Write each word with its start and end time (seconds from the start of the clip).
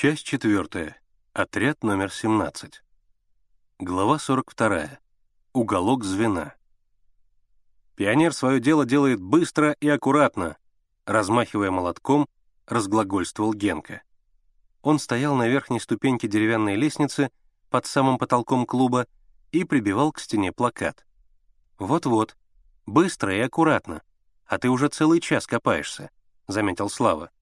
Часть 0.00 0.24
четвертая. 0.24 0.96
Отряд 1.32 1.82
номер 1.82 2.12
17. 2.12 2.84
Глава 3.80 4.20
42. 4.20 5.00
Уголок 5.52 6.04
звена. 6.04 6.54
Пионер 7.96 8.32
свое 8.32 8.60
дело 8.60 8.86
делает 8.86 9.20
быстро 9.20 9.72
и 9.72 9.88
аккуратно, 9.88 10.56
размахивая 11.04 11.72
молотком, 11.72 12.28
разглагольствовал 12.68 13.54
Генка. 13.54 14.02
Он 14.82 15.00
стоял 15.00 15.34
на 15.34 15.48
верхней 15.48 15.80
ступеньке 15.80 16.28
деревянной 16.28 16.76
лестницы 16.76 17.32
под 17.68 17.84
самым 17.84 18.18
потолком 18.18 18.66
клуба 18.66 19.08
и 19.50 19.64
прибивал 19.64 20.12
к 20.12 20.20
стене 20.20 20.52
плакат. 20.52 21.04
«Вот-вот, 21.76 22.36
быстро 22.86 23.34
и 23.34 23.40
аккуратно, 23.40 24.02
а 24.46 24.58
ты 24.58 24.68
уже 24.68 24.86
целый 24.90 25.20
час 25.20 25.48
копаешься»,— 25.48 26.12
заметил 26.46 26.88
Слава. 26.88 27.32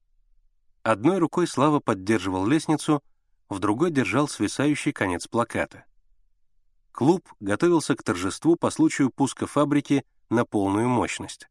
Одной 0.87 1.17
рукой 1.17 1.47
Слава 1.47 1.81
поддерживал 1.81 2.47
лестницу, 2.47 3.03
в 3.49 3.59
другой 3.59 3.91
держал 3.91 4.29
свисающий 4.29 4.93
конец 4.93 5.27
плаката. 5.27 5.83
Клуб 6.93 7.27
готовился 7.41 7.93
к 7.93 8.03
торжеству 8.03 8.55
по 8.55 8.69
случаю 8.69 9.09
пуска 9.09 9.47
фабрики 9.47 10.05
на 10.29 10.45
полную 10.45 10.87
мощность. 10.87 11.49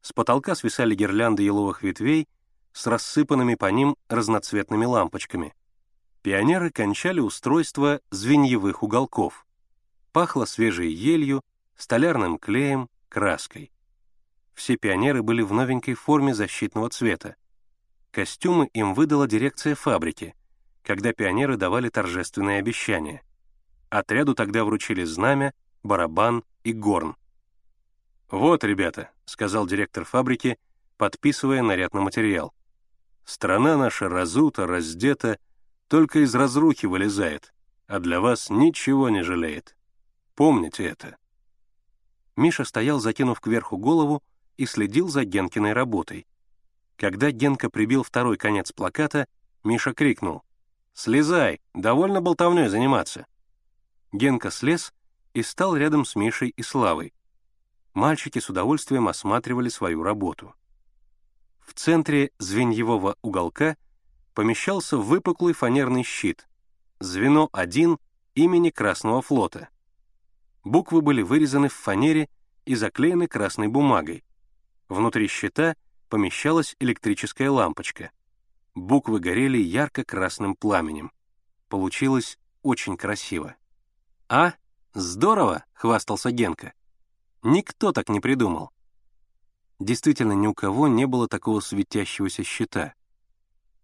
С 0.00 0.14
потолка 0.14 0.54
свисали 0.54 0.94
гирлянды 0.94 1.42
еловых 1.42 1.82
ветвей 1.82 2.26
с 2.72 2.86
рассыпанными 2.86 3.54
по 3.54 3.66
ним 3.66 3.96
разноцветными 4.08 4.86
лампочками. 4.86 5.52
Пионеры 6.22 6.70
кончали 6.70 7.20
устройство 7.20 8.00
звеньевых 8.10 8.82
уголков. 8.82 9.46
Пахло 10.10 10.46
свежей 10.46 10.90
елью, 10.90 11.42
столярным 11.76 12.38
клеем, 12.38 12.88
краской. 13.10 13.70
Все 14.54 14.78
пионеры 14.78 15.22
были 15.22 15.42
в 15.42 15.52
новенькой 15.52 15.92
форме 15.92 16.34
защитного 16.34 16.88
цвета. 16.88 17.36
Костюмы 18.10 18.68
им 18.72 18.94
выдала 18.94 19.26
дирекция 19.26 19.74
фабрики, 19.74 20.34
когда 20.82 21.12
пионеры 21.12 21.56
давали 21.56 21.88
торжественные 21.88 22.58
обещания. 22.58 23.22
Отряду 23.90 24.34
тогда 24.34 24.64
вручили 24.64 25.04
знамя, 25.04 25.52
барабан 25.82 26.44
и 26.64 26.72
горн. 26.72 27.16
«Вот, 28.30 28.64
ребята»,— 28.64 29.10
сказал 29.24 29.66
директор 29.66 30.04
фабрики, 30.04 30.58
подписывая 30.96 31.62
наряд 31.62 31.94
на 31.94 32.00
материал. 32.00 32.52
«Страна 33.24 33.76
наша 33.76 34.08
разута, 34.08 34.66
раздета, 34.66 35.38
только 35.88 36.20
из 36.20 36.34
разрухи 36.34 36.86
вылезает, 36.86 37.54
а 37.86 37.98
для 38.00 38.20
вас 38.20 38.50
ничего 38.50 39.08
не 39.08 39.22
жалеет. 39.22 39.76
Помните 40.34 40.84
это». 40.84 41.16
Миша 42.36 42.64
стоял, 42.64 43.00
закинув 43.00 43.40
кверху 43.40 43.76
голову, 43.76 44.22
и 44.56 44.66
следил 44.66 45.08
за 45.08 45.24
Генкиной 45.24 45.72
работой. 45.72 46.26
Когда 46.98 47.30
Генка 47.30 47.70
прибил 47.70 48.02
второй 48.02 48.36
конец 48.36 48.72
плаката, 48.72 49.28
Миша 49.62 49.94
крикнул. 49.94 50.42
«Слезай! 50.94 51.60
Довольно 51.72 52.20
болтовней 52.20 52.66
заниматься!» 52.66 53.26
Генка 54.10 54.50
слез 54.50 54.92
и 55.32 55.44
стал 55.44 55.76
рядом 55.76 56.04
с 56.04 56.16
Мишей 56.16 56.48
и 56.48 56.62
Славой. 56.62 57.14
Мальчики 57.94 58.40
с 58.40 58.50
удовольствием 58.50 59.06
осматривали 59.06 59.68
свою 59.68 60.02
работу. 60.02 60.54
В 61.60 61.72
центре 61.74 62.32
звеньевого 62.38 63.16
уголка 63.22 63.76
помещался 64.34 64.96
выпуклый 64.96 65.54
фанерный 65.54 66.02
щит, 66.02 66.48
звено 66.98 67.48
1 67.52 67.96
имени 68.34 68.70
Красного 68.70 69.22
флота. 69.22 69.68
Буквы 70.64 71.00
были 71.00 71.22
вырезаны 71.22 71.68
в 71.68 71.74
фанере 71.74 72.28
и 72.64 72.74
заклеены 72.74 73.28
красной 73.28 73.68
бумагой. 73.68 74.24
Внутри 74.88 75.28
щита— 75.28 75.76
помещалась 76.08 76.76
электрическая 76.80 77.50
лампочка. 77.50 78.10
Буквы 78.74 79.20
горели 79.20 79.58
ярко-красным 79.58 80.54
пламенем. 80.54 81.12
Получилось 81.68 82.38
очень 82.62 82.96
красиво. 82.96 83.56
«А, 84.28 84.54
здорово!»— 84.94 85.64
хвастался 85.72 86.30
Генка. 86.30 86.72
«Никто 87.42 87.92
так 87.92 88.08
не 88.08 88.20
придумал». 88.20 88.70
Действительно, 89.78 90.32
ни 90.32 90.46
у 90.46 90.54
кого 90.54 90.88
не 90.88 91.06
было 91.06 91.28
такого 91.28 91.60
светящегося 91.60 92.42
щита. 92.42 92.94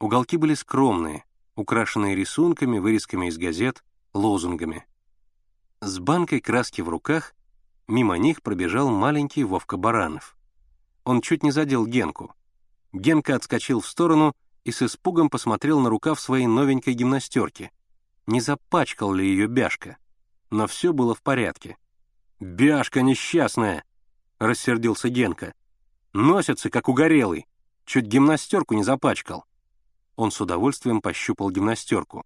Уголки 0.00 0.36
были 0.36 0.54
скромные, 0.54 1.24
украшенные 1.54 2.16
рисунками, 2.16 2.78
вырезками 2.78 3.28
из 3.28 3.38
газет, 3.38 3.84
лозунгами. 4.12 4.84
С 5.80 5.98
банкой 5.98 6.40
краски 6.40 6.80
в 6.80 6.88
руках 6.88 7.34
мимо 7.86 8.16
них 8.16 8.42
пробежал 8.42 8.90
маленький 8.90 9.44
Вовка 9.44 9.76
Баранов. 9.76 10.36
Он 11.04 11.20
чуть 11.20 11.42
не 11.42 11.50
задел 11.50 11.86
Генку. 11.86 12.34
Генка 12.92 13.36
отскочил 13.36 13.80
в 13.80 13.86
сторону 13.86 14.34
и 14.64 14.72
с 14.72 14.82
испугом 14.82 15.28
посмотрел 15.28 15.80
на 15.80 15.90
рукав 15.90 16.18
своей 16.18 16.46
новенькой 16.46 16.94
гимнастерки. 16.94 17.70
Не 18.26 18.40
запачкал 18.40 19.12
ли 19.12 19.26
ее 19.26 19.46
бяшка? 19.46 19.98
Но 20.50 20.66
все 20.66 20.92
было 20.92 21.14
в 21.14 21.22
порядке. 21.22 21.76
«Бяшка 22.40 23.02
несчастная!»— 23.02 23.84
рассердился 24.38 25.08
Генка. 25.08 25.54
«Носится, 26.12 26.70
как 26.70 26.88
угорелый. 26.88 27.46
Чуть 27.84 28.06
гимнастерку 28.06 28.74
не 28.74 28.82
запачкал». 28.82 29.44
Он 30.16 30.30
с 30.30 30.40
удовольствием 30.40 31.00
пощупал 31.00 31.50
гимнастерку. 31.50 32.24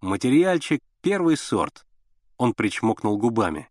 «Материальчик— 0.00 0.80
первый 1.02 1.36
сорт». 1.36 1.86
Он 2.36 2.54
причмокнул 2.54 3.18
губами. 3.18 3.68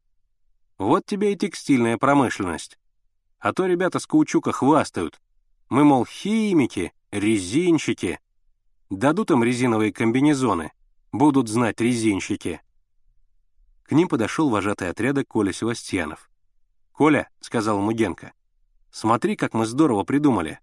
«Вот 0.77 1.05
тебе 1.05 1.33
и 1.33 1.37
текстильная 1.37 1.97
промышленность. 1.97 2.77
А 3.39 3.53
то 3.53 3.65
ребята 3.65 3.99
с 3.99 4.07
каучука 4.07 4.51
хвастают. 4.51 5.21
Мы, 5.69 5.83
мол, 5.83 6.05
химики, 6.05 6.93
резинщики. 7.11 8.19
Дадут 8.89 9.31
им 9.31 9.43
резиновые 9.43 9.93
комбинезоны. 9.93 10.71
Будут 11.11 11.47
знать 11.47 11.79
резинщики. 11.79 12.61
К 13.83 13.91
ним 13.91 14.07
подошел 14.07 14.49
вожатый 14.49 14.89
отряда 14.89 15.23
Коля 15.23 15.53
Севастьянов. 15.53 16.29
«Коля»,— 16.91 17.29
сказал 17.39 17.77
ему 17.77 17.91
Генка,— 17.91 18.33
«смотри, 18.91 19.35
как 19.35 19.53
мы 19.53 19.65
здорово 19.65 20.03
придумали. 20.03 20.59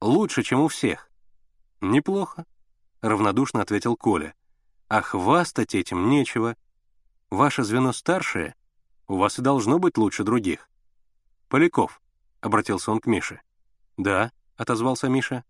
Лучше, 0.00 0.42
чем 0.42 0.60
у 0.60 0.68
всех». 0.68 1.10
«Неплохо»,— 1.80 2.44
равнодушно 3.00 3.62
ответил 3.62 3.96
Коля. 3.96 4.34
«А 4.88 5.00
хвастать 5.00 5.74
этим 5.74 6.08
нечего. 6.08 6.56
Ваше 7.30 7.64
звено 7.64 7.92
старшее, 7.92 8.54
у 9.06 9.16
вас 9.16 9.38
и 9.38 9.42
должно 9.42 9.78
быть 9.78 9.98
лучше 9.98 10.22
других. 10.22 10.68
Поляков,— 11.48 12.00
обратился 12.40 12.90
он 12.90 13.00
к 13.00 13.06
Мише. 13.06 13.40
«Да»,— 13.96 14.32
отозвался 14.56 15.08
Миша. 15.08 15.44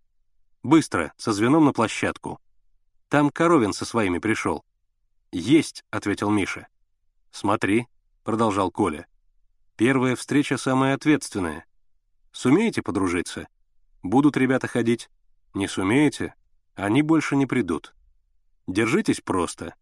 «Быстро, 0.62 1.12
со 1.16 1.32
звеном 1.32 1.64
на 1.64 1.72
площадку. 1.72 2.40
Там 3.08 3.30
Коровин 3.30 3.72
со 3.72 3.84
своими 3.84 4.18
пришел». 4.18 4.64
«Есть»,— 5.30 5.84
ответил 5.90 6.30
Миша. 6.30 6.68
«Смотри»,— 7.30 7.86
продолжал 8.24 8.70
Коля. 8.70 9.06
«Первая 9.76 10.16
встреча 10.16 10.56
самая 10.56 10.94
ответственная. 10.94 11.66
Сумеете 12.32 12.82
подружиться? 12.82 13.48
Будут 14.02 14.36
ребята 14.36 14.66
ходить. 14.66 15.10
Не 15.54 15.68
сумеете? 15.68 16.34
Они 16.74 17.02
больше 17.02 17.36
не 17.36 17.46
придут. 17.46 17.94
Держитесь 18.66 19.20
просто. 19.20 19.74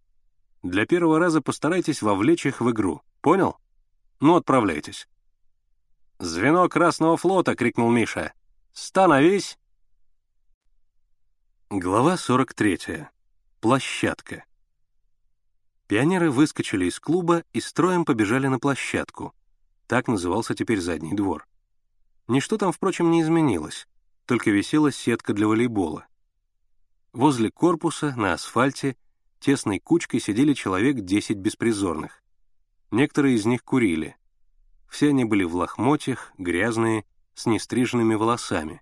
Для 0.62 0.86
первого 0.86 1.18
раза 1.18 1.40
постарайтесь 1.40 2.02
вовлечь 2.02 2.46
их 2.46 2.60
в 2.60 2.70
игру. 2.70 3.02
Понял? 3.20 3.56
Ну, 4.20 4.36
отправляйтесь». 4.36 5.08
«Звено 6.18 6.66
Красного 6.68 7.18
флота!»— 7.18 7.54
крикнул 7.56 7.90
Миша. 7.90 8.32
«Становись!» 8.72 9.58
Глава 11.68 12.16
43. 12.16 13.08
Площадка. 13.60 14.44
Пионеры 15.88 16.30
выскочили 16.30 16.86
из 16.86 16.98
клуба 17.00 17.44
и 17.52 17.60
строем 17.60 18.06
побежали 18.06 18.46
на 18.46 18.58
площадку. 18.58 19.34
Так 19.86 20.08
назывался 20.08 20.54
теперь 20.54 20.80
задний 20.80 21.12
двор. 21.12 21.46
Ничто 22.28 22.56
там, 22.56 22.72
впрочем, 22.72 23.10
не 23.10 23.20
изменилось, 23.20 23.86
только 24.24 24.50
висела 24.50 24.90
сетка 24.90 25.34
для 25.34 25.46
волейбола. 25.46 26.06
Возле 27.12 27.50
корпуса, 27.50 28.14
на 28.16 28.32
асфальте, 28.32 28.96
тесной 29.38 29.80
кучкой 29.80 30.20
сидели 30.20 30.54
человек 30.54 31.00
10 31.00 31.36
беспризорных. 31.36 32.22
Некоторые 32.90 33.36
из 33.36 33.44
них 33.44 33.62
курили— 33.62 34.16
все 34.96 35.10
они 35.10 35.26
были 35.26 35.44
в 35.44 35.54
лохмотьях, 35.54 36.32
грязные, 36.38 37.04
с 37.34 37.44
нестриженными 37.44 38.14
волосами. 38.14 38.80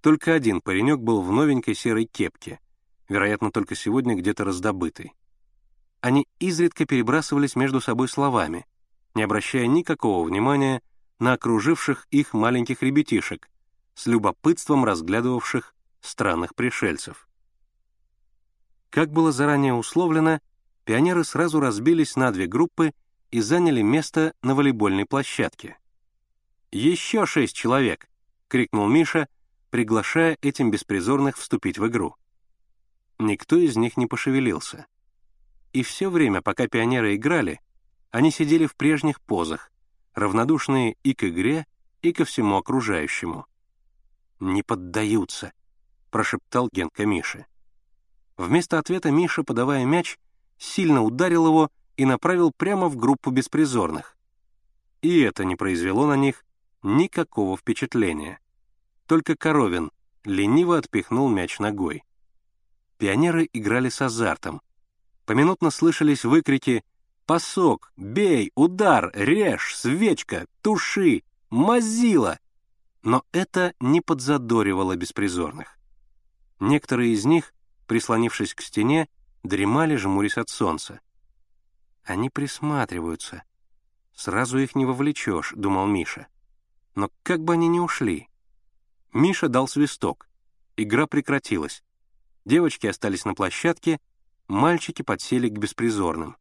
Только 0.00 0.34
один 0.34 0.60
паренек 0.60 1.00
был 1.00 1.20
в 1.20 1.32
новенькой 1.32 1.74
серой 1.74 2.04
кепке, 2.04 2.60
вероятно, 3.08 3.50
только 3.50 3.74
сегодня 3.74 4.14
где-то 4.14 4.44
раздобытый. 4.44 5.14
Они 6.00 6.28
изредка 6.38 6.86
перебрасывались 6.86 7.56
между 7.56 7.80
собой 7.80 8.08
словами, 8.08 8.66
не 9.16 9.24
обращая 9.24 9.66
никакого 9.66 10.24
внимания 10.24 10.80
на 11.18 11.32
окруживших 11.32 12.06
их 12.12 12.34
маленьких 12.34 12.80
ребятишек, 12.80 13.50
с 13.96 14.06
любопытством 14.06 14.84
разглядывавших 14.84 15.74
странных 16.00 16.54
пришельцев. 16.54 17.28
Как 18.90 19.10
было 19.10 19.32
заранее 19.32 19.74
условлено, 19.74 20.38
пионеры 20.84 21.24
сразу 21.24 21.58
разбились 21.58 22.14
на 22.14 22.30
две 22.30 22.46
группы 22.46 22.92
и 23.32 23.40
заняли 23.40 23.80
место 23.82 24.34
на 24.42 24.54
волейбольной 24.54 25.06
площадке. 25.06 25.78
«Еще 26.70 27.26
шесть 27.26 27.56
человек!»— 27.56 28.08
крикнул 28.48 28.86
Миша, 28.86 29.26
приглашая 29.70 30.36
этим 30.42 30.70
беспризорных 30.70 31.38
вступить 31.38 31.78
в 31.78 31.88
игру. 31.88 32.14
Никто 33.18 33.56
из 33.56 33.76
них 33.76 33.96
не 33.96 34.06
пошевелился. 34.06 34.86
И 35.72 35.82
все 35.82 36.10
время, 36.10 36.42
пока 36.42 36.68
пионеры 36.68 37.16
играли, 37.16 37.60
они 38.10 38.30
сидели 38.30 38.66
в 38.66 38.76
прежних 38.76 39.20
позах, 39.22 39.72
равнодушные 40.14 40.96
и 41.02 41.14
к 41.14 41.24
игре, 41.24 41.66
и 42.02 42.12
ко 42.12 42.26
всему 42.26 42.56
окружающему. 42.56 43.46
«Не 44.40 44.62
поддаются»,— 44.62 45.52
прошептал 46.10 46.68
Генка 46.70 47.06
Мише. 47.06 47.46
Вместо 48.36 48.78
ответа 48.78 49.10
Миша, 49.10 49.42
подавая 49.42 49.86
мяч, 49.86 50.18
сильно 50.58 51.02
ударил 51.02 51.46
его 51.46 51.70
и 51.96 52.04
направил 52.04 52.52
прямо 52.56 52.88
в 52.88 52.96
группу 52.96 53.30
беспризорных. 53.30 54.16
И 55.02 55.20
это 55.20 55.44
не 55.44 55.56
произвело 55.56 56.06
на 56.06 56.16
них 56.16 56.44
никакого 56.82 57.56
впечатления. 57.56 58.38
Только 59.06 59.36
Коровин 59.36 59.90
лениво 60.24 60.78
отпихнул 60.78 61.28
мяч 61.28 61.58
ногой. 61.58 62.04
Пионеры 62.98 63.48
играли 63.52 63.88
с 63.88 64.00
азартом. 64.00 64.62
Поминутно 65.26 65.70
слышались 65.70 66.24
выкрики 66.24 66.84
«Пасок! 67.26 67.92
Бей! 67.96 68.52
Удар! 68.54 69.10
Режь! 69.14 69.74
Свечка! 69.76 70.46
Туши! 70.60 71.22
Мазила!» 71.50 72.38
Но 73.02 73.24
это 73.32 73.74
не 73.80 74.00
подзадоривало 74.00 74.96
беспризорных. 74.96 75.78
Некоторые 76.60 77.12
из 77.12 77.24
них, 77.24 77.52
прислонившись 77.86 78.54
к 78.54 78.60
стене, 78.60 79.08
дремали, 79.42 79.96
жмурясь 79.96 80.38
от 80.38 80.48
солнца. 80.48 81.00
Они 82.04 82.30
присматриваются. 82.30 83.44
Сразу 84.14 84.58
их 84.58 84.74
не 84.74 84.84
вовлечешь, 84.84 85.52
думал 85.56 85.86
Миша. 85.86 86.26
Но 86.94 87.10
как 87.22 87.40
бы 87.40 87.54
они 87.54 87.68
ни 87.68 87.78
ушли. 87.78 88.28
Миша 89.12 89.48
дал 89.48 89.68
свисток. 89.68 90.28
Игра 90.76 91.06
прекратилась. 91.06 91.82
Девочки 92.44 92.86
остались 92.86 93.24
на 93.24 93.34
площадке, 93.34 94.00
мальчики 94.48 95.02
подсели 95.02 95.48
к 95.48 95.58
беспризорным. 95.58 96.36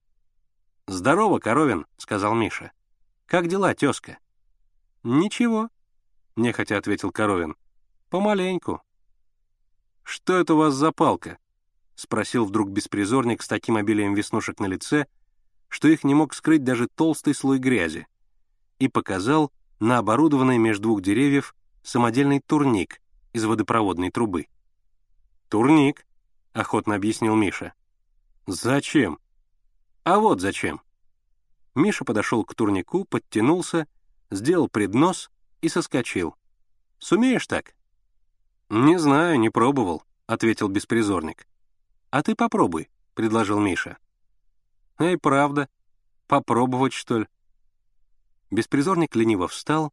«Здорово, 0.87 1.39
Коровин»,— 1.39 1.85
сказал 1.97 2.33
Миша. 2.33 2.71
«Как 3.27 3.47
дела, 3.47 3.73
тезка?» 3.73 4.17
«Ничего»,— 5.03 5.69
нехотя 6.35 6.77
ответил 6.77 7.11
Коровин. 7.11 7.55
«Помаленьку». 8.09 8.81
«Что 10.03 10.37
это 10.37 10.55
у 10.55 10.57
вас 10.57 10.73
за 10.73 10.91
палка?»— 10.91 11.37
спросил 11.95 12.45
вдруг 12.45 12.69
беспризорник 12.69 13.43
с 13.43 13.47
таким 13.47 13.77
обилием 13.77 14.15
веснушек 14.15 14.59
на 14.59 14.65
лице, 14.65 15.05
что 15.71 15.87
их 15.87 16.03
не 16.03 16.13
мог 16.13 16.33
скрыть 16.33 16.65
даже 16.65 16.87
толстый 16.87 17.33
слой 17.33 17.57
грязи, 17.57 18.05
и 18.77 18.89
показал 18.89 19.53
на 19.79 19.99
оборудованный 19.99 20.57
между 20.57 20.83
двух 20.83 21.01
деревьев 21.01 21.55
самодельный 21.81 22.41
турник 22.41 23.01
из 23.31 23.45
водопроводной 23.45 24.11
трубы. 24.11 24.47
«Турник»,— 25.47 26.05
охотно 26.53 26.95
объяснил 26.95 27.35
Миша. 27.35 27.73
«Зачем?» 28.47 29.17
«А 30.03 30.19
вот 30.19 30.41
зачем». 30.41 30.81
Миша 31.73 32.03
подошел 32.03 32.43
к 32.43 32.53
турнику, 32.53 33.05
подтянулся, 33.05 33.87
сделал 34.29 34.67
преднос 34.67 35.31
и 35.61 35.69
соскочил. 35.69 36.35
«Сумеешь 36.99 37.47
так?» 37.47 37.75
«Не 38.69 38.99
знаю, 38.99 39.39
не 39.39 39.49
пробовал»,— 39.49 40.03
ответил 40.27 40.67
беспризорник. 40.67 41.47
«А 42.09 42.23
ты 42.23 42.35
попробуй»,— 42.35 42.89
предложил 43.13 43.59
Миша. 43.59 43.97
«Эй, 45.01 45.17
правда. 45.17 45.67
Попробовать, 46.27 46.93
что 46.93 47.19
ли?» 47.19 47.27
Беспризорник 48.51 49.15
лениво 49.15 49.47
встал, 49.47 49.91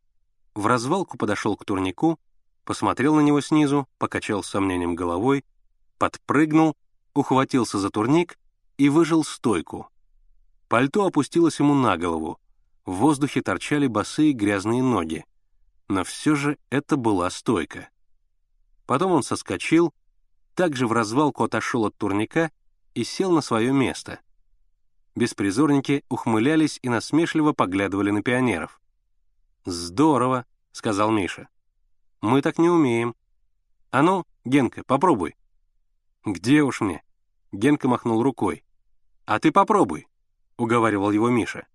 в 0.54 0.66
развалку 0.66 1.16
подошел 1.16 1.56
к 1.56 1.64
турнику, 1.64 2.20
посмотрел 2.64 3.14
на 3.14 3.20
него 3.20 3.40
снизу, 3.40 3.88
покачал 3.96 4.42
с 4.42 4.48
сомнением 4.48 4.94
головой, 4.94 5.46
подпрыгнул, 5.96 6.76
ухватился 7.14 7.78
за 7.78 7.88
турник 7.88 8.38
и 8.76 8.90
выжил 8.90 9.24
стойку. 9.24 9.88
Пальто 10.68 11.06
опустилось 11.06 11.58
ему 11.58 11.72
на 11.72 11.96
голову, 11.96 12.38
в 12.84 12.92
воздухе 12.96 13.40
торчали 13.40 13.86
босые 13.86 14.32
грязные 14.32 14.82
ноги. 14.82 15.24
Но 15.88 16.04
все 16.04 16.34
же 16.34 16.58
это 16.68 16.98
была 16.98 17.30
стойка. 17.30 17.88
Потом 18.84 19.12
он 19.12 19.22
соскочил, 19.22 19.94
также 20.54 20.86
в 20.86 20.92
развалку 20.92 21.44
отошел 21.44 21.86
от 21.86 21.96
турника 21.96 22.50
и 22.92 23.04
сел 23.04 23.32
на 23.32 23.40
свое 23.40 23.72
место. 23.72 24.20
Беспризорники 25.18 26.04
ухмылялись 26.08 26.78
и 26.80 26.88
насмешливо 26.88 27.52
поглядывали 27.52 28.12
на 28.12 28.22
пионеров. 28.22 28.80
«Здорово»,— 29.64 30.46
сказал 30.72 31.10
Миша. 31.10 31.48
«Мы 32.20 32.40
так 32.40 32.56
не 32.56 32.70
умеем. 32.70 33.16
А 33.90 34.02
ну, 34.02 34.24
Генка, 34.44 34.84
попробуй». 34.84 35.34
«Где 36.24 36.62
уж 36.62 36.80
мне?»— 36.80 37.02
Генка 37.52 37.88
махнул 37.88 38.22
рукой. 38.22 38.62
«А 39.24 39.40
ты 39.40 39.50
попробуй»,— 39.50 40.06
уговаривал 40.56 41.10
его 41.10 41.30
Миша. 41.30 41.66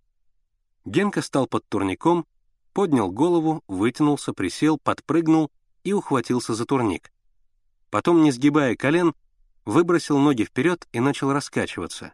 Генка 0.85 1.21
стал 1.21 1.45
под 1.45 1.67
турником, 1.67 2.25
поднял 2.71 3.11
голову, 3.11 3.61
вытянулся, 3.67 4.31
присел, 4.31 4.77
подпрыгнул 4.77 5.51
и 5.83 5.91
ухватился 5.91 6.53
за 6.53 6.65
турник. 6.65 7.11
Потом, 7.89 8.23
не 8.23 8.31
сгибая 8.31 8.77
колен, 8.77 9.13
выбросил 9.65 10.17
ноги 10.17 10.45
вперед 10.45 10.87
и 10.93 11.01
начал 11.01 11.33
раскачиваться. 11.33 12.13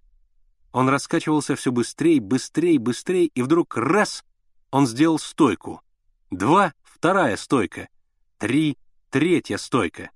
Он 0.72 0.90
раскачивался 0.90 1.56
все 1.56 1.72
быстрее, 1.72 2.22
быстрее, 2.22 2.80
быстрее, 2.80 3.28
и 3.28 3.42
вдруг 3.42 3.76
раз— 3.78 4.24
он 4.72 4.86
сделал 4.86 5.18
стойку. 5.18 5.82
Два— 6.30 6.74
вторая 6.84 7.38
стойка. 7.38 7.90
Три— 8.38 8.78
третья 9.10 9.58
стойка. 9.58 10.12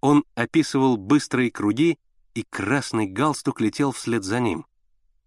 Он 0.00 0.24
описывал 0.34 0.96
быстрые 0.96 1.50
круги, 1.50 1.98
и 2.34 2.42
красный 2.42 3.06
галстук 3.06 3.60
летел 3.60 3.92
вслед 3.92 4.24
за 4.24 4.40
ним. 4.40 4.66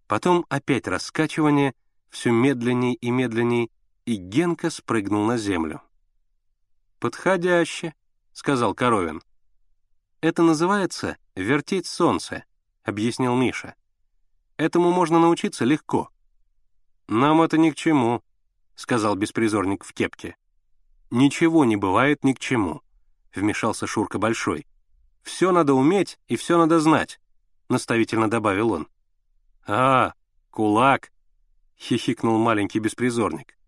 Потом 0.06 0.46
опять 0.48 0.86
раскачивание, 0.86 1.74
все 2.08 2.30
медленней 2.30 2.94
и 2.94 3.10
медленней, 3.10 3.70
и 4.06 4.16
Генка 4.16 4.70
спрыгнул 4.70 5.26
на 5.26 5.36
землю. 5.36 5.82
«Подходяще»,— 7.00 7.94
сказал 8.32 8.74
Коровин. 8.74 9.22
«Это 10.20 10.42
называется 10.42 11.16
вертеть 11.34 11.86
солнце»,— 11.86 12.44
объяснил 12.84 13.34
Миша. 13.34 13.74
Этому 14.62 14.92
можно 14.92 15.18
научиться 15.18 15.64
легко». 15.64 16.08
«Нам 17.08 17.42
это 17.42 17.58
ни 17.58 17.70
к 17.70 17.74
чему»,— 17.74 18.22
сказал 18.76 19.16
беспризорник 19.16 19.82
в 19.82 19.92
кепке. 19.92 20.36
«Ничего 21.10 21.64
не 21.64 21.74
бывает 21.76 22.22
ни 22.22 22.32
к 22.32 22.38
чему»,— 22.38 22.80
вмешался 23.34 23.88
Шурка 23.88 24.20
Большой. 24.20 24.68
«Все 25.24 25.50
надо 25.50 25.74
уметь 25.74 26.16
и 26.28 26.36
все 26.36 26.58
надо 26.58 26.78
знать»,— 26.78 27.18
наставительно 27.68 28.30
добавил 28.30 28.70
он. 28.70 28.88
«А, 29.66 30.14
кулак»,— 30.50 31.10
хихикнул 31.76 32.38
маленький 32.38 32.78
беспризорник. 32.78 33.58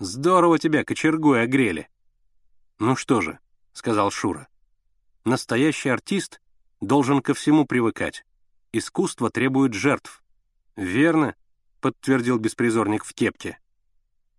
«Здорово 0.00 0.58
тебя 0.58 0.84
кочергой 0.84 1.44
огрели». 1.44 1.88
«Ну 2.78 2.94
что 2.94 3.22
же»,— 3.22 3.38
сказал 3.72 4.10
Шура,— 4.10 4.48
«настоящий 5.24 5.88
артист 5.88 6.42
должен 6.82 7.22
ко 7.22 7.32
всему 7.32 7.64
привыкать. 7.64 8.26
Искусство 8.72 9.30
требует 9.30 9.72
жертв. 9.72 10.22
«Верно»,— 10.76 11.34
подтвердил 11.80 12.38
беспризорник 12.38 13.04
в 13.04 13.14
кепке. 13.14 13.58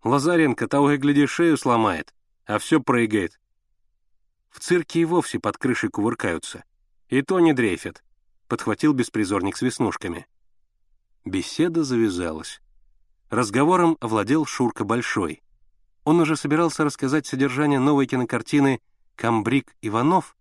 «Лазаренко 0.04 0.68
того 0.68 0.92
и 0.92 0.98
гляди 0.98 1.26
шею 1.26 1.58
сломает, 1.58 2.14
а 2.46 2.60
все 2.60 2.80
прыгает». 2.80 3.40
В 4.50 4.60
цирке 4.60 5.02
и 5.02 5.06
вовсе 5.06 5.40
под 5.40 5.58
крышей 5.58 5.90
кувыркаются. 5.90 6.64
И 7.10 7.22
то 7.22 7.40
не 7.40 7.54
дрейфят,— 7.54 8.04
подхватил 8.48 8.94
беспризорник 8.94 9.58
с 9.58 9.62
веснушками. 9.62 10.28
Беседа 11.26 11.84
завязалась. 11.84 12.62
Разговором 13.30 13.98
овладел 14.00 14.46
Шурка 14.46 14.84
Большой. 14.84 15.44
Он 16.06 16.20
уже 16.20 16.38
собирался 16.38 16.84
рассказать 16.84 17.26
содержание 17.26 17.80
новой 17.80 18.08
кинокартины 18.08 18.80
«Камбрик 19.16 19.76
Иванов», 19.82 20.38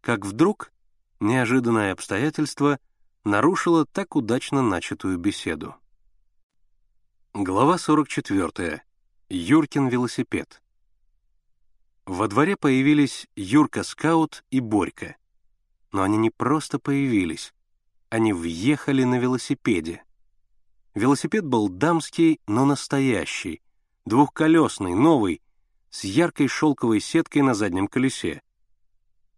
как 0.00 0.26
вдруг 0.26 0.72
неожиданное 1.20 1.92
обстоятельство— 1.92 2.78
нарушила 3.24 3.86
так 3.86 4.16
удачно 4.16 4.62
начатую 4.62 5.18
беседу. 5.18 5.74
Глава 7.32 7.78
44. 7.78 8.82
Юркин 9.30 9.88
велосипед. 9.88 10.62
Во 12.04 12.28
дворе 12.28 12.56
появились 12.56 13.26
Юрка-скаут 13.34 14.44
и 14.50 14.60
Борька. 14.60 15.16
Но 15.90 16.02
они 16.02 16.18
не 16.18 16.30
просто 16.30 16.78
появились, 16.78 17.54
они 18.10 18.32
въехали 18.32 19.04
на 19.04 19.18
велосипеде. 19.18 20.04
Велосипед 20.94 21.46
был 21.46 21.68
дамский, 21.68 22.40
но 22.46 22.66
настоящий, 22.66 23.62
двухколесный, 24.04 24.94
новый, 24.94 25.40
с 25.88 26.04
яркой 26.04 26.48
шелковой 26.48 27.00
сеткой 27.00 27.42
на 27.42 27.54
заднем 27.54 27.88
колесе. 27.88 28.42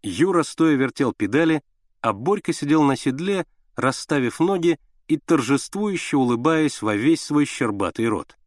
Юра 0.03 0.43
стоя 0.43 0.75
вертел 0.75 1.13
педали, 1.13 1.63
а 2.01 2.11
Борька 2.13 2.53
сидел 2.53 2.83
на 2.83 2.97
седле— 2.97 3.45
расставив 3.77 4.39
ноги 4.41 4.79
и 5.07 5.17
торжествующе 5.17 6.17
улыбаясь 6.17 6.81
во 6.81 6.95
весь 6.95 7.21
свой 7.21 7.45
щербатый 7.45 8.09
рот. 8.09 8.37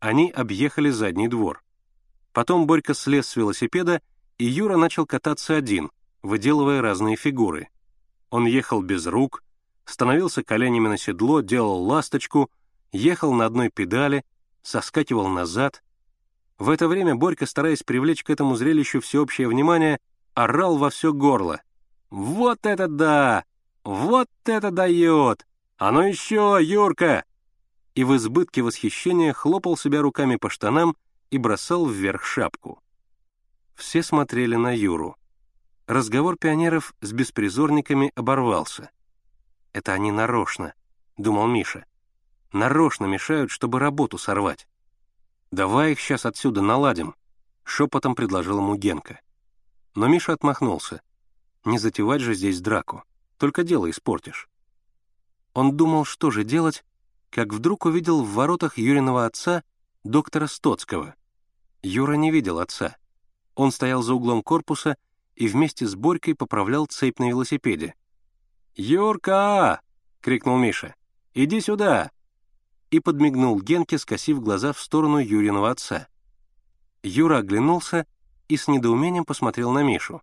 Они 0.00 0.30
объехали 0.30 0.90
задний 0.90 1.28
двор. 1.28 1.62
Потом 2.32 2.66
Борька 2.66 2.92
слез 2.94 3.28
с 3.28 3.36
велосипеда, 3.36 4.02
и 4.38 4.44
Юра 4.44 4.76
начал 4.76 5.06
кататься 5.06 5.56
один, 5.56 5.90
выделывая 6.22 6.82
разные 6.82 7.16
фигуры. 7.16 7.68
Он 8.30 8.46
ехал 8.46 8.82
без 8.82 9.06
рук, 9.06 9.42
становился 9.84 10.42
коленями 10.42 10.88
на 10.88 10.96
седло, 10.96 11.40
делал 11.40 11.82
ласточку, 11.82 12.50
ехал 12.92 13.32
на 13.32 13.46
одной 13.46 13.70
педали, 13.70 14.24
соскакивал 14.62 15.28
назад. 15.28 15.82
В 16.58 16.70
это 16.70 16.88
время 16.88 17.14
Борька, 17.14 17.46
стараясь 17.46 17.82
привлечь 17.82 18.22
к 18.22 18.30
этому 18.30 18.54
зрелищу 18.54 19.00
всеобщее 19.00 19.48
внимание, 19.48 19.98
орал 20.34 20.76
во 20.76 20.90
все 20.90 21.12
горло. 21.12 21.62
«Вот 22.10 22.66
это 22.66 22.86
да! 22.88 23.44
Вот 23.84 24.28
это 24.44 24.70
дает! 24.70 25.46
А 25.78 25.92
ну 25.92 26.02
еще, 26.02 26.58
Юрка!» 26.60 27.24
И 27.94 28.04
в 28.04 28.14
избытке 28.16 28.62
восхищения 28.62 29.32
хлопал 29.32 29.76
себя 29.76 30.02
руками 30.02 30.36
по 30.36 30.50
штанам 30.50 30.96
и 31.30 31.38
бросал 31.38 31.86
вверх 31.86 32.24
шапку. 32.24 32.82
Все 33.74 34.02
смотрели 34.02 34.56
на 34.56 34.76
Юру. 34.76 35.16
Разговор 35.86 36.36
пионеров 36.36 36.94
с 37.00 37.12
беспризорниками 37.12 38.12
оборвался. 38.14 38.90
«Это 39.72 39.92
они 39.92 40.12
нарочно»,— 40.12 40.74
думал 41.16 41.46
Миша. 41.46 41.86
«Нарочно 42.52 43.06
мешают, 43.06 43.50
чтобы 43.50 43.78
работу 43.78 44.18
сорвать». 44.18 44.68
«Давай 45.50 45.92
их 45.92 46.00
сейчас 46.00 46.26
отсюда 46.26 46.60
наладим»,— 46.60 47.14
шепотом 47.64 48.14
предложил 48.14 48.58
ему 48.58 48.76
Генка. 48.76 49.20
Но 49.94 50.06
Миша 50.06 50.32
отмахнулся. 50.32 51.02
«Не 51.64 51.78
затевать 51.78 52.20
же 52.20 52.34
здесь 52.34 52.60
драку, 52.60 53.02
только 53.40 53.64
дело 53.64 53.90
испортишь». 53.90 54.48
Он 55.54 55.76
думал, 55.76 56.04
что 56.04 56.30
же 56.30 56.44
делать, 56.44 56.84
как 57.30 57.52
вдруг 57.52 57.86
увидел 57.86 58.22
в 58.22 58.34
воротах 58.34 58.78
Юриного 58.78 59.24
отца 59.24 59.64
доктора 60.04 60.46
Стоцкого. 60.46 61.14
Юра 61.82 62.14
не 62.14 62.30
видел 62.30 62.58
отца. 62.58 62.96
Он 63.54 63.72
стоял 63.72 64.02
за 64.02 64.14
углом 64.14 64.42
корпуса 64.42 64.96
и 65.34 65.48
вместе 65.48 65.86
с 65.86 65.94
Борькой 65.94 66.34
поправлял 66.34 66.86
цепь 66.86 67.18
на 67.18 67.28
велосипеде. 67.28 67.94
«Юрка!»— 68.74 69.80
крикнул 70.20 70.58
Миша. 70.58 70.94
«Иди 71.34 71.60
сюда!» 71.60 72.10
И 72.90 73.00
подмигнул 73.00 73.60
Генке, 73.60 73.98
скосив 73.98 74.40
глаза 74.40 74.72
в 74.72 74.80
сторону 74.80 75.18
Юриного 75.18 75.70
отца. 75.70 76.08
Юра 77.02 77.38
оглянулся 77.38 78.06
и 78.48 78.56
с 78.56 78.68
недоумением 78.68 79.24
посмотрел 79.24 79.72
на 79.72 79.82
Мишу. 79.82 80.22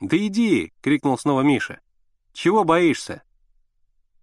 «Да 0.00 0.16
иди!»— 0.16 0.72
крикнул 0.80 1.18
снова 1.18 1.42
Миша. 1.42 1.80
«Чего 2.32 2.64
боишься?» 2.64 3.22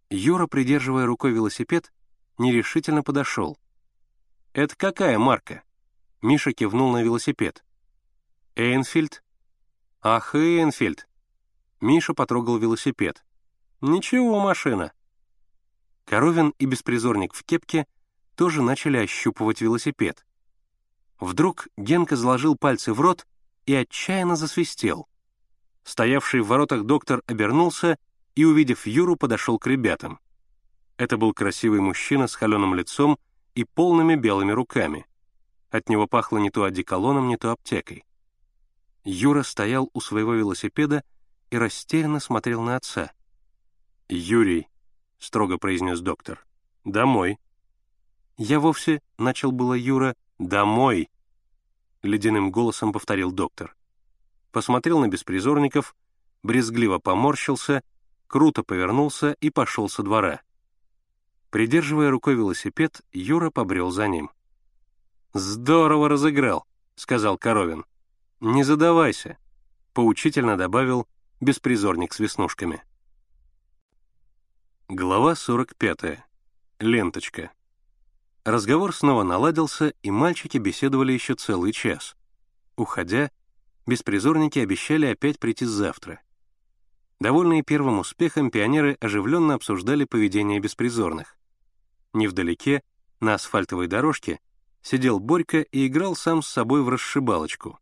Юра, 0.09 0.47
придерживая 0.47 1.05
рукой 1.05 1.31
велосипед, 1.31 1.91
нерешительно 2.37 3.03
подошел. 3.03 3.57
«Это 4.53 4.75
какая 4.75 5.19
марка?» 5.19 5.63
Миша 6.21 6.53
кивнул 6.53 6.91
на 6.91 7.03
велосипед. 7.03 7.63
«Эйнфильд?» 8.55 9.23
«Ах, 10.01 10.35
Эйнфильд!» 10.35 11.07
Миша 11.81 12.13
потрогал 12.13 12.57
велосипед. 12.57 13.23
«Ничего, 13.81 14.39
машина». 14.39 14.93
Коровин 16.05 16.53
и 16.57 16.65
беспризорник 16.65 17.33
в 17.33 17.43
кепке 17.43 17.85
тоже 18.35 18.61
начали 18.61 18.97
ощупывать 18.97 19.61
велосипед. 19.61 20.25
Вдруг 21.19 21.67
Генка 21.75 22.15
заложил 22.15 22.55
пальцы 22.55 22.93
в 22.93 23.01
рот 23.01 23.27
и 23.65 23.73
отчаянно 23.73 24.35
засвистел. 24.35 25.07
Стоявший 25.87 26.41
в 26.41 26.47
воротах 26.47 26.83
доктор 26.83 27.23
обернулся 27.27 27.97
и, 28.35 28.43
увидев 28.43 28.85
Юру, 28.87 29.15
подошел 29.15 29.57
к 29.57 29.67
ребятам. 29.67 30.19
Это 30.97 31.15
был 31.15 31.33
красивый 31.33 31.79
мужчина 31.79 32.27
с 32.27 32.35
холеным 32.35 32.75
лицом 32.75 33.17
и 33.55 33.63
полными 33.63 34.15
белыми 34.15 34.51
руками. 34.51 35.05
От 35.69 35.87
него 35.87 36.05
пахло 36.05 36.39
не 36.39 36.49
то 36.49 36.65
одеколоном, 36.65 37.29
не 37.29 37.37
то 37.37 37.51
аптекой. 37.51 38.03
Юра 39.05 39.43
стоял 39.43 39.89
у 39.93 40.01
своего 40.01 40.33
велосипеда 40.33 41.05
и 41.51 41.57
растерянно 41.57 42.19
смотрел 42.19 42.61
на 42.61 42.75
отца. 42.75 43.13
«Юрий»,— 44.09 44.67
строго 45.19 45.57
произнес 45.57 46.01
доктор,— 46.01 46.45
«домой». 46.83 47.39
«Я 48.35 48.59
вовсе»,— 48.59 49.01
начал 49.17 49.53
было 49.53 49.73
Юра,— 49.73 50.15
«домой»,— 50.37 51.09
ледяным 52.01 52.51
голосом 52.51 52.91
повторил 52.91 53.31
доктор. 53.31 53.73
Посмотрел 54.57 54.97
на 54.97 55.07
беспризорников, 55.07 55.95
брезгливо 56.41 56.97
поморщился, 56.97 57.83
круто 58.25 58.63
повернулся 58.63 59.33
и 59.33 59.51
пошел 59.51 59.87
со 59.87 60.01
двора. 60.01 60.41
Придерживая 61.51 62.09
рукой 62.09 62.33
велосипед, 62.33 63.03
Юра 63.11 63.51
побрел 63.51 63.91
за 63.91 64.07
ним. 64.07 64.31
«Здорово 65.31 66.09
разыграл»,— 66.09 66.65
сказал 66.95 67.37
Коровин. 67.37 67.85
«Не 68.39 68.63
задавайся»,— 68.63 69.37
поучительно 69.93 70.57
добавил 70.57 71.07
беспризорник 71.39 72.11
с 72.11 72.17
веснушками. 72.17 72.81
Глава 74.89 75.35
45. 75.35 76.25
Ленточка. 76.79 77.51
Разговор 78.43 78.95
снова 78.95 79.21
наладился, 79.21 79.93
и 80.01 80.09
мальчики 80.09 80.57
беседовали 80.57 81.11
еще 81.11 81.35
целый 81.35 81.73
час. 81.73 82.15
Уходя, 82.75 83.29
беспризорники 83.87 84.59
обещали 84.59 85.07
опять 85.07 85.39
прийти 85.39 85.65
завтра. 85.65 86.21
Довольные 87.19 87.63
первым 87.63 87.99
успехом, 87.99 88.51
пионеры 88.51 88.97
оживленно 89.01 89.55
обсуждали 89.55 90.03
поведение 90.03 90.59
беспризорных. 90.59 91.35
Невдалеке, 92.13 92.83
на 93.19 93.33
асфальтовой 93.33 93.87
дорожке, 93.87 94.39
сидел 94.83 95.19
Борька 95.19 95.61
и 95.61 95.87
играл 95.87 96.15
сам 96.15 96.43
с 96.43 96.47
собой 96.47 96.83
в 96.83 96.89
расшибалочку. 96.89 97.79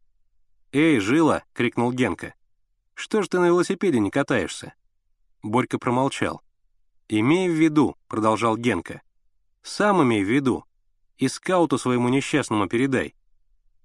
«Эй, 0.71 0.99
Жила!»— 0.99 1.43
крикнул 1.53 1.91
Генка. 1.91 2.33
«Что 2.93 3.21
ж 3.21 3.27
ты 3.27 3.39
на 3.39 3.47
велосипеде 3.47 3.99
не 3.99 4.09
катаешься?» 4.09 4.73
Борька 5.43 5.77
промолчал. 5.77 6.41
«Имей 7.09 7.49
в 7.49 7.53
виду»,— 7.53 7.97
продолжал 8.07 8.57
Генка. 8.57 9.01
«Сам 9.61 10.01
имей 10.01 10.23
в 10.23 10.29
виду. 10.29 10.63
И 11.17 11.27
скауту 11.27 11.77
своему 11.77 12.09
несчастному 12.09 12.67
передай. 12.67 13.15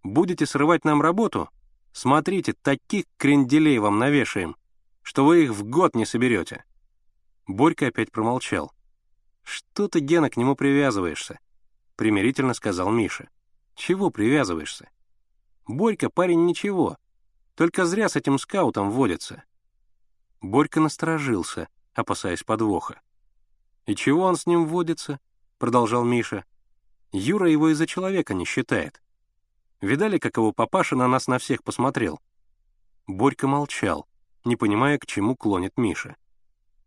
Будете 0.02 0.46
срывать 0.46 0.84
нам 0.84 1.02
работу? 1.02 1.50
Смотрите, 1.92 2.52
таких 2.52 3.04
кренделей 3.16 3.78
вам 3.78 3.98
навешаем, 3.98 4.56
что 5.02 5.24
вы 5.24 5.44
их 5.44 5.50
в 5.50 5.64
год 5.64 5.94
не 5.94 6.06
соберете». 6.06 6.64
Борька 7.46 7.88
опять 7.88 8.12
промолчал. 8.12 8.72
«Что 9.42 9.88
ты, 9.88 10.00
Гена, 10.00 10.30
к 10.30 10.36
нему 10.36 10.54
привязываешься?» 10.54 11.38
примирительно 12.00 12.54
сказал 12.54 12.90
Миша. 12.90 13.28
«Чего 13.74 14.08
привязываешься?» 14.08 14.88
«Борька 15.66 16.08
парень 16.08 16.46
ничего, 16.46 16.96
только 17.54 17.84
зря 17.84 18.08
с 18.08 18.16
этим 18.16 18.38
скаутом 18.38 18.90
водится». 18.90 19.42
Борька 20.40 20.80
насторожился, 20.80 21.68
опасаясь 21.92 22.42
подвоха. 22.42 23.02
«И 23.84 23.94
чего 23.94 24.22
он 24.22 24.36
с 24.36 24.46
ним 24.46 24.66
водится?»— 24.66 25.20
продолжал 25.58 26.02
Миша. 26.02 26.46
«Юра 27.12 27.50
его 27.50 27.68
из-за 27.68 27.86
человека 27.86 28.32
не 28.32 28.46
считает. 28.46 29.02
Видали, 29.80 30.18
как 30.18 30.36
его 30.36 30.52
папаша 30.52 30.96
на 30.96 31.08
нас 31.08 31.26
на 31.26 31.38
всех 31.38 31.62
посмотрел?» 31.62 32.20
Борька 33.06 33.46
молчал, 33.46 34.06
не 34.44 34.56
понимая, 34.56 34.98
к 34.98 35.06
чему 35.06 35.36
клонит 35.36 35.76
Миша. 35.76 36.16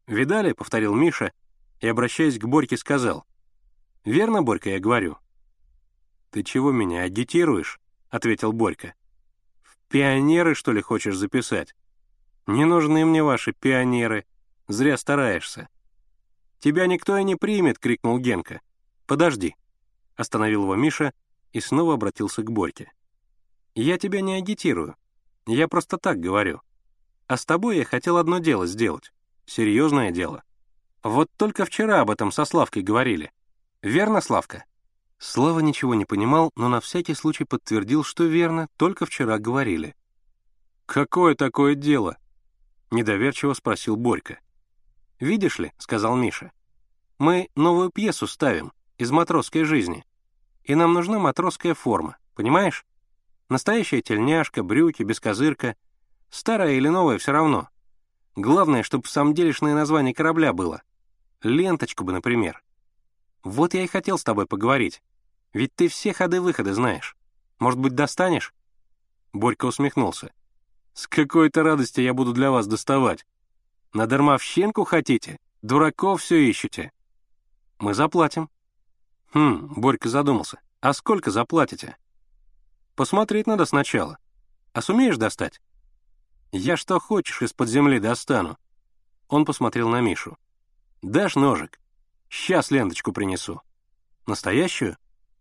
«Видали?»— 0.08 0.54
повторил 0.54 0.94
Миша 0.94 1.32
и, 1.80 1.88
обращаясь 1.88 2.40
к 2.40 2.46
Борьке, 2.46 2.78
сказал. 2.78 3.26
Верно, 4.06 4.44
Борька, 4.44 4.70
я 4.70 4.80
говорю?» 4.80 5.18
«Ты 6.30 6.44
чего 6.44 6.72
меня 6.72 7.04
агитируешь?»— 7.04 7.80
ответил 8.10 8.52
Борька. 8.52 8.96
«В 9.62 9.78
пионеры, 9.88 10.56
что 10.56 10.72
ли, 10.72 10.82
хочешь 10.82 11.16
записать? 11.16 11.76
Не 12.48 12.66
нужны 12.66 13.06
мне 13.06 13.24
ваши 13.24 13.54
пионеры. 13.54 14.26
Зря 14.68 14.98
стараешься». 14.98 15.70
«Тебя 16.60 16.88
никто 16.88 17.18
и 17.18 17.24
не 17.24 17.36
примет!»— 17.36 17.80
крикнул 17.80 18.20
Генка. 18.20 18.62
«Подожди!»— 19.06 19.56
остановил 20.16 20.64
его 20.64 20.76
Миша 20.76 21.14
и 21.54 21.62
снова 21.62 21.94
обратился 21.94 22.42
к 22.42 22.52
Борьке. 22.52 22.92
«Я 23.76 23.98
тебя 23.98 24.22
не 24.22 24.34
агитирую. 24.34 24.96
Я 25.46 25.68
просто 25.68 25.98
так 25.98 26.20
говорю. 26.20 26.62
А 27.28 27.38
с 27.38 27.46
тобой 27.46 27.78
я 27.78 27.86
хотел 27.86 28.18
одно 28.18 28.40
дело 28.40 28.68
сделать. 28.68 29.14
Серьезное 29.46 30.12
дело. 30.12 30.44
Вот 31.04 31.30
только 31.38 31.66
вчера 31.66 32.02
об 32.02 32.12
этом 32.12 32.32
со 32.32 32.46
Славкой 32.46 32.84
говорили. 32.84 33.32
Верно, 33.82 34.20
Славка?» 34.20 34.66
Слава 35.18 35.60
ничего 35.60 35.96
не 35.96 36.04
понимал, 36.04 36.52
но 36.56 36.68
на 36.68 36.82
всякий 36.82 37.14
случай 37.14 37.46
подтвердил, 37.46 38.04
что 38.04 38.26
верно, 38.26 38.68
только 38.76 39.06
вчера 39.06 39.38
говорили. 39.40 39.96
«Какое 40.86 41.36
такое 41.36 41.76
дело?»— 41.76 42.18
недоверчиво 42.92 43.54
спросил 43.54 43.96
Борька. 43.96 44.40
«Видишь 45.20 45.60
ли»,— 45.60 45.72
сказал 45.78 46.18
Миша,— 46.18 46.52
«мы 47.20 47.48
новую 47.56 47.90
пьесу 47.90 48.28
ставим 48.28 48.74
из 48.98 49.12
матросской 49.12 49.64
жизни, 49.64 50.04
и 50.63 50.75
нам 50.75 50.93
нужна 50.93 51.20
матросская 51.20 51.74
форма, 51.74 52.17
понимаешь? 52.36 52.86
Настоящая 53.50 54.01
тельняшка, 54.01 54.63
брюки, 54.63 55.03
бескозырка, 55.03 55.75
старая 56.29 56.74
или 56.74 56.88
новая 56.88 57.17
все 57.17 57.32
равно. 57.32 57.70
Главное, 58.36 58.84
чтобы 58.84 59.05
в 59.05 59.10
самом 59.10 59.34
делешное 59.34 59.75
название 59.75 60.13
корабля 60.13 60.53
было. 60.53 60.82
Ленточку 61.41 62.03
бы, 62.03 62.13
например. 62.13 62.63
Вот 63.43 63.74
я 63.74 63.84
и 63.84 63.88
хотел 63.88 64.17
с 64.17 64.24
тобой 64.24 64.48
поговорить. 64.48 65.01
Ведь 65.51 65.75
ты 65.75 65.88
все 65.88 66.13
ходы-выходы 66.13 66.74
знаешь. 66.74 67.15
Может 67.60 67.79
быть, 67.79 67.93
достанешь?» 67.93 68.53
Борька 69.34 69.67
усмехнулся. 69.67 70.34
«С 70.93 71.08
какой-то 71.08 71.63
радости 71.63 72.01
я 72.01 72.13
буду 72.13 72.34
для 72.34 72.50
вас 72.50 72.65
доставать. 72.65 73.25
На 73.93 74.08
дармовщинку 74.08 74.86
хотите? 74.86 75.38
Дураков 75.62 76.22
все 76.22 76.38
ищете. 76.38 76.91
Мы 77.79 77.93
заплатим. 77.93 78.50
Хм, 79.34 79.74
Борька 79.75 80.10
задумался. 80.10 80.60
А 80.80 80.94
сколько 80.94 81.32
заплатите? 81.32 81.98
Посмотреть 82.96 83.48
надо 83.48 83.66
сначала. 83.66 84.20
А 84.74 84.82
сумеешь 84.82 85.18
достать? 85.18 85.60
Я 86.52 86.78
что 86.78 87.00
хочешь 87.00 87.42
из-под 87.42 87.68
земли 87.68 88.00
достану. 88.00 88.58
Он 89.28 89.46
посмотрел 89.46 89.90
на 89.90 90.02
Мишу. 90.02 90.38
Дашь 91.02 91.36
ножик? 91.36 91.80
Сейчас 92.30 92.70
ленточку 92.70 93.12
принесу. 93.12 93.62
Настоящую? 94.28 94.98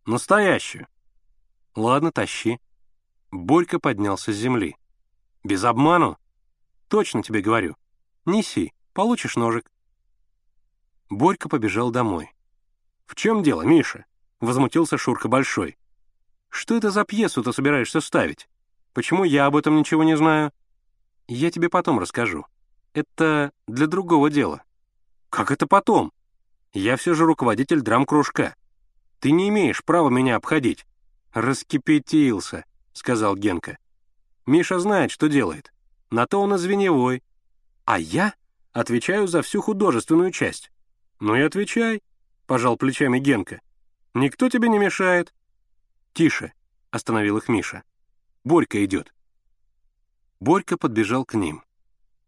Настоящую. 0.06 0.88
Ладно, 1.75 2.12
тащи. 2.12 2.61
Борька 3.30 3.78
поднялся 3.78 4.32
с 4.32 4.37
земли. 4.37 4.76
Без 5.44 5.64
обману? 5.64 6.18
Точно 6.88 7.22
тебе 7.22 7.42
говорю. 7.42 7.76
Неси, 8.25 8.72
получишь 8.94 9.37
ножик. 9.37 9.70
Борька 11.11 11.49
побежал 11.49 11.90
домой. 11.90 12.30
«В 13.12 13.14
чем 13.14 13.42
дело, 13.42 13.61
Миша?»— 13.61 14.07
возмутился 14.40 14.97
Шурка 14.97 15.28
Большой. 15.28 15.76
«Что 16.49 16.78
это 16.78 16.90
за 16.90 17.04
пьесу 17.04 17.42
ты 17.42 17.52
собираешься 17.52 18.00
ставить? 18.00 18.49
Почему 18.95 19.25
я 19.25 19.45
об 19.45 19.54
этом 19.54 19.76
ничего 19.76 20.02
не 20.02 20.16
знаю?» 20.16 20.50
«Я 21.28 21.50
тебе 21.50 21.69
потом 21.69 21.99
расскажу. 21.99 22.47
Это 22.95 23.52
для 23.66 23.87
другого 23.87 24.31
дела». 24.31 24.62
«Как 25.28 25.50
это 25.50 25.66
потом? 25.66 26.11
Я 26.73 26.97
все 26.97 27.12
же 27.12 27.26
руководитель 27.26 27.83
драм-кружка. 27.83 28.57
Ты 29.21 29.33
не 29.33 29.50
имеешь 29.50 29.85
права 29.85 30.09
меня 30.09 30.37
обходить». 30.37 30.87
«Раскипятился»,— 31.35 32.64
сказал 32.95 33.37
Генка. 33.37 33.76
«Миша 34.47 34.78
знает, 34.78 35.11
что 35.11 35.28
делает. 35.28 35.71
На 36.11 36.26
то 36.26 36.40
он 36.40 36.54
и. 36.54 37.23
А 37.85 37.99
я 37.99 38.33
отвечаю 38.73 39.26
за 39.26 39.42
всю 39.42 39.61
художественную 39.61 40.31
часть». 40.31 40.73
«Ну 41.21 41.37
и 41.37 41.42
отвечай»,— 41.42 42.00
пожал 42.52 42.76
плечами 42.76 43.18
Генка. 43.18 43.62
«Никто 44.12 44.50
тебе 44.50 44.68
не 44.68 44.78
мешает». 44.78 45.32
«Тише»,— 46.12 46.52
остановил 46.90 47.38
их 47.38 47.49
Миша. 47.49 47.82
«Борька 48.44 48.85
идет». 48.85 49.14
Борька 50.38 50.76
подбежал 50.76 51.25
к 51.25 51.32
ним. 51.32 51.64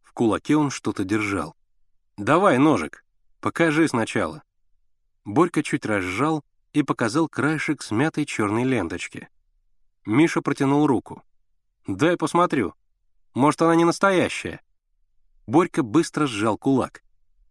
В 0.02 0.14
кулаке 0.14 0.57
он 0.57 0.71
что-то 0.71 1.04
держал. 1.04 1.54
«Давай 2.16 2.57
ножик, 2.57 3.04
покажи 3.40 3.87
сначала». 3.87 4.43
Борька 5.26 5.62
чуть 5.62 5.85
разжал 5.85 6.43
и 6.73 6.83
показал 6.83 7.28
краешек 7.28 7.83
смятой 7.83 8.25
черной 8.25 8.64
ленточки. 8.64 9.28
Миша 10.07 10.40
протянул 10.40 10.87
руку. 10.87 11.23
«Дай 11.87 12.16
посмотрю. 12.16 12.73
Может, 13.35 13.61
она 13.61 13.75
не 13.75 13.85
настоящая?» 13.85 14.62
Борька 15.47 15.83
быстро 15.83 16.26
сжал 16.26 16.57
кулак. 16.57 17.02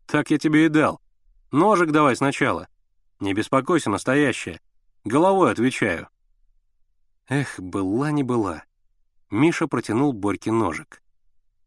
«Так 0.07 0.31
я 0.31 0.39
тебе 0.39 0.65
и 0.65 0.69
дал. 0.69 1.02
Ножик 1.53 1.91
давай 1.91 2.15
сначала. 2.15 2.67
Не 3.19 3.35
беспокойся, 3.35 3.91
настоящая. 3.91 4.59
Головой 5.03 5.51
отвечаю. 5.51 6.09
Эх, 7.27 7.59
была 7.59 8.09
не 8.09 8.23
была. 8.23 8.63
Миша 9.29 9.67
протянул 9.67 10.13
Борьке 10.13 10.51
ножик. 10.51 11.03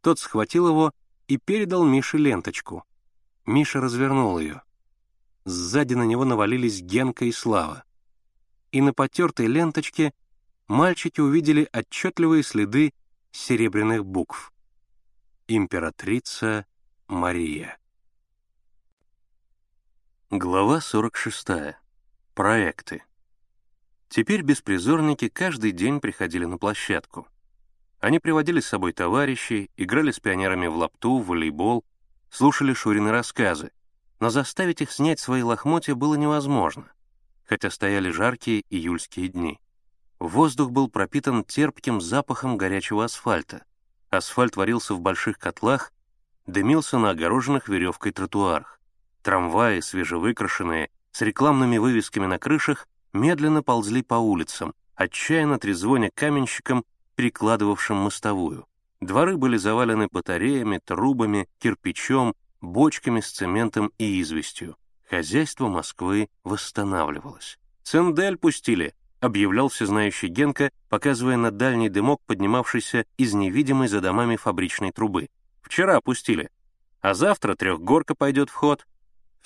Тот 0.01 0.19
схватил 0.19 0.67
его 0.67 0.93
и 1.29 1.37
передал 1.37 1.85
Мише 1.85 2.19
ленточку. 2.19 2.83
Миша 3.47 3.81
развернул 3.81 4.41
ее. 4.41 4.63
Сзади 5.45 5.95
на 5.95 6.03
него 6.03 6.25
навалились 6.25 6.81
Генка 6.81 7.25
и 7.25 7.31
Слава. 7.31 7.85
И 8.73 8.81
на 8.81 8.93
потертой 8.93 9.47
ленточке 9.47 10.13
мальчики 10.67 11.21
увидели 11.21 11.69
отчетливые 11.73 12.43
следы 12.43 12.93
серебряных 13.31 14.05
букв. 14.05 14.53
Императрица 15.47 16.67
Мария. 17.07 17.79
Глава 20.33 20.81
46. 20.81 21.77
Проекты. 22.35 23.05
Теперь 24.09 24.43
беспризорники 24.43 25.29
каждый 25.29 25.71
день 25.71 26.01
приходили 26.01 26.47
на 26.47 26.59
площадку. 26.59 27.29
Они 28.01 28.19
приводили 28.19 28.59
с 28.59 28.67
собой 28.67 28.93
товарищей, 28.93 29.71
играли 29.77 30.11
с 30.11 30.19
пионерами 30.19 30.67
в 30.67 30.75
лапту, 30.79 31.19
в 31.19 31.29
волейбол, 31.29 31.85
слушали 32.29 32.73
Шурины 32.73 33.13
рассказы, 33.13 33.71
но 34.19 34.29
заставить 34.29 34.83
их 34.83 34.91
снять 34.91 35.21
свои 35.21 35.43
лохмотья 35.43 35.95
было 35.95 36.17
невозможно, 36.17 36.91
хотя 37.45 37.71
стояли 37.71 38.11
жаркие 38.11 38.65
июльские 38.69 39.29
дни. 39.29 39.61
Воздух 40.19 40.73
был 40.73 40.91
пропитан 40.91 41.45
терпким 41.45 42.01
запахом 42.01 42.57
горячего 42.57 43.05
асфальта. 43.05 43.65
Асфальт 44.11 44.57
варился 44.57 44.95
в 44.95 45.01
больших 45.01 45.39
котлах, 45.39 45.93
дымился 46.47 46.99
на 46.99 47.11
огороженных 47.11 47.69
веревкой 47.69 48.11
тротуарах. 48.11 48.76
Трамваи, 49.27 49.81
свежевыкрашенные, 49.81 50.89
с 51.11 51.21
рекламными 51.21 51.79
вывесками 51.79 52.27
на 52.27 52.39
крышах, 52.39 52.87
медленно 53.13 53.61
ползли 53.61 54.03
по 54.03 54.15
улицам, 54.15 54.73
отчаянно 54.95 55.59
трезвоня 55.59 56.13
каменщикам, 56.15 56.85
прикладывавшим 57.17 57.97
мостовую. 57.97 58.69
Дворы 59.01 59.37
были 59.37 59.57
завалены 59.57 60.07
батареями, 60.09 60.79
трубами, 60.79 61.49
кирпичом, 61.59 62.37
бочками 62.61 63.19
с 63.19 63.33
цементом 63.33 63.91
и 63.99 64.21
известью. 64.21 64.77
Хозяйство 65.11 65.67
Москвы 65.67 66.29
восстанавливалось. 66.45 67.59
«Циндель 67.83 68.37
пустили»,— 68.37 68.95
объявлял 69.21 69.71
всезнающий 69.71 70.29
Генка, 70.29 70.71
показывая 70.89 71.37
на 71.37 71.51
дальний 71.51 71.89
дымок, 71.89 72.21
поднимавшийся 72.27 73.07
из 73.17 73.35
невидимой 73.35 73.89
за 73.89 74.01
домами 74.01 74.37
фабричной 74.37 74.93
трубы. 74.93 75.31
«Вчера 75.63 76.01
пустили. 76.01 76.49
А 77.01 77.15
завтра 77.15 77.57
трехгорка 77.57 78.15
пойдет 78.15 78.51
в 78.51 78.55
ход. 78.55 78.87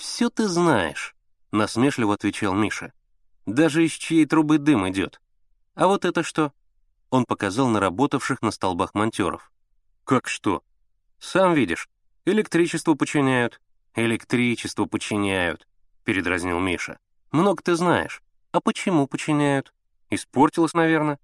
«Все 0.00 0.30
ты 0.30 0.48
знаешь»,— 0.48 1.14
насмешливо 1.52 2.14
отвечал 2.14 2.54
Миша. 2.54 2.94
«Даже 3.44 3.84
из 3.84 3.92
чьей 3.92 4.24
трубы 4.24 4.56
дым 4.56 4.88
идет. 4.88 5.20
А 5.74 5.88
вот 5.88 6.06
это 6.06 6.22
что?» 6.22 6.54
Он 7.10 7.26
показал 7.26 7.68
на 7.68 7.80
работавших 7.80 8.40
на 8.40 8.50
столбах 8.50 8.94
монтеров. 8.94 9.52
«Как 10.04 10.26
что?» 10.26 10.62
«Сам 11.18 11.52
видишь. 11.52 11.90
Электричество 12.24 12.94
починяют». 12.94 13.60
«Электричество 13.94 14.86
починяют»,— 14.86 15.68
передразнил 16.04 16.60
Миша. 16.60 16.98
«Много 17.30 17.62
ты 17.62 17.74
знаешь. 17.74 18.22
А 18.52 18.62
почему 18.62 19.06
починяют? 19.06 19.74
Испортилось, 20.08 20.72
наверное. 20.72 21.18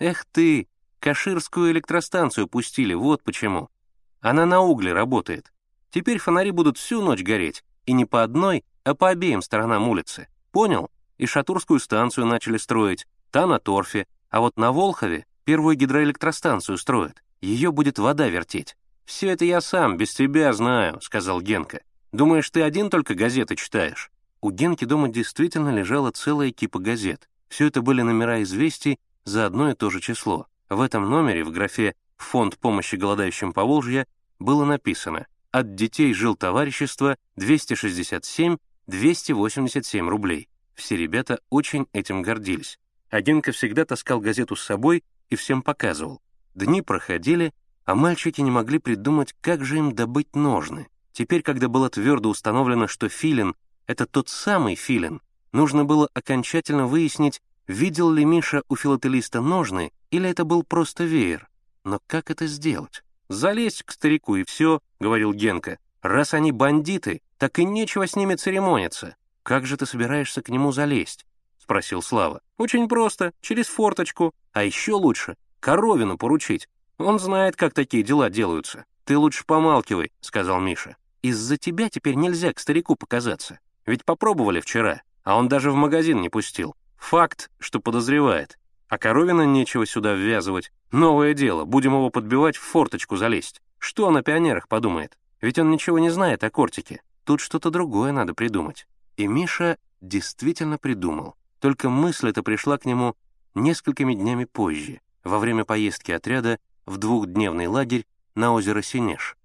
Эх 0.00 0.24
ты, 0.32 0.66
Каширскую 0.98 1.70
электростанцию 1.70 2.48
пустили, 2.48 2.92
вот 2.92 3.22
почему. 3.22 3.70
Она 4.18 4.46
на 4.46 4.62
угле 4.62 4.92
работает. 4.92 5.52
Теперь 5.90 6.18
фонари 6.18 6.50
будут 6.50 6.76
всю 6.76 7.02
ночь 7.02 7.22
гореть, 7.22 7.62
и 7.86 7.92
не 7.92 8.04
по 8.04 8.22
одной, 8.22 8.64
а 8.84 8.94
по 8.94 9.08
обеим 9.08 9.42
сторонам 9.42 9.88
улицы. 9.88 10.28
Понял? 10.52 10.90
И 11.18 11.26
Шатурскую 11.26 11.80
станцию 11.80 12.26
начали 12.26 12.58
строить, 12.58 13.06
та 13.30 13.46
на 13.46 13.58
торфе, 13.58 14.06
а 14.28 14.40
вот 14.40 14.56
на 14.58 14.72
Волхове 14.72 15.26
первую 15.44 15.76
гидроэлектростанцию 15.76 16.76
строят. 16.76 17.22
Ее 17.40 17.72
будет 17.72 17.98
вода 17.98 18.28
вертеть. 18.28 18.76
«Все 19.04 19.28
это 19.28 19.44
я 19.44 19.60
сам, 19.60 19.96
без 19.96 20.12
тебя 20.12 20.52
знаю»,— 20.52 21.00
сказал 21.02 21.40
Генка. 21.40 21.80
«Думаешь, 22.12 22.50
ты 22.50 22.62
один 22.62 22.90
только 22.90 23.14
газеты 23.14 23.54
читаешь?» 23.54 24.10
У 24.40 24.50
Генки 24.50 24.84
дома 24.84 25.08
действительно 25.08 25.70
лежала 25.70 26.10
целая 26.10 26.50
кипа 26.50 26.80
газет. 26.80 27.28
Все 27.48 27.66
это 27.66 27.82
были 27.82 28.02
номера 28.02 28.42
известий 28.42 28.98
за 29.24 29.46
одно 29.46 29.70
и 29.70 29.74
то 29.74 29.90
же 29.90 30.00
число. 30.00 30.46
В 30.68 30.80
этом 30.80 31.08
номере 31.08 31.44
в 31.44 31.50
графе 31.50 31.94
«Фонд 32.16 32.58
помощи 32.58 32.96
голодающим 32.96 33.52
по 33.52 33.64
Волжье» 33.64 34.06
было 34.38 34.64
написано 34.64 35.26
от 35.50 35.74
детей 35.74 36.12
жил 36.12 36.36
товарищество 36.36 37.16
267-287 37.38 40.08
рублей. 40.08 40.48
Все 40.74 40.96
ребята 40.96 41.40
очень 41.50 41.86
этим 41.92 42.22
гордились. 42.22 42.78
Агенко 43.10 43.52
всегда 43.52 43.84
таскал 43.84 44.20
газету 44.20 44.56
с 44.56 44.62
собой 44.62 45.04
и 45.30 45.36
всем 45.36 45.62
показывал. 45.62 46.20
Дни 46.54 46.82
проходили, 46.82 47.52
а 47.84 47.94
мальчики 47.94 48.40
не 48.40 48.50
могли 48.50 48.78
придумать, 48.78 49.34
как 49.40 49.64
же 49.64 49.78
им 49.78 49.94
добыть 49.94 50.34
ножны. 50.34 50.88
Теперь, 51.12 51.42
когда 51.42 51.68
было 51.68 51.88
твердо 51.88 52.28
установлено, 52.28 52.88
что 52.88 53.08
филин— 53.08 53.54
это 53.86 54.06
тот 54.06 54.28
самый 54.28 54.74
филин, 54.74 55.22
нужно 55.52 55.84
было 55.84 56.08
окончательно 56.12 56.86
выяснить, 56.86 57.40
видел 57.66 58.10
ли 58.10 58.24
Миша 58.24 58.62
у 58.68 58.76
филателиста 58.76 59.40
ножны 59.40 59.92
или 60.10 60.28
это 60.28 60.44
был 60.44 60.62
просто 60.62 61.04
веер. 61.04 61.48
Но 61.84 62.00
как 62.06 62.30
это 62.30 62.46
сделать? 62.46 63.02
«Залезь 63.28 63.82
к 63.82 63.92
старику 63.92 64.36
и 64.36 64.44
все»,— 64.44 64.80
говорил 65.00 65.32
Генка. 65.32 65.78
«Раз 66.02 66.34
они 66.34 66.52
бандиты, 66.52 67.22
так 67.38 67.58
и 67.58 67.64
нечего 67.64 68.06
с 68.06 68.14
ними 68.14 68.34
церемониться. 68.36 69.16
Как 69.42 69.66
же 69.66 69.76
ты 69.76 69.86
собираешься 69.86 70.42
к 70.42 70.48
нему 70.48 70.72
залезть?»— 70.72 71.26
спросил 71.58 72.02
Слава. 72.02 72.40
«Очень 72.56 72.88
просто, 72.88 73.32
через 73.40 73.66
форточку. 73.66 74.32
А 74.52 74.62
еще 74.62 74.92
лучше— 74.92 75.36
Коровину 75.60 76.16
поручить. 76.16 76.68
Он 76.98 77.18
знает, 77.18 77.56
как 77.56 77.74
такие 77.74 78.02
дела 78.02 78.30
делаются. 78.30 78.84
Ты 79.04 79.18
лучше 79.18 79.44
помалкивай»,— 79.44 80.12
сказал 80.20 80.60
Миша. 80.60 80.96
«Из-за 81.22 81.56
тебя 81.56 81.88
теперь 81.88 82.14
нельзя 82.14 82.52
к 82.52 82.60
старику 82.60 82.94
показаться. 82.94 83.58
Ведь 83.84 84.04
попробовали 84.04 84.60
вчера, 84.60 85.02
а 85.24 85.36
он 85.36 85.48
даже 85.48 85.70
в 85.72 85.74
магазин 85.74 86.20
не 86.20 86.28
пустил. 86.28 86.76
Факт, 86.96 87.50
что 87.58 87.80
подозревает. 87.80 88.58
А 88.88 88.98
Коровина 88.98 89.42
нечего 89.42 89.84
сюда 89.84 90.14
ввязывать. 90.14 90.72
Новое 90.92 91.34
дело, 91.34 91.64
будем 91.64 91.92
его 91.92 92.10
подбивать 92.10 92.56
в 92.56 92.62
форточку 92.62 93.16
залезть. 93.16 93.60
Что 93.78 94.06
он 94.06 94.16
о 94.16 94.22
пионерах 94.22 94.68
подумает? 94.68 95.18
Ведь 95.40 95.58
он 95.58 95.70
ничего 95.70 95.98
не 95.98 96.10
знает 96.10 96.44
о 96.44 96.50
кортике. 96.50 97.02
Тут 97.24 97.40
что-то 97.40 97.70
другое 97.70 98.12
надо 98.12 98.32
придумать. 98.34 98.86
И 99.16 99.26
Миша 99.26 99.78
действительно 100.00 100.78
придумал. 100.78 101.34
Только 101.60 101.88
мысль 101.88 102.30
эта 102.30 102.42
пришла 102.42 102.78
к 102.78 102.84
нему 102.84 103.16
несколькими 103.54 104.14
днями 104.14 104.44
позже, 104.44 105.00
во 105.24 105.38
время 105.38 105.64
поездки 105.64 106.12
отряда 106.12 106.58
в 106.84 106.98
двухдневный 106.98 107.66
лагерь 107.66 108.06
на 108.34 108.52
озеро 108.52 108.82
Синеж. 108.82 109.36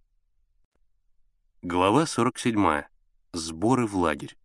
Глава 1.63 2.05
47. 2.05 2.83
Сборы 3.33 3.87
в 3.87 3.95
лагерь. 3.95 4.37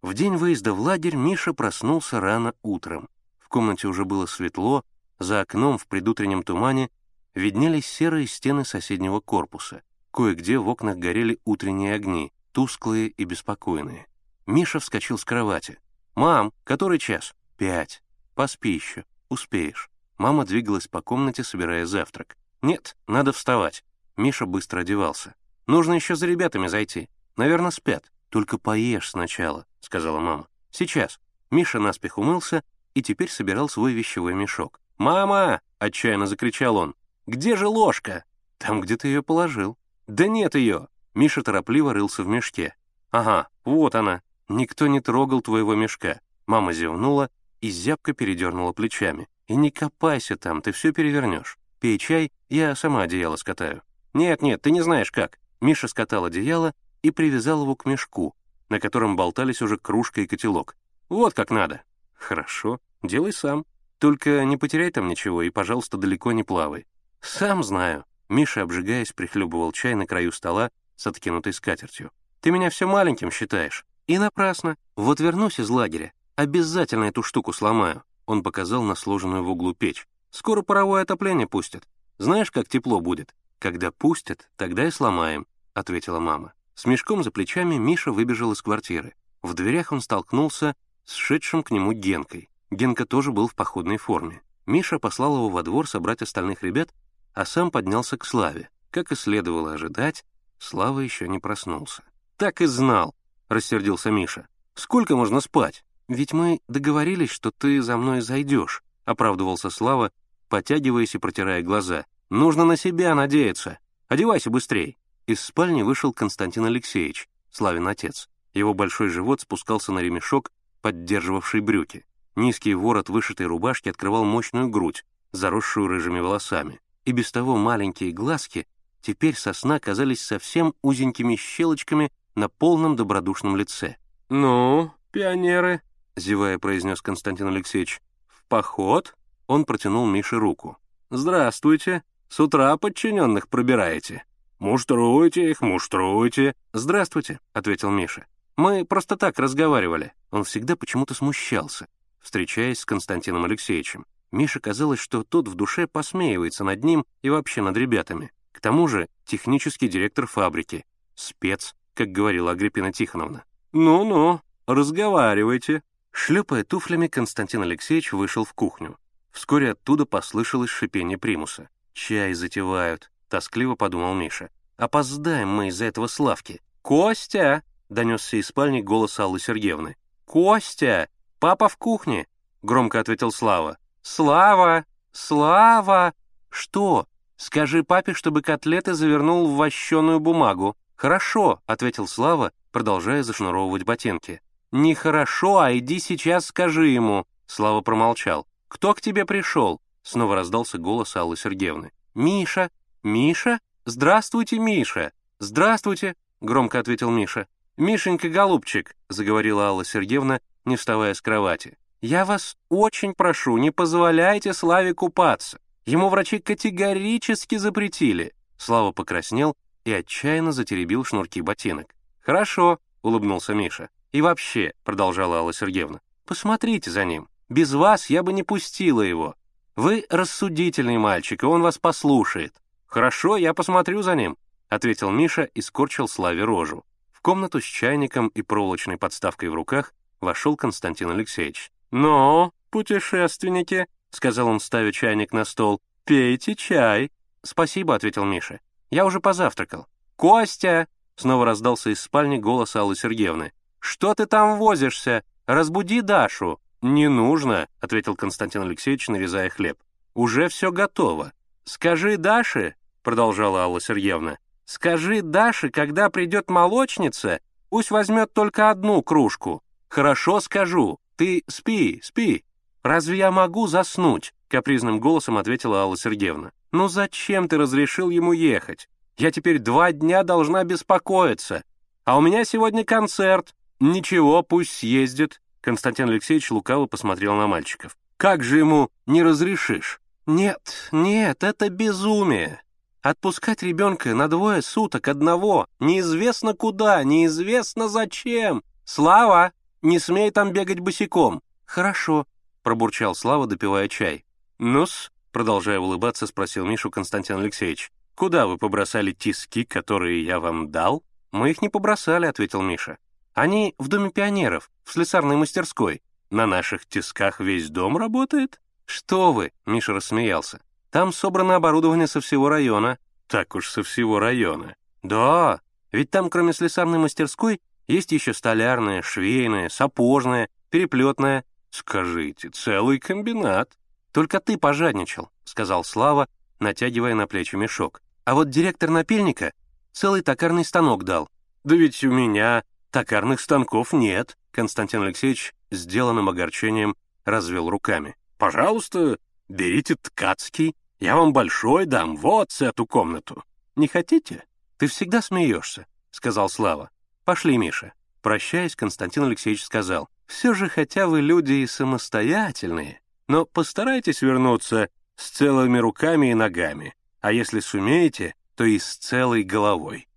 В 0.00 0.14
день 0.14 0.36
выезда 0.36 0.72
в 0.72 0.80
лагерь 0.80 1.16
Миша 1.16 1.52
проснулся 1.52 2.20
рано 2.20 2.54
утром. 2.62 3.08
Комнате 3.54 3.86
уже 3.86 4.04
было 4.04 4.26
светло, 4.26 4.84
за 5.20 5.40
окном 5.40 5.78
в 5.78 5.86
предутреннем 5.86 6.42
тумане 6.42 6.90
виднелись 7.36 7.86
серые 7.86 8.26
стены 8.26 8.64
соседнего 8.64 9.20
корпуса. 9.20 9.84
Кое-где 10.10 10.58
в 10.58 10.66
окнах 10.66 10.96
горели 10.96 11.38
утренние 11.44 11.94
огни, 11.94 12.32
тусклые 12.50 13.10
и 13.10 13.22
беспокойные. 13.22 14.08
Миша 14.46 14.80
вскочил 14.80 15.18
с 15.18 15.24
кровати. 15.24 15.78
«Мам, 16.16 16.52
который 16.64 16.98
час?» 16.98 17.32
«Пять. 17.56 18.02
Поспи 18.34 18.70
еще. 18.72 19.04
Успеешь». 19.28 19.88
Мама 20.18 20.44
двигалась 20.44 20.88
по 20.88 21.00
комнате, 21.00 21.44
собирая 21.44 21.86
завтрак. 21.86 22.36
«Нет, 22.60 22.96
надо 23.06 23.30
вставать». 23.30 23.84
Миша 24.16 24.46
быстро 24.46 24.80
одевался. 24.80 25.36
«Нужно 25.68 25.92
еще 25.92 26.16
за 26.16 26.26
ребятами 26.26 26.66
зайти. 26.66 27.08
Наверное, 27.36 27.70
спят. 27.70 28.10
Только 28.30 28.58
поешь 28.58 29.10
сначала»,— 29.10 29.64
сказала 29.80 30.18
мама. 30.18 30.48
«Сейчас». 30.72 31.20
Миша 31.52 31.78
наспех 31.78 32.18
умылся 32.18 32.64
и 32.94 33.02
теперь 33.02 33.30
собирал 33.30 33.68
свой 33.68 33.92
вещевой 33.92 34.34
мешок. 34.34 34.80
«Мама!»— 34.98 35.60
отчаянно 35.78 36.26
закричал 36.26 36.76
он. 36.76 36.94
«Где 37.26 37.56
же 37.56 37.66
ложка?» 37.66 38.24
«Там, 38.58 38.80
где 38.80 38.96
ты 38.96 39.08
ее 39.08 39.22
положил». 39.22 39.76
«Да 40.06 40.26
нет 40.28 40.54
ее!» 40.54 40.88
Миша 41.14 41.42
торопливо 41.42 41.92
рылся 41.92 42.22
в 42.22 42.28
мешке. 42.28 42.74
«Ага, 43.10 43.48
вот 43.64 43.94
она. 43.94 44.22
Никто 44.48 44.86
не 44.86 45.00
трогал 45.00 45.42
твоего 45.42 45.74
мешка». 45.74 46.20
Мама 46.46 46.72
зевнула 46.72 47.30
и 47.60 47.70
зябко 47.70 48.12
передернула 48.12 48.72
плечами. 48.72 49.28
«И 49.46 49.56
не 49.56 49.70
копайся 49.70 50.36
там, 50.36 50.62
ты 50.62 50.72
все 50.72 50.92
перевернешь. 50.92 51.58
Пей 51.80 51.98
чай, 51.98 52.32
я 52.48 52.74
сама 52.74 53.02
одеяло 53.02 53.36
скатаю». 53.36 53.82
«Нет-нет, 54.12 54.62
ты 54.62 54.70
не 54.70 54.80
знаешь 54.80 55.10
как». 55.10 55.38
Миша 55.60 55.88
скатал 55.88 56.26
одеяло 56.26 56.74
и 57.02 57.10
привязал 57.10 57.62
его 57.62 57.74
к 57.74 57.86
мешку, 57.86 58.34
на 58.68 58.80
котором 58.80 59.16
болтались 59.16 59.62
уже 59.62 59.76
кружка 59.76 60.20
и 60.20 60.26
котелок. 60.26 60.76
«Вот 61.08 61.34
как 61.34 61.50
надо». 61.50 61.82
«Хорошо, 62.24 62.78
делай 63.02 63.34
сам. 63.34 63.66
Только 63.98 64.44
не 64.44 64.56
потеряй 64.56 64.90
там 64.90 65.08
ничего 65.08 65.42
и, 65.42 65.50
пожалуйста, 65.50 65.98
далеко 65.98 66.32
не 66.32 66.42
плавай». 66.42 66.86
«Сам 67.20 67.62
знаю». 67.62 68.06
Миша, 68.30 68.62
обжигаясь, 68.62 69.12
прихлебывал 69.12 69.72
чай 69.72 69.94
на 69.94 70.06
краю 70.06 70.32
стола 70.32 70.70
с 70.96 71.06
откинутой 71.06 71.52
скатертью. 71.52 72.10
«Ты 72.40 72.50
меня 72.50 72.70
все 72.70 72.86
маленьким 72.86 73.30
считаешь. 73.30 73.84
И 74.06 74.16
напрасно. 74.16 74.76
Вот 74.96 75.20
вернусь 75.20 75.60
из 75.60 75.68
лагеря, 75.68 76.14
обязательно 76.34 77.04
эту 77.04 77.22
штуку 77.22 77.52
сломаю». 77.52 78.02
Он 78.24 78.42
показал 78.42 78.82
на 78.82 78.94
сложенную 78.94 79.44
в 79.44 79.50
углу 79.50 79.74
печь. 79.74 80.06
«Скоро 80.30 80.62
паровое 80.62 81.02
отопление 81.02 81.46
пустят. 81.46 81.86
Знаешь, 82.16 82.50
как 82.50 82.68
тепло 82.68 83.00
будет? 83.00 83.34
Когда 83.58 83.90
пустят, 83.90 84.48
тогда 84.56 84.86
и 84.86 84.90
сломаем»,— 84.90 85.46
ответила 85.74 86.20
мама. 86.20 86.54
С 86.74 86.86
мешком 86.86 87.22
за 87.22 87.30
плечами 87.30 87.74
Миша 87.74 88.12
выбежал 88.12 88.52
из 88.52 88.62
квартиры. 88.62 89.14
В 89.42 89.52
дверях 89.52 89.92
он 89.92 90.00
столкнулся 90.00 90.74
с 91.04 91.14
шедшим 91.14 91.62
к 91.62 91.70
нему 91.70 91.92
Генкой. 91.92 92.50
Генка 92.70 93.06
тоже 93.06 93.32
был 93.32 93.48
в 93.48 93.54
походной 93.54 93.98
форме. 93.98 94.42
Миша 94.66 94.98
послал 94.98 95.36
его 95.36 95.48
во 95.48 95.62
двор 95.62 95.88
собрать 95.88 96.22
остальных 96.22 96.62
ребят, 96.62 96.94
а 97.34 97.44
сам 97.44 97.70
поднялся 97.70 98.16
к 98.16 98.24
Славе. 98.24 98.70
Как 98.90 99.12
и 99.12 99.16
следовало 99.16 99.74
ожидать, 99.74 100.24
Слава 100.58 101.00
еще 101.00 101.28
не 101.28 101.38
проснулся. 101.38 102.04
«Так 102.36 102.62
и 102.62 102.66
знал»,— 102.66 103.14
рассердился 103.48 104.10
Миша. 104.10 104.48
«Сколько 104.74 105.14
можно 105.14 105.40
спать? 105.40 105.84
Ведь 106.08 106.32
мы 106.32 106.60
договорились, 106.68 107.30
что 107.30 107.50
ты 107.50 107.82
за 107.82 107.96
мной 107.96 108.22
зайдешь»,— 108.22 108.82
оправдывался 109.04 109.68
Слава, 109.68 110.10
потягиваясь 110.48 111.14
и 111.14 111.18
протирая 111.18 111.62
глаза. 111.62 112.06
«Нужно 112.30 112.64
на 112.64 112.76
себя 112.76 113.14
надеяться. 113.14 113.78
Одевайся 114.08 114.50
быстрей». 114.50 114.96
Из 115.26 115.40
спальни 115.40 115.82
вышел 115.82 116.12
Константин 116.12 116.64
Алексеевич, 116.66 117.28
Славин 117.50 117.88
отец. 117.88 118.28
Его 118.52 118.74
большой 118.74 119.08
живот 119.08 119.40
спускался 119.40 119.92
на 119.92 120.00
ремешок, 120.00 120.50
поддерживавший 120.84 121.62
брюки. 121.62 122.04
Низкий 122.36 122.74
ворот 122.74 123.08
вышитой 123.08 123.46
рубашки 123.46 123.88
открывал 123.88 124.26
мощную 124.26 124.68
грудь, 124.68 125.06
заросшую 125.32 125.88
рыжими 125.88 126.20
волосами. 126.20 126.78
И 127.06 127.12
без 127.12 127.32
того 127.32 127.56
маленькие 127.56 128.12
глазки 128.12 128.66
теперь 129.00 129.34
со 129.34 129.54
сна 129.54 129.80
казались 129.80 130.20
совсем 130.20 130.74
узенькими 130.82 131.36
щелочками 131.36 132.12
на 132.34 132.50
полном 132.50 132.96
добродушном 132.96 133.56
лице. 133.56 133.96
«Ну, 134.28 134.92
пионеры»,— 135.10 135.80
зевая 136.16 136.58
произнес 136.58 137.00
Константин 137.00 137.46
Алексеевич,— 137.46 138.02
«в 138.26 138.44
поход?» 138.48 139.16
Он 139.46 139.64
протянул 139.64 140.06
Мише 140.06 140.36
руку. 140.36 140.76
«Здравствуйте. 141.08 142.02
С 142.28 142.40
утра 142.40 142.76
подчиненных 142.76 143.48
пробираете». 143.48 144.24
«Муштруйте 144.58 145.50
их, 145.50 145.62
муштруйте». 145.62 146.54
«Здравствуйте»,— 146.74 147.40
ответил 147.54 147.90
Миша. 147.90 148.26
«Мы 148.56 148.84
просто 148.84 149.16
так 149.16 149.38
разговаривали». 149.38 150.12
Он 150.30 150.44
всегда 150.44 150.76
почему-то 150.76 151.14
смущался, 151.14 151.86
встречаясь 152.20 152.80
с 152.80 152.84
Константином 152.84 153.44
Алексеевичем. 153.44 154.06
Мише 154.30 154.58
казалось, 154.58 154.98
что 154.98 155.22
тот 155.22 155.48
в 155.48 155.54
душе 155.54 155.86
посмеивается 155.86 156.64
над 156.64 156.82
ним 156.82 157.06
и 157.22 157.30
вообще 157.30 157.62
над 157.62 157.76
ребятами. 157.76 158.32
К 158.52 158.60
тому 158.60 158.88
же 158.88 159.08
технический 159.24 159.88
директор 159.88 160.26
фабрики. 160.26 160.84
Спец, 161.14 161.74
как 161.94 162.08
говорила 162.08 162.52
Агриппина 162.52 162.92
Тихоновна. 162.92 163.44
«Ну-ну, 163.72 164.40
разговаривайте». 164.66 165.82
Шлепая 166.10 166.62
туфлями, 166.62 167.08
Константин 167.08 167.62
Алексеевич 167.62 168.12
вышел 168.12 168.44
в 168.44 168.54
кухню. 168.54 168.96
Вскоре 169.32 169.72
оттуда 169.72 170.06
послышалось 170.06 170.70
шипение 170.70 171.18
примуса. 171.18 171.68
«Чай 171.92 172.34
затевают»,— 172.34 173.10
тоскливо 173.28 173.74
подумал 173.74 174.14
Миша. 174.14 174.50
«Опоздаем 174.76 175.48
мы 175.48 175.68
из-за 175.68 175.86
этого 175.86 176.06
Славки». 176.06 176.60
«Костя!»— 176.82 177.64
донесся 177.88 178.36
из 178.36 178.46
спальни 178.48 178.80
голос 178.80 179.18
Аллы 179.18 179.38
Сергеевны. 179.38 179.96
«Костя! 180.24 181.08
Папа 181.38 181.68
в 181.68 181.76
кухне!»— 181.76 182.26
громко 182.62 183.00
ответил 183.00 183.30
Слава. 183.30 183.78
«Слава! 184.02 184.84
Слава!» 185.12 186.14
«Что? 186.50 187.06
Скажи 187.36 187.82
папе, 187.82 188.14
чтобы 188.14 188.42
котлеты 188.42 188.94
завернул 188.94 189.46
в 189.46 189.56
вощеную 189.56 190.20
бумагу». 190.20 190.76
«Хорошо»,— 190.96 191.60
ответил 191.66 192.06
Слава, 192.06 192.52
продолжая 192.70 193.22
зашнуровывать 193.22 193.84
ботинки. 193.84 194.40
«Нехорошо, 194.70 195.58
а 195.58 195.76
иди 195.76 195.98
сейчас 195.98 196.46
скажи 196.46 196.88
ему». 196.88 197.26
Слава 197.46 197.80
промолчал. 197.80 198.46
«Кто 198.68 198.94
к 198.94 199.00
тебе 199.00 199.24
пришел?» 199.24 199.80
Снова 200.02 200.34
раздался 200.36 200.78
голос 200.78 201.16
Аллы 201.16 201.36
Сергеевны. 201.36 201.92
«Миша! 202.14 202.70
Миша? 203.02 203.60
Здравствуйте, 203.84 204.58
Миша! 204.58 205.12
Здравствуйте!»— 205.38 206.14
громко 206.40 206.78
ответил 206.78 207.10
Миша. 207.10 207.46
«Мишенька, 207.76 208.28
голубчик!»— 208.28 208.96
заговорила 209.08 209.68
Алла 209.68 209.84
Сергеевна, 209.84 210.40
не 210.64 210.76
вставая 210.76 211.14
с 211.14 211.20
кровати. 211.20 211.76
Я 212.06 212.26
вас 212.26 212.58
очень 212.68 213.14
прошу, 213.14 213.56
не 213.56 213.70
позволяйте 213.70 214.52
Славе 214.52 214.92
купаться. 214.92 215.58
Ему 215.86 216.10
врачи 216.10 216.38
категорически 216.38 217.56
запретили». 217.56 218.34
Слава 218.58 218.92
покраснел 218.92 219.56
и 219.86 219.92
отчаянно 219.94 220.52
затеребил 220.52 221.02
шнурки 221.04 221.40
ботинок. 221.40 221.94
«Хорошо»,— 222.20 222.78
улыбнулся 223.02 223.54
Миша. 223.54 223.88
«И 224.12 224.20
вообще»,— 224.20 224.74
продолжала 224.84 225.38
Алла 225.38 225.54
Сергеевна,— 225.54 226.02
«посмотрите 226.26 226.90
за 226.90 227.06
ним. 227.06 227.26
Без 227.48 227.72
вас 227.72 228.10
я 228.10 228.22
бы 228.22 228.34
не 228.34 228.42
пустила 228.42 229.00
его. 229.00 229.34
Вы 229.74 230.04
рассудительный 230.10 230.98
мальчик, 230.98 231.42
и 231.42 231.46
он 231.46 231.62
вас 231.62 231.78
послушает». 231.78 232.52
«Хорошо, 232.84 233.38
я 233.38 233.54
посмотрю 233.54 234.02
за 234.02 234.14
ним»,— 234.14 234.36
ответил 234.68 235.10
Миша 235.10 235.44
и 235.54 235.62
скорчил 235.62 236.06
Славе 236.06 236.44
рожу. 236.44 236.84
Комнату 237.24 237.58
с 237.58 237.64
чайником 237.64 238.28
и 238.28 238.42
проволочной 238.42 238.98
подставкой 238.98 239.48
в 239.48 239.54
руках 239.54 239.94
вошел 240.20 240.58
Константин 240.58 241.08
Алексеевич. 241.08 241.72
«Ну, 241.90 242.52
путешественники»,— 242.68 243.86
сказал 244.10 244.46
он, 244.46 244.60
ставя 244.60 244.92
чайник 244.92 245.32
на 245.32 245.46
стол,— 245.46 245.80
«пейте 246.04 246.54
чай». 246.54 247.10
«Спасибо»,— 247.42 247.94
ответил 247.96 248.26
Миша. 248.26 248.60
«Я 248.90 249.06
уже 249.06 249.20
позавтракал». 249.20 249.86
«Костя!»— 250.16 250.86
снова 251.16 251.46
раздался 251.46 251.88
из 251.88 252.02
спальни 252.02 252.36
голос 252.36 252.76
Аллы 252.76 252.94
Сергеевны. 252.94 253.54
«Что 253.80 254.12
ты 254.12 254.26
там 254.26 254.58
возишься? 254.58 255.24
Разбуди 255.46 256.02
Дашу». 256.02 256.60
«Не 256.82 257.08
нужно»,— 257.08 257.68
ответил 257.80 258.16
Константин 258.16 258.60
Алексеевич, 258.64 259.08
нарезая 259.08 259.48
хлеб. 259.48 259.78
«Уже 260.12 260.48
все 260.48 260.70
готово». 260.70 261.32
«Скажи 261.64 262.18
Даше»,— 262.18 262.74
продолжала 263.02 263.62
Алла 263.62 263.80
Сергеевна, 263.80 264.36
«скажи 264.66 265.22
Даше, 265.22 265.70
когда 265.70 266.10
придет 266.10 266.50
молочница, 266.50 267.40
пусть 267.68 267.90
возьмет 267.90 268.32
только 268.32 268.70
одну 268.70 269.02
кружку». 269.02 269.62
«Хорошо 269.88 270.40
скажу. 270.40 270.98
«Ты 271.16 271.44
спи, 271.46 272.00
спи. 272.02 272.44
Разве 272.82 273.18
я 273.18 273.30
могу 273.30 273.66
заснуть?»— 273.66 274.34
капризным 274.48 274.98
голосом 274.98 275.38
ответила 275.38 275.82
Алла 275.82 275.96
Сергеевна. 275.96 276.50
«Ну 276.72 276.88
зачем 276.88 277.48
ты 277.48 277.56
разрешил 277.56 278.10
ему 278.10 278.32
ехать? 278.32 278.88
Я 279.16 279.30
теперь 279.30 279.60
два 279.60 279.92
дня 279.92 280.24
должна 280.24 280.64
беспокоиться. 280.64 281.62
А 282.04 282.18
у 282.18 282.20
меня 282.20 282.44
сегодня 282.44 282.84
концерт. 282.84 283.54
Ничего, 283.78 284.42
пусть 284.42 284.72
съездит». 284.72 285.40
Константин 285.60 286.08
Алексеевич 286.08 286.50
лукаво 286.50 286.86
посмотрел 286.86 287.34
на 287.34 287.46
мальчиков. 287.46 287.96
«Как 288.16 288.42
же 288.42 288.58
ему 288.58 288.90
не 289.06 289.22
разрешишь?» 289.22 290.00
«Нет, 290.26 290.88
нет, 290.90 291.44
это 291.44 291.68
безумие. 291.68 292.62
Отпускать 293.04 293.62
ребенка 293.62 294.14
на 294.14 294.28
двое 294.28 294.62
суток 294.62 295.08
одного, 295.08 295.66
неизвестно 295.78 296.54
куда, 296.54 297.04
неизвестно 297.04 297.86
зачем. 297.86 298.64
Слава, 298.86 299.52
не 299.82 299.98
смей 299.98 300.30
там 300.30 300.52
бегать 300.52 300.80
босиком». 300.80 301.42
«Хорошо»,— 301.66 302.26
пробурчал 302.62 303.14
Слава, 303.14 303.46
допивая 303.46 303.88
чай. 303.88 304.24
«Ну-с»,— 304.58 305.12
продолжая 305.32 305.80
улыбаться, 305.80 306.26
спросил 306.26 306.64
Мишу 306.64 306.90
Константин 306.90 307.40
Алексеевич. 307.40 307.92
«Куда 308.14 308.46
вы 308.46 308.56
побросали 308.56 309.12
тиски, 309.12 309.64
которые 309.64 310.24
я 310.24 310.40
вам 310.40 310.70
дал?» 310.70 311.04
«Мы 311.30 311.50
их 311.50 311.60
не 311.60 311.68
побросали»,— 311.68 312.24
ответил 312.24 312.62
Миша. 312.62 312.96
«Они 313.34 313.74
в 313.76 313.88
Доме 313.88 314.12
пионеров, 314.12 314.70
в 314.82 314.94
слесарной 314.94 315.36
мастерской. 315.36 316.00
На 316.30 316.46
наших 316.46 316.86
тисках 316.86 317.38
весь 317.40 317.68
дом 317.68 317.98
работает?» 317.98 318.62
«Что 318.86 319.34
вы?»— 319.34 319.52
Миша 319.66 319.92
рассмеялся. 319.92 320.62
«Там 320.94 321.12
собрано 321.12 321.56
оборудование 321.56 322.06
со 322.06 322.20
всего 322.20 322.48
района». 322.48 322.98
«Так 323.26 323.56
уж 323.56 323.68
со 323.68 323.82
всего 323.82 324.20
района». 324.20 324.76
«Да, 325.02 325.60
ведь 325.90 326.12
там, 326.12 326.30
кроме 326.30 326.52
слесарной 326.52 327.00
мастерской, 327.00 327.60
есть 327.88 328.12
еще 328.12 328.32
столярная, 328.32 329.02
швейная, 329.02 329.70
сапожная, 329.70 330.48
переплетная. 330.70 331.44
Скажите, 331.70 332.50
целый 332.50 333.00
комбинат». 333.00 333.76
«Только 334.12 334.38
ты 334.38 334.56
пожадничал»,— 334.56 335.30
сказал 335.44 335.82
Слава, 335.82 336.28
натягивая 336.60 337.16
на 337.16 337.26
плечи 337.26 337.56
мешок. 337.56 338.00
«А 338.24 338.36
вот 338.36 338.50
директор 338.50 338.88
напильника 338.88 339.52
целый 339.90 340.20
токарный 340.20 340.64
станок 340.64 341.02
дал». 341.02 341.28
«Да 341.64 341.74
ведь 341.74 342.04
у 342.04 342.12
меня 342.12 342.62
токарных 342.92 343.40
станков 343.40 343.92
нет»,— 343.92 344.38
Константин 344.52 345.02
Алексеевич 345.02 345.56
сделанным 345.72 346.28
огорчением 346.28 346.94
развел 347.24 347.68
руками. 347.68 348.14
«Пожалуйста, 348.38 349.18
берите 349.48 349.96
ткацкий, 349.96 350.76
я 351.04 351.16
вам 351.16 351.34
большой 351.34 351.84
дам, 351.84 352.16
вот 352.16 352.50
эту 352.60 352.86
комнату. 352.86 353.44
Не 353.76 353.88
хотите?» 353.88 354.44
«Ты 354.78 354.86
всегда 354.86 355.20
смеешься»,— 355.20 355.86
сказал 356.10 356.48
Слава. 356.48 356.90
«Пошли, 357.24 357.58
Миша». 357.58 357.92
Прощаясь, 358.22 358.74
Константин 358.74 359.24
Алексеевич 359.24 359.62
сказал, 359.62 360.08
«Все 360.26 360.54
же, 360.54 360.70
хотя 360.70 361.06
вы 361.06 361.20
люди 361.20 361.52
и 361.52 361.66
самостоятельные, 361.66 363.00
но 363.28 363.44
постарайтесь 363.44 364.22
вернуться 364.22 364.88
с 365.16 365.28
целыми 365.28 365.76
руками 365.76 366.30
и 366.30 366.34
ногами, 366.34 366.94
а 367.20 367.32
если 367.32 367.60
сумеете, 367.60 368.34
то 368.54 368.64
и 368.64 368.78
с 368.78 368.96
целой 368.96 369.42
головой. 369.42 370.08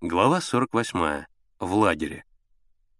Глава 0.00 0.40
48. 0.40 1.24
В 1.58 1.74
лагере. 1.74 2.24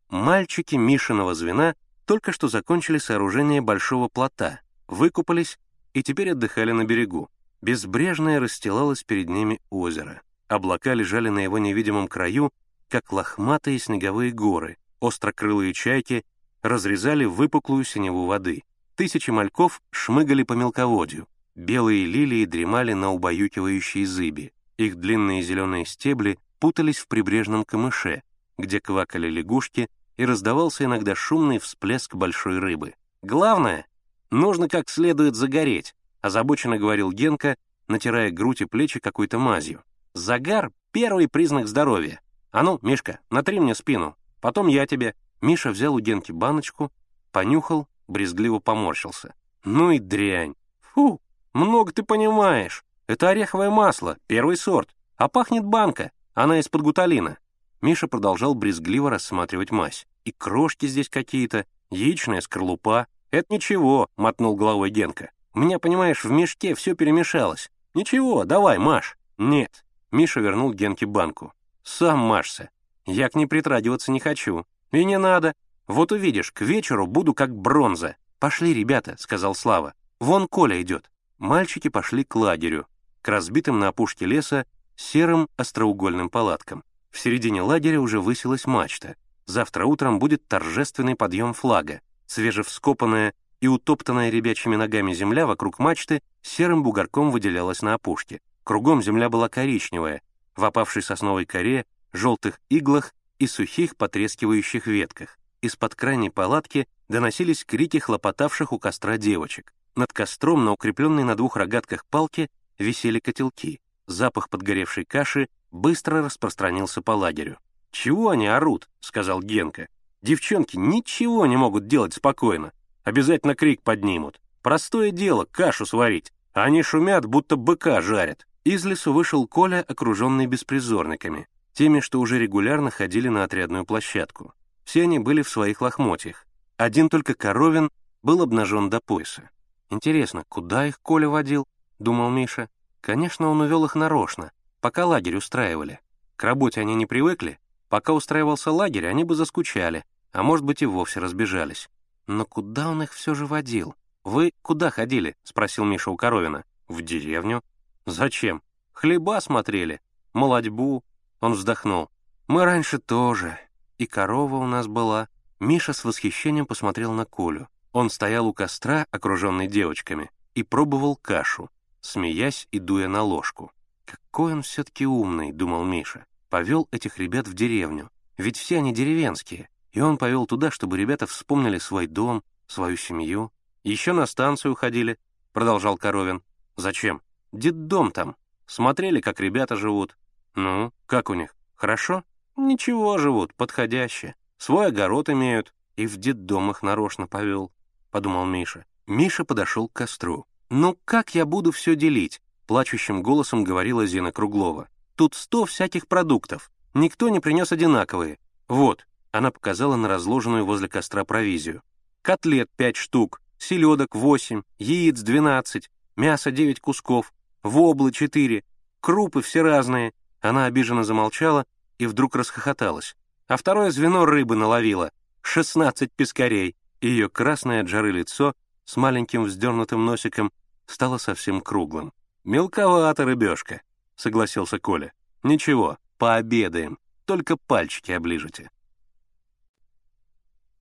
Мальчики 0.09 0.77
Мишиного 0.77 1.35
звена 1.35 1.75
только 2.05 2.33
что 2.33 2.49
закончили 2.49 2.99
сооружение 2.99 3.61
большого 3.61 4.09
плота, 4.09 4.61
выкупались 4.87 5.59
и 5.95 6.03
теперь 6.03 6.31
отдыхали 6.31 6.73
на 6.73 6.85
берегу. 6.85 7.29
Безбрежное 7.63 8.41
расстилалось 8.41 9.05
перед 9.05 9.29
ними 9.29 9.61
озеро. 9.71 10.23
Облака 10.49 10.95
лежали 10.95 11.29
на 11.29 11.41
его 11.41 11.59
невидимом 11.59 12.09
краю, 12.09 12.51
как 12.89 13.13
лохматые 13.13 13.79
снеговые 13.79 14.33
горы, 14.33 14.79
острокрылые 15.01 15.73
чайки 15.73 16.25
разрезали 16.63 17.25
выпуклую 17.25 17.85
синеву 17.85 18.27
воды. 18.27 18.65
Тысячи 18.97 19.31
мальков 19.31 19.81
шмыгали 19.91 20.43
по 20.43 20.55
мелководью. 20.55 21.27
Белые 21.55 22.05
лилии 22.07 22.45
дремали 22.45 22.93
на 22.93 23.13
убаюкивающей 23.13 24.05
зыби. 24.05 24.53
Их 24.77 24.97
длинные 24.97 25.43
зеленые 25.43 25.85
стебли 25.85 26.39
путались 26.59 26.99
в 26.99 27.07
прибрежном 27.07 27.65
камыше, 27.65 28.23
где 28.59 28.81
квакали 28.81 29.29
лягушки, 29.29 29.89
и 30.17 30.25
раздавался 30.27 30.85
иногда 30.85 31.15
шумный 31.15 31.59
всплеск 31.59 32.15
большой 32.15 32.59
рыбы. 32.59 32.95
«Главное, 33.23 33.87
нужно 34.31 34.69
как 34.69 34.89
следует 34.89 35.35
загореть»,— 35.35 35.95
озабоченно 36.21 36.79
говорил 36.79 37.13
Генка, 37.13 37.57
натирая 37.89 38.31
грудь 38.31 38.63
и 38.63 38.67
плечи 38.67 39.01
какой-то 39.01 39.39
мазью. 39.39 39.83
«Загар— 40.15 40.71
первый 40.93 41.29
признак 41.29 41.69
здоровья. 41.69 42.21
А 42.51 42.63
ну, 42.63 42.79
Мишка, 42.83 43.21
натри 43.31 43.61
мне 43.61 43.75
спину, 43.75 44.17
потом 44.41 44.69
я 44.69 44.87
тебе». 44.87 45.15
Миша 45.41 45.71
взял 45.71 45.95
у 45.95 46.01
Генки 46.01 46.33
баночку, 46.33 46.93
понюхал 47.33 47.89
брезгливо 48.11 48.59
поморщился. 48.59 49.35
«Ну 49.65 49.93
и 49.93 49.99
дрянь! 49.99 50.55
Фу! 50.81 51.21
Много 51.55 51.93
ты 51.93 52.03
понимаешь! 52.03 52.85
Это 53.07 53.29
ореховое 53.31 53.71
масло, 53.71 54.19
первый 54.27 54.57
сорт, 54.57 54.95
а 55.17 55.29
пахнет 55.29 55.65
банка, 55.65 56.11
она 56.35 56.59
из-под 56.59 56.83
гуталина». 56.83 57.39
Миша 57.81 58.09
продолжал 58.09 58.55
брезгливо 58.55 59.09
рассматривать 59.09 59.71
мазь. 59.71 60.07
«И 60.25 60.33
крошки 60.33 60.87
здесь 60.87 61.09
какие-то, 61.09 61.65
яичная 61.91 62.43
скорлупа. 62.43 63.07
Это 63.31 63.53
ничего»,— 63.53 64.09
мотнул 64.17 64.57
головой 64.57 64.91
Генка. 64.91 65.31
«У 65.55 65.61
меня, 65.61 65.79
понимаешь, 65.79 66.25
в 66.25 66.31
мешке 66.31 66.75
все 66.75 66.95
перемешалось. 66.95 67.71
Ничего, 67.95 68.45
давай, 68.45 68.79
маш». 68.79 69.17
«Нет». 69.39 69.85
Миша 70.11 70.41
вернул 70.41 70.73
Генке 70.73 71.07
банку. 71.07 71.53
«Сам 71.83 72.19
машься. 72.19 72.71
Я 73.07 73.29
к 73.29 73.35
ней 73.35 73.47
притрагиваться 73.47 74.13
не 74.13 74.21
хочу. 74.21 74.67
И 74.93 75.05
не 75.05 75.19
надо. 75.19 75.55
Вот 75.87 76.13
увидишь, 76.13 76.53
к 76.53 76.61
вечеру 76.61 77.07
буду 77.07 77.35
как 77.35 77.55
бронза. 77.55 78.17
Пошли, 78.39 78.73
ребята, 78.73 79.17
сказал 79.19 79.55
Слава. 79.55 79.95
Вон 80.19 80.47
Коля 80.49 80.81
идет. 80.81 81.11
Мальчики 81.39 81.89
пошли 81.89 82.25
к 82.25 82.37
лагерю, 82.37 82.87
к 83.23 83.29
разбитым 83.29 83.79
на 83.79 83.89
опушке 83.89 84.27
леса 84.27 84.67
серым 84.95 85.49
остроугольным 85.57 86.29
палаткам. 86.29 86.85
В 87.11 87.19
середине 87.19 87.63
лагеря 87.63 88.01
уже 88.01 88.21
высилась 88.21 88.67
мачта. 88.67 89.17
Завтра 89.47 89.87
утром 89.87 90.19
будет 90.19 90.47
торжественный 90.47 91.17
подъем 91.17 91.55
флага. 91.55 92.03
Свежевскопанная 92.31 93.35
и 93.61 93.67
утоптанная 93.67 94.31
ребячими 94.31 94.77
ногами 94.77 95.13
земля 95.13 95.49
вокруг 95.49 95.81
мачты 95.81 96.23
серым 96.43 96.85
бугорком 96.85 97.33
выделялась 97.33 97.83
на 97.83 97.95
опушке. 97.95 98.41
Кругом 98.63 99.03
земля 99.03 99.29
была 99.29 99.49
коричневая, 99.49 100.23
в 100.55 100.65
опавшей 100.65 101.03
сосновой 101.03 101.45
коре, 101.45 101.87
желтых 102.13 102.61
иглах 102.69 103.15
и 103.41 103.49
сухих 103.49 103.97
потрескивающих 103.97 104.87
ветках. 104.87 105.41
Из-под 105.61 105.97
крайней 105.97 106.31
палатки 106.31 106.87
доносились 107.09 107.65
крики 107.65 107.99
хлопотавших 107.99 108.73
у 108.73 108.79
костра 108.79 109.17
девочек. 109.17 109.75
Над 109.97 110.13
костром 110.13 110.65
на 110.65 110.71
укрепленной 110.71 111.25
на 111.25 111.35
двух 111.35 111.57
рогатках 111.57 112.07
палке 112.07 112.49
висели 112.79 113.19
котелки. 113.19 113.81
Запах 114.07 114.49
подгоревшей 114.51 115.05
каши 115.05 115.49
быстро 115.73 116.23
распространился 116.23 117.03
по 117.03 117.11
лагерю. 117.11 117.59
«Чего 117.91 118.29
они 118.29 118.47
орут?»— 118.47 118.89
сказал 119.01 119.43
Генка. 119.43 119.89
«Девчонки 120.23 120.77
ничего 120.77 121.47
не 121.47 121.57
могут 121.57 121.87
делать 121.87 122.15
спокойно. 122.15 122.73
Обязательно 123.05 123.55
крик 123.55 123.83
поднимут. 123.83 124.41
Простое 124.63 125.11
дело— 125.11 125.45
кашу 125.51 125.87
сварить. 125.87 126.33
Они 126.53 126.83
шумят, 126.83 127.27
будто 127.27 127.57
быка 127.57 128.01
жарят». 128.01 128.47
Из 128.65 128.85
лесу 128.85 129.15
вышел 129.15 129.47
Коля, 129.47 129.83
окруженный 129.89 130.45
беспризорниками, 130.45 131.49
теми, 131.73 132.01
что 132.01 132.21
уже 132.21 132.39
регулярно 132.39 132.91
ходили 132.91 133.29
на 133.29 133.45
отрядную 133.45 133.87
площадку. 133.87 134.53
Все 134.85 135.03
они 135.05 135.19
были 135.19 135.41
в 135.41 135.49
своих 135.49 135.81
лохмотьях. 135.81 136.47
Один 136.77 137.09
только 137.09 137.35
Коровин 137.35 137.91
был 138.23 138.43
обнажен 138.43 138.91
до 138.91 139.01
пояса. 139.01 139.49
«Интересно, 139.89 140.45
куда 140.49 140.87
их 140.87 141.01
Коля 141.01 141.29
водил?»— 141.29 141.67
думал 141.99 142.31
Миша. 142.31 142.69
«Конечно, 143.01 143.49
он 143.49 143.63
увел 143.63 143.87
их 143.87 143.95
нарочно, 143.95 144.53
пока 144.81 145.07
лагерь 145.07 145.37
устраивали. 145.37 146.01
К 146.37 146.45
работе 146.45 146.81
они 146.83 146.95
не 146.95 147.07
привыкли. 147.07 147.59
Пока 147.91 148.13
устраивался 148.13 148.71
лагерь, 148.71 149.09
они 149.09 149.25
бы 149.25 149.35
заскучали, 149.35 150.05
а 150.33 150.45
может 150.45 150.65
быть 150.65 150.81
и 150.81 150.87
вовсе 150.87 151.19
разбежались. 151.19 151.91
Но 152.29 152.47
куда 152.47 152.89
он 152.89 153.03
их 153.03 153.13
все 153.13 153.35
же 153.35 153.45
водил? 153.47 153.97
«Вы 154.23 154.53
куда 154.63 154.91
ходили?»— 154.91 155.37
спросил 155.43 155.85
Миша 155.85 156.11
у 156.11 156.17
Коровина. 156.17 156.65
«В 156.89 157.03
деревню». 157.03 157.63
«Зачем?» 158.07 158.63
«Хлеба 158.93 159.41
смотрели. 159.41 160.01
Молодьбу». 160.33 161.03
Он 161.41 161.55
вздохнул. 161.55 162.11
«Мы 162.47 162.65
раньше 162.65 162.99
тоже 162.99 163.59
и 163.99 164.07
корова 164.07 164.57
у 164.57 164.67
нас 164.67 164.87
была». 164.87 165.29
Миша 165.59 165.93
с 165.93 166.05
восхищением 166.05 166.67
посмотрел 166.67 167.13
на 167.13 167.25
Колю. 167.27 167.69
Он 167.93 168.09
стоял 168.09 168.47
у 168.47 168.55
костра, 168.55 169.05
окруженный 169.11 169.67
девочками, 169.67 170.31
и 170.55 170.63
пробовал 170.63 171.17
кашу, 171.17 171.71
смеясь 172.01 172.69
и 172.71 172.79
дуя 172.79 173.09
на 173.09 173.23
ложку. 173.23 173.73
«Какой 174.05 174.53
он 174.53 174.63
все-таки 174.63 175.07
умный»,— 175.07 175.53
думал 175.53 175.85
Миша. 175.85 176.25
Повел 176.51 176.89
этих 176.91 177.17
ребят 177.17 177.49
в 177.49 177.55
деревню, 177.55 178.11
ведь 178.37 178.59
все 178.59 178.79
они 178.79 178.93
деревенские, 178.93 179.71
и 179.93 180.01
он 180.01 180.19
повел 180.19 180.47
туда, 180.47 180.71
чтобы 180.71 180.99
ребята 180.99 181.27
вспомнили 181.27 181.79
свой 181.79 182.07
дом, 182.07 182.43
свою 182.67 182.97
семью. 182.97 183.53
«Еще 183.83 184.13
на 184.13 184.27
станцию 184.27 184.75
ходили»,— 184.75 185.19
продолжал 185.53 185.97
Коровин. 185.97 186.43
«Зачем? 186.77 187.23
Дом 187.53 188.11
там. 188.13 188.37
Смотрели, 188.67 189.21
как 189.21 189.41
ребята 189.41 189.77
живут. 189.77 190.19
Ну, 190.55 190.93
как 191.07 191.31
у 191.31 191.35
них? 191.35 191.57
Хорошо?» 191.77 192.25
Ничего 192.57 193.17
живут, 193.17 193.55
подходяще. 193.55 194.35
Свой 194.59 194.89
огород 194.89 195.31
имеют. 195.31 195.73
И 195.97 196.07
в 196.07 196.19
детдом 196.19 196.71
их 196.71 196.83
нарочно 196.83 197.27
повел,— 197.27 197.73
подумал 198.11 198.45
Миша. 198.45 198.85
Миша 199.07 199.45
подошел 199.45 199.89
к 199.89 199.95
костру. 199.95 200.47
«Ну 200.69 200.99
как 201.05 201.35
я 201.35 201.47
буду 201.47 201.73
все 201.73 201.97
делить? 201.97 202.41
плачущим 202.67 203.23
голосом 203.23 203.65
говорила 203.65 204.07
Зина 204.07 204.31
Круглова. 204.31 204.89
«Тут 205.21 205.35
сто 205.35 205.67
всяких 205.67 206.09
продуктов. 206.09 206.71
Никто 206.95 207.29
не 207.29 207.41
принес 207.41 207.73
одинаковые. 207.73 208.39
Вот»,— 208.69 209.07
она 209.33 209.51
показала 209.51 209.95
на 209.95 210.09
разложенную 210.09 210.65
возле 210.65 210.89
костра 210.89 211.27
провизию. 211.27 211.83
«Котлет 212.23 212.71
пять 212.75 212.97
штук, 212.97 213.43
селедок 213.59 214.15
восемь, 214.15 214.63
яиц 214.79 215.21
двенадцать, 215.21 215.91
мясо 216.17 216.51
девять 216.51 216.81
кусков, 216.81 217.35
воблы 217.63 218.13
четыре, 218.13 218.65
крупы 219.03 219.43
все 219.43 219.61
разные». 219.61 220.15
Она 220.41 220.65
обиженно 220.65 221.05
замолчала 221.05 221.67
и 221.99 222.07
вдруг 222.07 222.35
расхохоталась. 222.35 223.15
А 223.47 223.59
второе 223.59 223.91
звено 223.91 224.25
рыбы 224.25 224.57
наловила. 224.57 225.13
Шестнадцать 225.43 226.13
пескарей. 226.13 226.77
Ее 227.03 227.29
красное 227.29 227.83
от 227.83 227.89
жары 227.89 228.11
лицо 228.11 228.55
с 228.87 228.97
маленьким 228.97 229.45
вздернутым 229.45 230.03
носиком 230.03 230.51
стало 230.87 231.19
совсем 231.19 231.61
круглым. 231.61 232.15
«Мелковато, 232.45 233.27
рыбешка»,— 233.27 233.83
согласился 234.21 234.79
Коля. 234.79 235.13
«Ничего, 235.43 235.99
пообедаем, 236.19 236.99
только 237.25 237.57
пальчики 237.57 238.13
оближете». 238.13 238.71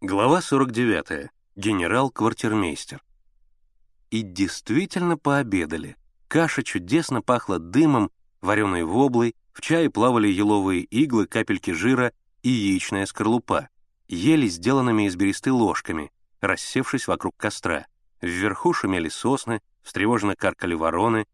Глава 0.02 0.42
49. 0.42 1.30
Генерал-квартирмейстер. 1.56 3.02
И 4.12 4.22
действительно 4.22 5.18
пообедали. 5.18 5.96
Каша 6.28 6.64
чудесно 6.64 7.22
пахла 7.22 7.60
дымом, 7.60 8.12
вареной 8.42 8.84
воблой, 8.84 9.36
в 9.54 9.62
чае 9.62 9.90
плавали 9.90 10.28
еловые 10.28 10.84
иглы, 10.84 11.26
капельки 11.26 11.72
жира 11.72 12.12
и 12.44 12.50
яичная 12.50 13.06
скорлупа. 13.06 13.70
Ели 14.08 14.48
сделанными 14.48 15.08
из 15.08 15.16
бересты 15.16 15.52
ложками, 15.52 16.12
рассевшись 16.42 17.08
вокруг 17.08 17.36
костра. 17.38 17.86
Вверху 18.22 18.74
шумели 18.74 19.10
сосны, 19.10 19.62
встревоженно 19.82 20.36
каркали 20.36 20.74
вороны, 20.74 21.26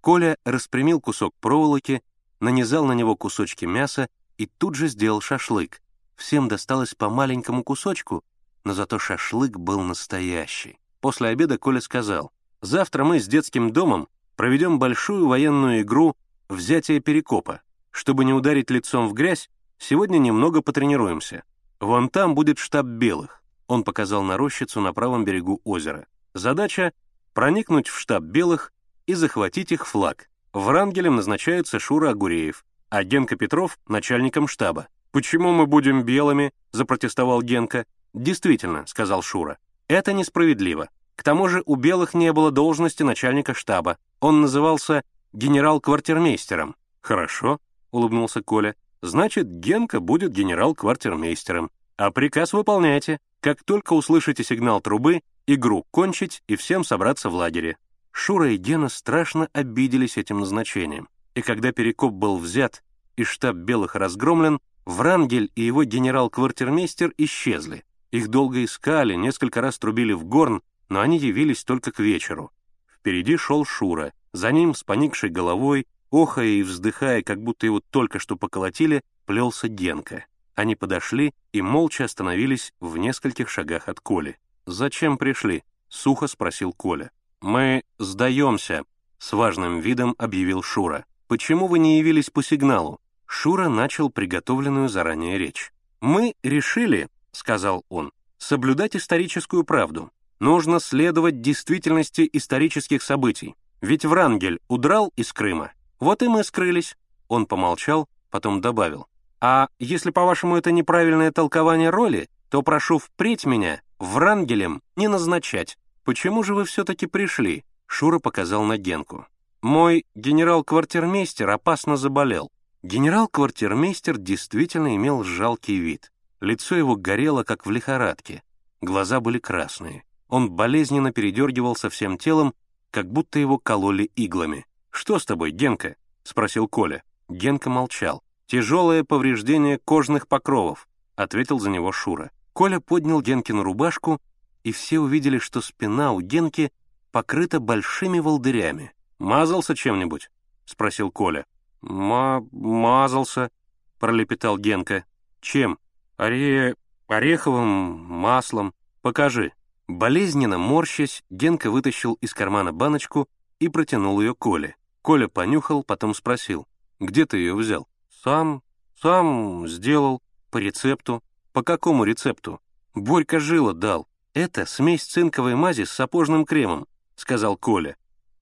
Коля 0.00 0.36
распрямил 0.44 1.00
кусок 1.00 1.34
проволоки, 1.40 2.02
нанизал 2.40 2.84
на 2.84 2.92
него 2.92 3.16
кусочки 3.16 3.64
мяса 3.64 4.08
и 4.36 4.46
тут 4.46 4.74
же 4.74 4.88
сделал 4.88 5.20
шашлык. 5.20 5.80
Всем 6.16 6.48
досталось 6.48 6.94
по 6.94 7.08
маленькому 7.08 7.62
кусочку, 7.62 8.24
но 8.64 8.74
зато 8.74 8.98
шашлык 8.98 9.56
был 9.56 9.80
настоящий. 9.80 10.78
После 11.00 11.28
обеда 11.28 11.58
Коля 11.58 11.80
сказал, 11.80 12.32
«Завтра 12.60 13.04
мы 13.04 13.20
с 13.20 13.28
детским 13.28 13.72
домом 13.72 14.08
проведем 14.36 14.78
большую 14.78 15.26
военную 15.26 15.82
игру 15.82 16.16
«Взятие 16.48 17.00
Перекопа». 17.00 17.62
Чтобы 17.90 18.24
не 18.24 18.32
ударить 18.32 18.70
лицом 18.70 19.08
в 19.08 19.12
грязь, 19.12 19.50
сегодня 19.78 20.18
немного 20.18 20.62
потренируемся. 20.62 21.42
Вон 21.80 22.08
там 22.08 22.34
будет 22.34 22.58
штаб 22.58 22.86
белых». 22.86 23.42
Он 23.66 23.84
показал 23.84 24.22
на 24.22 24.36
рощицу 24.36 24.80
на 24.80 24.92
правом 24.92 25.24
берегу 25.24 25.60
озера. 25.64 26.06
Задача— 26.34 26.92
проникнуть 27.34 27.88
в 27.88 27.98
штаб 27.98 28.22
белых 28.22 28.72
и 29.08 29.14
захватить 29.14 29.72
их 29.72 29.86
флаг. 29.86 30.28
Врангелем 30.52 31.16
назначается 31.16 31.78
Шура 31.78 32.10
Агуреев, 32.10 32.64
а 32.90 33.02
Генка 33.02 33.36
Петров— 33.36 33.78
начальником 33.88 34.46
штаба. 34.46 34.86
«Почему 35.12 35.50
мы 35.50 35.66
будем 35.66 36.02
белыми?»— 36.02 36.52
запротестовал 36.72 37.40
Генка. 37.40 37.86
«Действительно»,— 38.12 38.84
сказал 38.86 39.22
Шура,— 39.22 39.56
«это 39.88 40.12
несправедливо. 40.12 40.90
К 41.16 41.22
тому 41.22 41.48
же 41.48 41.62
у 41.64 41.76
белых 41.76 42.12
не 42.12 42.32
было 42.34 42.50
должности 42.50 43.02
начальника 43.02 43.54
штаба. 43.54 43.96
Он 44.20 44.42
назывался 44.42 45.02
генерал-квартирмейстером». 45.32 46.76
«Хорошо»,— 47.00 47.60
улыбнулся 47.90 48.42
Коля. 48.42 48.74
«Значит, 49.00 49.48
Генка 49.48 50.00
будет 50.00 50.32
генерал-квартирмейстером. 50.32 51.70
А 51.96 52.10
приказ 52.10 52.52
выполняйте. 52.52 53.20
Как 53.40 53.64
только 53.64 53.94
услышите 53.94 54.44
сигнал 54.44 54.82
трубы, 54.82 55.22
игру 55.46 55.86
кончить 55.90 56.42
и 56.46 56.56
всем 56.56 56.84
собраться 56.84 57.30
в 57.30 57.34
лагере. 57.34 57.78
Шура 58.20 58.50
и 58.50 58.56
Гена 58.56 58.88
страшно 58.88 59.48
обиделись 59.52 60.18
этим 60.18 60.40
назначением, 60.40 61.08
и 61.36 61.40
когда 61.40 61.70
Перекоп 61.70 62.12
был 62.12 62.36
взят 62.36 62.82
и 63.16 63.22
штаб 63.22 63.54
белых 63.54 63.94
разгромлен, 63.94 64.58
Врангель 64.84 65.52
и 65.54 65.62
его 65.62 65.84
генерал-квартирмейстер 65.84 67.14
исчезли. 67.16 67.84
Их 68.10 68.26
долго 68.26 68.64
искали, 68.64 69.14
несколько 69.14 69.60
раз 69.60 69.78
трубили 69.78 70.12
в 70.12 70.24
горн, 70.24 70.62
но 70.88 71.00
они 71.00 71.16
явились 71.16 71.62
только 71.62 71.92
к 71.92 72.00
вечеру. 72.00 72.50
Впереди 72.92 73.36
шел 73.36 73.64
Шура, 73.64 74.12
за 74.32 74.50
ним, 74.50 74.74
с 74.74 74.82
поникшей 74.82 75.30
головой, 75.30 75.86
охая 76.10 76.48
и 76.48 76.64
вздыхая, 76.64 77.22
как 77.22 77.40
будто 77.40 77.66
его 77.66 77.80
только 77.80 78.18
что 78.18 78.34
поколотили, 78.36 79.04
плелся 79.26 79.68
Генка. 79.68 80.26
Они 80.56 80.74
подошли 80.74 81.32
и 81.52 81.62
молча 81.62 82.04
остановились 82.04 82.74
в 82.80 82.96
нескольких 82.96 83.48
шагах 83.48 83.88
от 83.88 84.00
Коли. 84.00 84.38
«Зачем 84.66 85.18
пришли?»— 85.18 85.62
сухо 85.88 86.26
спросил 86.26 86.72
Коля. 86.72 87.12
«Мы 87.40 87.82
сдаемся»,— 87.98 88.84
с 89.18 89.32
важным 89.32 89.80
видом 89.80 90.14
объявил 90.18 90.62
Шура. 90.62 91.04
«Почему 91.28 91.66
вы 91.66 91.78
не 91.78 91.98
явились 91.98 92.30
по 92.30 92.42
сигналу?» 92.42 93.00
Шура 93.26 93.68
начал 93.68 94.10
приготовленную 94.10 94.88
заранее 94.88 95.38
речь. 95.38 95.72
«Мы 96.00 96.34
решили»,— 96.42 97.08
сказал 97.32 97.84
он,— 97.88 98.12
«соблюдать 98.38 98.96
историческую 98.96 99.64
правду. 99.64 100.10
Нужно 100.40 100.80
следовать 100.80 101.40
действительности 101.40 102.28
исторических 102.32 103.02
событий. 103.02 103.54
Ведь 103.80 104.04
Врангель 104.04 104.60
удрал 104.68 105.12
из 105.16 105.32
Крыма. 105.32 105.72
Вот 106.00 106.22
и 106.22 106.28
мы 106.28 106.42
скрылись». 106.42 106.96
Он 107.28 107.46
помолчал, 107.46 108.08
потом 108.30 108.60
добавил. 108.60 109.06
«А 109.40 109.68
если, 109.78 110.10
по-вашему, 110.10 110.56
это 110.56 110.72
неправильное 110.72 111.30
толкование 111.30 111.90
роли, 111.90 112.28
то 112.48 112.62
прошу 112.62 112.98
впредь 112.98 113.44
меня 113.44 113.82
Врангелем 113.98 114.80
не 114.96 115.08
назначать. 115.08 115.76
«Почему 116.08 116.42
же 116.42 116.54
вы 116.54 116.64
все-таки 116.64 117.04
пришли?» 117.04 117.66
Шура 117.84 118.18
показал 118.18 118.64
на 118.64 118.78
Генку. 118.78 119.26
«Мой 119.60 120.06
генерал-квартирмейстер 120.14 121.50
опасно 121.50 121.98
заболел». 121.98 122.50
Генерал-квартирмейстер 122.82 124.16
действительно 124.16 124.96
имел 124.96 125.22
жалкий 125.22 125.76
вид. 125.76 126.10
Лицо 126.40 126.76
его 126.76 126.96
горело, 126.96 127.42
как 127.42 127.66
в 127.66 127.70
лихорадке. 127.70 128.42
Глаза 128.80 129.20
были 129.20 129.38
красные. 129.38 130.04
Он 130.28 130.50
болезненно 130.50 131.12
передергивался 131.12 131.90
всем 131.90 132.16
телом, 132.16 132.54
как 132.90 133.12
будто 133.12 133.38
его 133.38 133.58
кололи 133.58 134.04
иглами. 134.16 134.64
«Что 134.88 135.18
с 135.18 135.26
тобой, 135.26 135.50
Генка?»— 135.50 135.96
спросил 136.22 136.68
Коля. 136.68 137.02
Генка 137.28 137.68
молчал. 137.68 138.22
«Тяжелое 138.46 139.04
повреждение 139.04 139.76
кожных 139.76 140.26
покровов»,— 140.26 140.88
ответил 141.16 141.60
за 141.60 141.68
него 141.68 141.92
Шура. 141.92 142.30
Коля 142.54 142.80
поднял 142.80 143.20
Генкину 143.20 143.62
рубашку 143.62 144.22
и 144.68 144.72
все 144.72 145.00
увидели, 145.00 145.38
что 145.38 145.62
спина 145.62 146.12
у 146.12 146.20
Генки 146.20 146.70
покрыта 147.10 147.58
большими 147.58 148.18
волдырями. 148.18 148.92
«Мазался 149.18 149.74
чем-нибудь?»— 149.74 150.30
спросил 150.66 151.10
Коля. 151.10 151.46
«Ма... 151.80 152.46
мазался»,— 152.52 153.50
пролепетал 153.98 154.58
Генка. 154.58 155.06
«Чем? 155.40 155.78
Оре... 156.18 156.74
ореховым 157.06 157.66
маслом. 157.68 158.74
Покажи». 159.00 159.52
Болезненно 159.86 160.58
морщась, 160.58 161.24
Генка 161.30 161.70
вытащил 161.70 162.18
из 162.20 162.34
кармана 162.34 162.74
баночку 162.74 163.26
и 163.58 163.70
протянул 163.70 164.20
ее 164.20 164.34
Коле. 164.34 164.76
Коля 165.00 165.28
понюхал, 165.28 165.82
потом 165.82 166.12
спросил. 166.14 166.68
«Где 167.00 167.24
ты 167.24 167.38
ее 167.38 167.54
взял?» 167.54 167.88
«Сам... 168.22 168.62
сам 169.00 169.66
сделал. 169.66 170.20
По 170.50 170.58
рецепту». 170.58 171.22
«По 171.54 171.62
какому 171.62 172.04
рецепту?» 172.04 172.60
«Борька 172.94 173.38
Жила 173.40 173.72
дал. 173.72 174.06
«Это 174.34 174.66
смесь 174.66 175.04
цинковой 175.04 175.54
мази 175.54 175.84
с 175.84 175.90
сапожным 175.90 176.44
кремом»,— 176.44 176.86
сказал 177.16 177.56
Коля. 177.56 177.96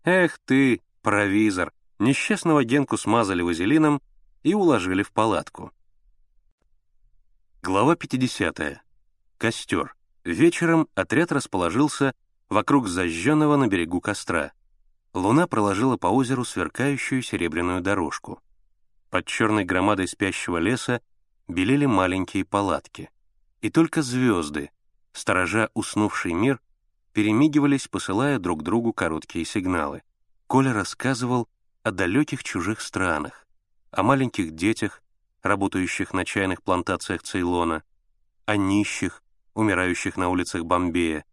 «Эх 0.05 0.39
ты, 0.45 0.83
провизор!» 1.03 1.73
Несчастного 1.99 2.63
Генку 2.63 2.99
смазали 2.99 3.41
вазелином 3.41 4.03
и 4.43 4.53
уложили 4.53 5.03
в 5.03 5.13
палатку. 5.13 5.73
Глава 7.63 7.97
50. 7.97 8.83
Костер. 9.39 9.97
Вечером 10.23 10.89
отряд 10.95 11.33
расположился 11.33 12.15
вокруг 12.51 12.87
зажженного 12.87 13.57
на 13.57 13.67
берегу 13.67 14.01
костра. 14.01 14.53
Луна 15.15 15.47
проложила 15.47 15.97
по 15.97 16.09
озеру 16.09 16.45
сверкающую 16.45 17.23
серебряную 17.23 17.81
дорожку. 17.81 18.43
Под 19.09 19.27
черной 19.27 19.65
громадой 19.65 20.07
спящего 20.07 20.59
леса 20.59 21.01
белели 21.49 21.87
маленькие 21.87 22.45
палатки. 22.45 23.11
И 23.63 23.71
только 23.71 24.03
звезды, 24.03 24.71
сторожа 25.17 25.71
уснувший 25.75 26.33
мир, 26.33 26.61
перемигивались, 27.13 27.89
посылая 27.89 28.39
друг 28.39 28.63
другу 28.63 28.93
короткие 28.93 29.45
сигналы. 29.45 30.03
Коля 30.47 30.73
рассказывал 30.73 31.49
о 31.83 31.91
далеких 31.91 32.45
чужих 32.45 32.81
странах, 32.81 33.47
о 33.91 34.03
маленьких 34.03 34.55
детях, 34.55 35.03
работающих 35.43 36.13
на 36.13 36.25
чайных 36.25 36.63
плантациях 36.63 37.23
Цейлона, 37.23 37.83
о 38.45 38.57
нищих, 38.57 39.23
умирающих 39.55 40.17
на 40.17 40.29
улицах 40.29 40.65
Бомбея, 40.65 41.25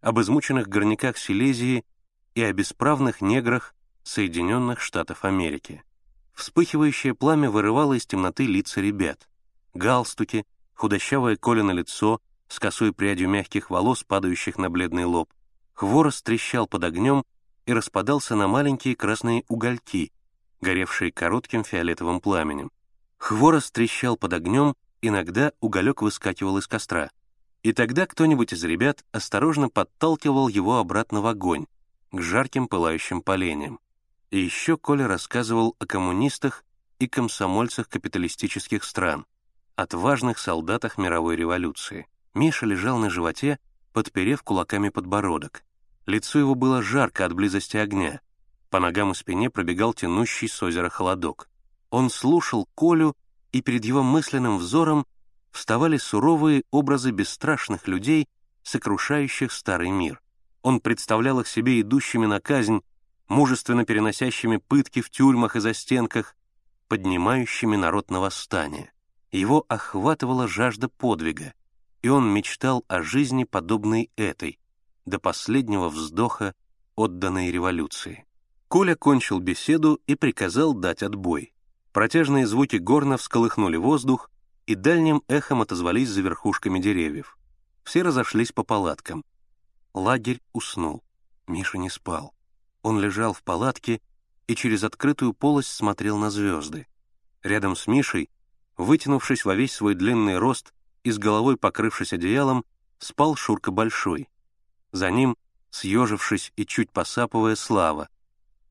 об 0.00 0.20
измученных 0.20 0.68
горняках 0.68 1.16
Силезии 1.16 1.84
и 2.34 2.42
о 2.42 2.52
бесправных 2.52 3.22
неграх 3.22 3.74
Соединенных 4.02 4.80
Штатов 4.80 5.24
Америки. 5.24 5.82
Вспыхивающее 6.34 7.14
пламя 7.14 7.50
вырывало 7.50 7.94
из 7.94 8.04
темноты 8.04 8.44
лица 8.44 8.80
ребят. 8.80 9.28
Галстуки, 9.74 10.44
худощавое 10.74 11.36
Колено 11.36 11.70
лицо— 11.70 12.20
с 12.52 12.58
косой 12.58 12.92
прядью 12.92 13.28
мягких 13.28 13.70
волос, 13.70 14.04
падающих 14.04 14.58
на 14.58 14.68
бледный 14.68 15.04
лоб. 15.04 15.32
Хворост 15.72 16.22
трещал 16.24 16.66
под 16.66 16.84
огнем, 16.84 17.24
и 17.66 17.72
распадался 17.72 18.34
на 18.34 18.48
маленькие 18.48 18.96
красные 18.96 19.44
угольки, 19.48 20.12
горевшие 20.60 21.12
коротким 21.12 21.64
фиолетовым 21.64 22.20
пламенем. 22.20 22.70
Хворост 23.18 23.72
трещал 23.72 24.16
под 24.16 24.32
огнем, 24.32 24.74
иногда 25.00 25.52
уголек 25.60 26.02
выскакивал 26.02 26.58
из 26.58 26.66
костра. 26.66 27.10
И 27.62 27.72
тогда 27.72 28.06
кто-нибудь 28.06 28.52
из 28.52 28.64
ребят 28.64 29.04
осторожно 29.12 29.68
подталкивал 29.68 30.48
его 30.48 30.78
обратно 30.78 31.20
в 31.20 31.26
огонь, 31.26 31.66
к 32.10 32.20
жарким 32.20 32.66
пылающим 32.66 33.22
поленьям. 33.22 33.78
И 34.30 34.40
еще 34.40 34.76
Коля 34.76 35.06
рассказывал 35.06 35.76
о 35.78 35.86
коммунистах 35.86 36.64
и 36.98 37.06
комсомольцах 37.06 37.88
капиталистических 37.88 38.82
стран, 38.82 39.26
отважных 39.76 40.38
солдатах 40.38 40.98
мировой 40.98 41.36
революции. 41.36 42.08
Миша 42.34 42.66
лежал 42.66 42.98
на 42.98 43.10
животе, 43.10 43.58
подперев 43.92 44.42
кулаками 44.42 44.88
подбородок. 44.88 45.64
Лицо 46.06 46.38
его 46.38 46.54
было 46.54 46.82
жарко 46.82 47.24
от 47.24 47.32
близости 47.34 47.76
огня. 47.76 48.20
По 48.70 48.80
ногам 48.80 49.12
и 49.12 49.14
спине 49.14 49.50
пробегал 49.50 49.92
тянущий 49.92 50.48
с 50.48 50.62
озера 50.62 50.88
холодок. 50.88 51.48
Он 51.90 52.08
слушал 52.08 52.66
Колю, 52.74 53.14
и 53.52 53.60
перед 53.60 53.84
его 53.84 54.02
мысленным 54.02 54.56
взором 54.56 55.06
вставали 55.50 55.98
суровые 55.98 56.64
образы 56.70 57.10
бесстрашных 57.10 57.86
людей, 57.86 58.26
сокрушающих 58.62 59.52
старый 59.52 59.90
мир. 59.90 60.20
Он 60.62 60.80
представлял 60.80 61.40
их 61.40 61.48
себе 61.48 61.80
идущими 61.80 62.24
на 62.24 62.40
казнь, 62.40 62.82
мужественно 63.28 63.84
переносящими 63.84 64.56
пытки 64.56 65.02
в 65.02 65.10
тюрьмах 65.10 65.56
и 65.56 65.60
застенках, 65.60 66.34
поднимающими 66.88 67.76
народ 67.76 68.10
на 68.10 68.20
восстание. 68.20 68.92
Его 69.30 69.64
охватывала 69.68 70.48
жажда 70.48 70.88
подвига, 70.88 71.52
и 72.02 72.08
он 72.08 72.28
мечтал 72.32 72.84
о 72.88 73.02
жизни, 73.02 73.44
подобной 73.44 74.10
этой, 74.16 74.58
до 75.06 75.18
последнего 75.18 75.88
вздоха, 75.88 76.54
отданной 76.96 77.50
революции. 77.50 78.26
Коля 78.68 78.96
кончил 78.96 79.38
беседу 79.38 80.00
и 80.06 80.14
приказал 80.14 80.74
дать 80.74 81.02
отбой. 81.02 81.54
Протяжные 81.92 82.46
звуки 82.46 82.76
горна 82.76 83.16
всколыхнули 83.16 83.76
воздух 83.76 84.30
и 84.66 84.74
дальним 84.74 85.22
эхом 85.28 85.60
отозвались 85.60 86.08
за 86.08 86.22
верхушками 86.22 86.78
деревьев. 86.78 87.36
Все 87.84 88.02
разошлись 88.02 88.52
по 88.52 88.64
палаткам. 88.64 89.24
Лагерь 89.94 90.40
уснул. 90.52 91.02
Миша 91.46 91.78
не 91.78 91.90
спал. 91.90 92.34
Он 92.82 92.98
лежал 93.00 93.32
в 93.32 93.42
палатке 93.42 94.00
и 94.46 94.54
через 94.54 94.84
открытую 94.84 95.34
полость 95.34 95.70
смотрел 95.70 96.16
на 96.18 96.30
звезды. 96.30 96.86
Рядом 97.42 97.76
с 97.76 97.86
Мишей, 97.86 98.30
вытянувшись 98.76 99.44
во 99.44 99.54
весь 99.54 99.72
свой 99.72 99.94
длинный 99.94 100.38
рост 100.38 100.72
и 101.04 101.10
с 101.10 101.18
головой 101.18 101.56
покрывшись 101.56 102.12
одеялом, 102.12 102.64
спал 102.98 103.36
Шурка 103.36 103.70
Большой. 103.70 104.28
За 104.92 105.10
ним, 105.10 105.36
съежившись 105.70 106.52
и 106.56 106.66
чуть 106.66 106.90
посапывая, 106.90 107.56
Слава. 107.56 108.08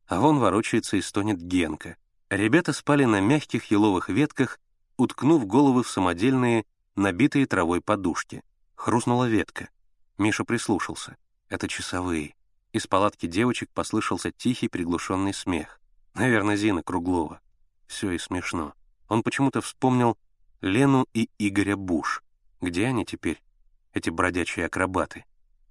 А 0.07 0.19
вон 0.19 0.39
ворочается 0.39 0.97
и 0.97 1.01
стонет 1.01 1.41
Генка. 1.41 1.97
Ребята 2.29 2.73
спали 2.73 3.05
на 3.05 3.19
мягких 3.19 3.71
еловых 3.71 4.09
ветках, 4.09 4.59
уткнув 4.97 5.45
головы 5.45 5.83
в 5.83 5.89
самодельные, 5.89 6.65
набитые 6.95 7.45
травой 7.45 7.81
подушки. 7.81 8.43
Хрустнула 8.75 9.25
ветка. 9.25 9.69
Миша 10.17 10.43
прислушался. 10.43 11.17
Это 11.49 11.67
часовые. 11.67 12.35
Из 12.73 12.87
палатки 12.87 13.25
девочек 13.25 13.69
послышался 13.73 14.31
тихий 14.31 14.69
приглушенный 14.69 15.33
смех. 15.33 15.79
Наверное, 16.13 16.55
Зина 16.55 16.83
Круглова. 16.83 17.41
Все 17.87 18.11
и 18.11 18.17
смешно. 18.17 18.73
Он 19.09 19.23
почему-то 19.23 19.61
вспомнил 19.61 20.17
Лену 20.61 21.07
и 21.15 21.27
Игоря 21.39 21.75
Буш. 21.75 22.21
Где 22.61 22.85
они 22.85 23.03
теперь, 23.03 23.41
эти 23.93 24.11
бродячие 24.11 24.67
акробаты? 24.67 25.25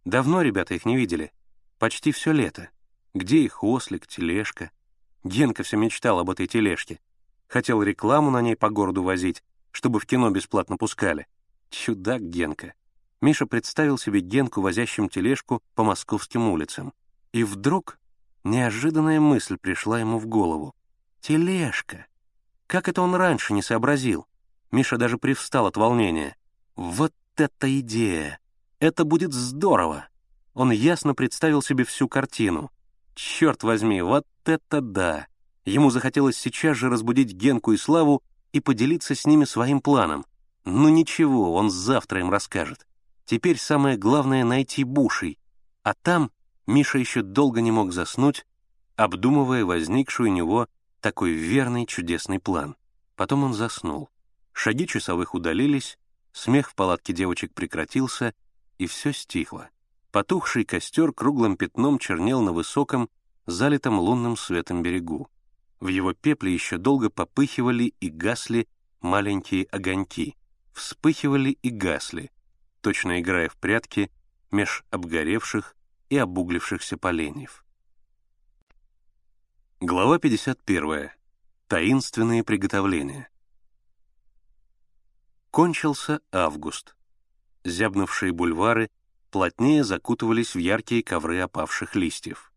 Давно 0.05 0.43
ребята 0.43 0.75
их 0.75 0.85
не 0.85 0.97
видели. 0.97 1.33
Почти 1.79 2.11
все 2.11 2.33
лето. 2.33 2.71
Где 3.15 3.39
их 3.39 3.63
ослик, 3.63 4.09
тележка? 4.09 4.73
Генка 5.23 5.63
все 5.63 5.77
мечтал 5.77 6.19
об 6.19 6.31
этой 6.31 6.49
тележке. 6.49 6.99
Хотел 7.47 7.83
рекламу 7.85 8.33
на 8.33 8.41
ней 8.41 8.57
по 8.57 8.69
городу 8.69 9.05
возить, 9.05 9.45
чтобы 9.71 10.01
в 10.01 10.07
кино 10.07 10.31
бесплатно 10.31 10.77
пускали. 10.77 11.29
Чудак 11.71 12.23
Генка. 12.23 12.75
Миша 13.21 13.47
представил 13.47 13.97
себе 13.97 14.19
Генку, 14.19 14.61
возящим 14.61 15.09
тележку 15.09 15.63
по 15.77 15.85
московским 15.85 16.49
улицам. 16.49 16.93
И 17.33 17.45
вдруг 17.45 17.99
неожиданная 18.43 19.21
мысль 19.21 19.57
пришла 19.57 20.01
ему 20.01 20.19
в 20.19 20.27
голову. 20.27 20.75
Тележка. 21.21 22.07
Как 22.67 22.89
это 22.89 23.03
он 23.03 23.15
раньше 23.15 23.53
не 23.53 23.63
сообразил? 23.63 24.27
Миша 24.71 24.97
даже 24.97 25.19
привстал 25.19 25.67
от 25.67 25.77
волнения. 25.77 26.37
Вот 26.77 27.13
это 27.37 27.81
идея! 27.81 28.39
Это 28.79 29.05
будет 29.05 29.33
здорово! 29.33 30.07
Он 30.55 30.71
ясно 30.71 31.15
представил 31.15 31.63
себе 31.63 31.85
всю 31.85 32.09
картину. 32.09 32.71
Черт 33.15 33.63
возьми, 33.63 34.01
вот 34.03 34.27
это 34.45 34.81
да! 34.81 35.27
Ему 35.65 35.91
захотелось 35.91 36.37
сейчас 36.37 36.77
же 36.77 36.89
разбудить 36.89 37.33
Генку 37.33 37.73
и 37.73 37.77
Славу 37.77 38.23
и 38.53 38.61
поделиться 38.61 39.15
с 39.15 39.27
ними 39.27 39.45
своим 39.45 39.81
планом. 39.81 40.25
Ну 40.65 40.89
ничего, 40.89 41.55
он 41.55 41.71
завтра 41.71 42.21
им 42.21 42.31
расскажет. 42.31 42.87
Теперь 43.25 43.59
самое 43.59 43.97
главное— 43.97 44.45
найти 44.45 44.85
Бушей. 44.85 45.39
А 45.83 45.95
там 45.95 46.31
Миша 46.67 46.99
еще 46.99 47.23
долго 47.23 47.61
не 47.61 47.71
мог 47.71 47.93
заснуть, 47.93 48.47
обдумывая 48.97 49.65
возникший 49.65 50.27
у 50.27 50.33
него 50.33 50.67
такой 51.01 51.33
верный 51.33 51.87
чудесный 51.87 52.39
план. 52.39 52.77
Потом 53.17 53.45
он 53.45 53.55
заснул. 53.55 54.11
Шаги 54.63 54.87
часовых 54.87 55.35
удалились, 55.35 55.99
смех 56.33 56.69
в 56.69 56.75
палатке 56.75 57.15
девочек 57.15 57.55
прекратился, 57.55 58.35
и 58.77 58.87
все 58.87 59.11
стихло. 59.15 59.71
Потухший 60.13 60.67
костер 60.67 61.15
круглым 61.15 61.57
пятном 61.57 61.99
чернел 61.99 62.43
на 62.43 62.53
высоком, 62.53 63.09
залитом 63.47 63.99
лунным 63.99 64.37
светом 64.37 64.83
берегу. 64.83 65.31
В 65.81 65.89
его 65.89 66.13
пепле 66.13 66.53
еще 66.53 66.77
долго 66.77 67.09
попыхивали 67.09 67.95
и 68.01 68.11
гасли 68.11 68.69
маленькие 69.01 69.65
огоньки, 69.65 70.37
вспыхивали 70.75 71.57
и 71.63 71.71
гасли, 71.71 72.31
точно 72.83 73.19
играя 73.23 73.49
в 73.49 73.57
прятки 73.57 74.11
меж 74.51 74.85
обгоревших 74.91 75.75
и 76.11 76.19
обуглившихся 76.19 76.99
поленьев. 76.99 77.65
Глава 79.81 80.19
51. 80.19 81.13
Таинственные 81.67 82.45
приготовления. 82.45 83.31
Кончился 85.51 86.21
август. 86.31 86.95
Зябнувшие 87.65 88.33
бульвары 88.33 88.89
плотнее 89.33 89.83
закутывались 89.83 90.55
в 90.55 90.59
яркие 90.59 91.03
ковры 91.03 91.41
опавших 91.41 91.97
листьев. 91.97 92.53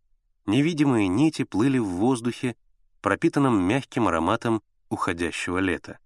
Невидимые 0.46 1.08
нити 1.08 1.44
плыли 1.44 1.80
в 1.80 1.88
воздухе, 1.88 2.56
пропитанном 3.02 3.60
мягким 3.64 4.08
ароматом 4.08 4.62
уходящего 4.90 5.58
лета. 5.58 5.98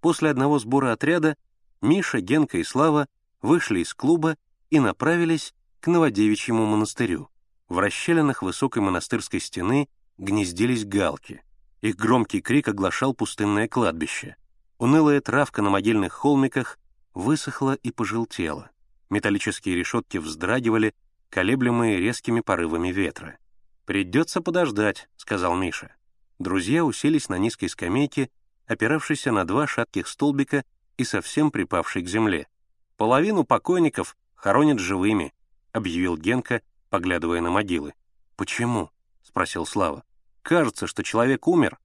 После 0.00 0.30
одного 0.30 0.58
сбора 0.58 0.92
отряда 0.92 1.36
Миша, 1.82 2.20
Генка 2.20 2.56
и 2.56 2.64
Слава 2.64 3.06
вышли 3.42 3.80
из 3.80 3.92
клуба 3.92 4.38
и 4.70 4.80
направились 4.80 5.52
к 5.80 5.88
Новодевичьему 5.88 6.64
монастырю. 6.64 7.28
В 7.68 7.78
расщелинах 7.78 8.42
высокой 8.42 8.82
монастырской 8.82 9.40
стены 9.40 9.90
гнездились 10.16 10.86
галки. 10.86 11.42
Их 11.82 11.96
громкий 11.96 12.40
крик 12.40 12.68
оглашал 12.68 13.12
пустынное 13.12 13.68
кладбище. 13.68 14.36
Унылая 14.80 15.20
травка 15.20 15.60
на 15.60 15.68
могильных 15.68 16.14
холмиках 16.14 16.78
высохла 17.12 17.74
и 17.74 17.90
пожелтела. 17.90 18.70
Металлические 19.10 19.76
решетки 19.76 20.16
вздрагивали, 20.16 20.94
колеблемые 21.28 21.98
резкими 21.98 22.40
порывами 22.40 22.88
ветра. 22.88 23.36
«Придется 23.84 24.40
подождать»,— 24.40 25.10
сказал 25.18 25.54
Миша. 25.54 25.94
Друзья 26.38 26.82
уселись 26.82 27.28
на 27.28 27.36
низкой 27.36 27.68
скамейке, 27.68 28.30
опиравшейся 28.66 29.32
на 29.32 29.44
два 29.44 29.66
шатких 29.66 30.08
столбика 30.08 30.64
и 30.96 31.04
совсем 31.04 31.50
припавшей 31.50 32.00
к 32.00 32.08
земле. 32.08 32.48
«Половину 32.96 33.44
покойников 33.44 34.16
хоронят 34.34 34.78
живыми»,— 34.78 35.34
объявил 35.72 36.16
Генка, 36.16 36.62
поглядывая 36.88 37.42
на 37.42 37.50
могилы. 37.50 37.92
«Почему?»— 38.34 38.90
спросил 39.22 39.66
Слава. 39.66 40.04
«Кажется, 40.40 40.86
что 40.86 41.02
человек 41.02 41.46
умер, 41.48 41.78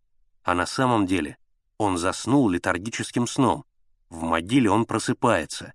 а 0.44 0.56
на 0.56 0.66
самом 0.66 1.06
деле 1.06 1.38
он 1.78 1.98
заснул 1.98 2.50
летаргическим 2.50 3.28
сном. 3.28 3.66
В 4.10 4.24
могиле 4.24 4.70
он 4.70 4.86
просыпается. 4.86 5.74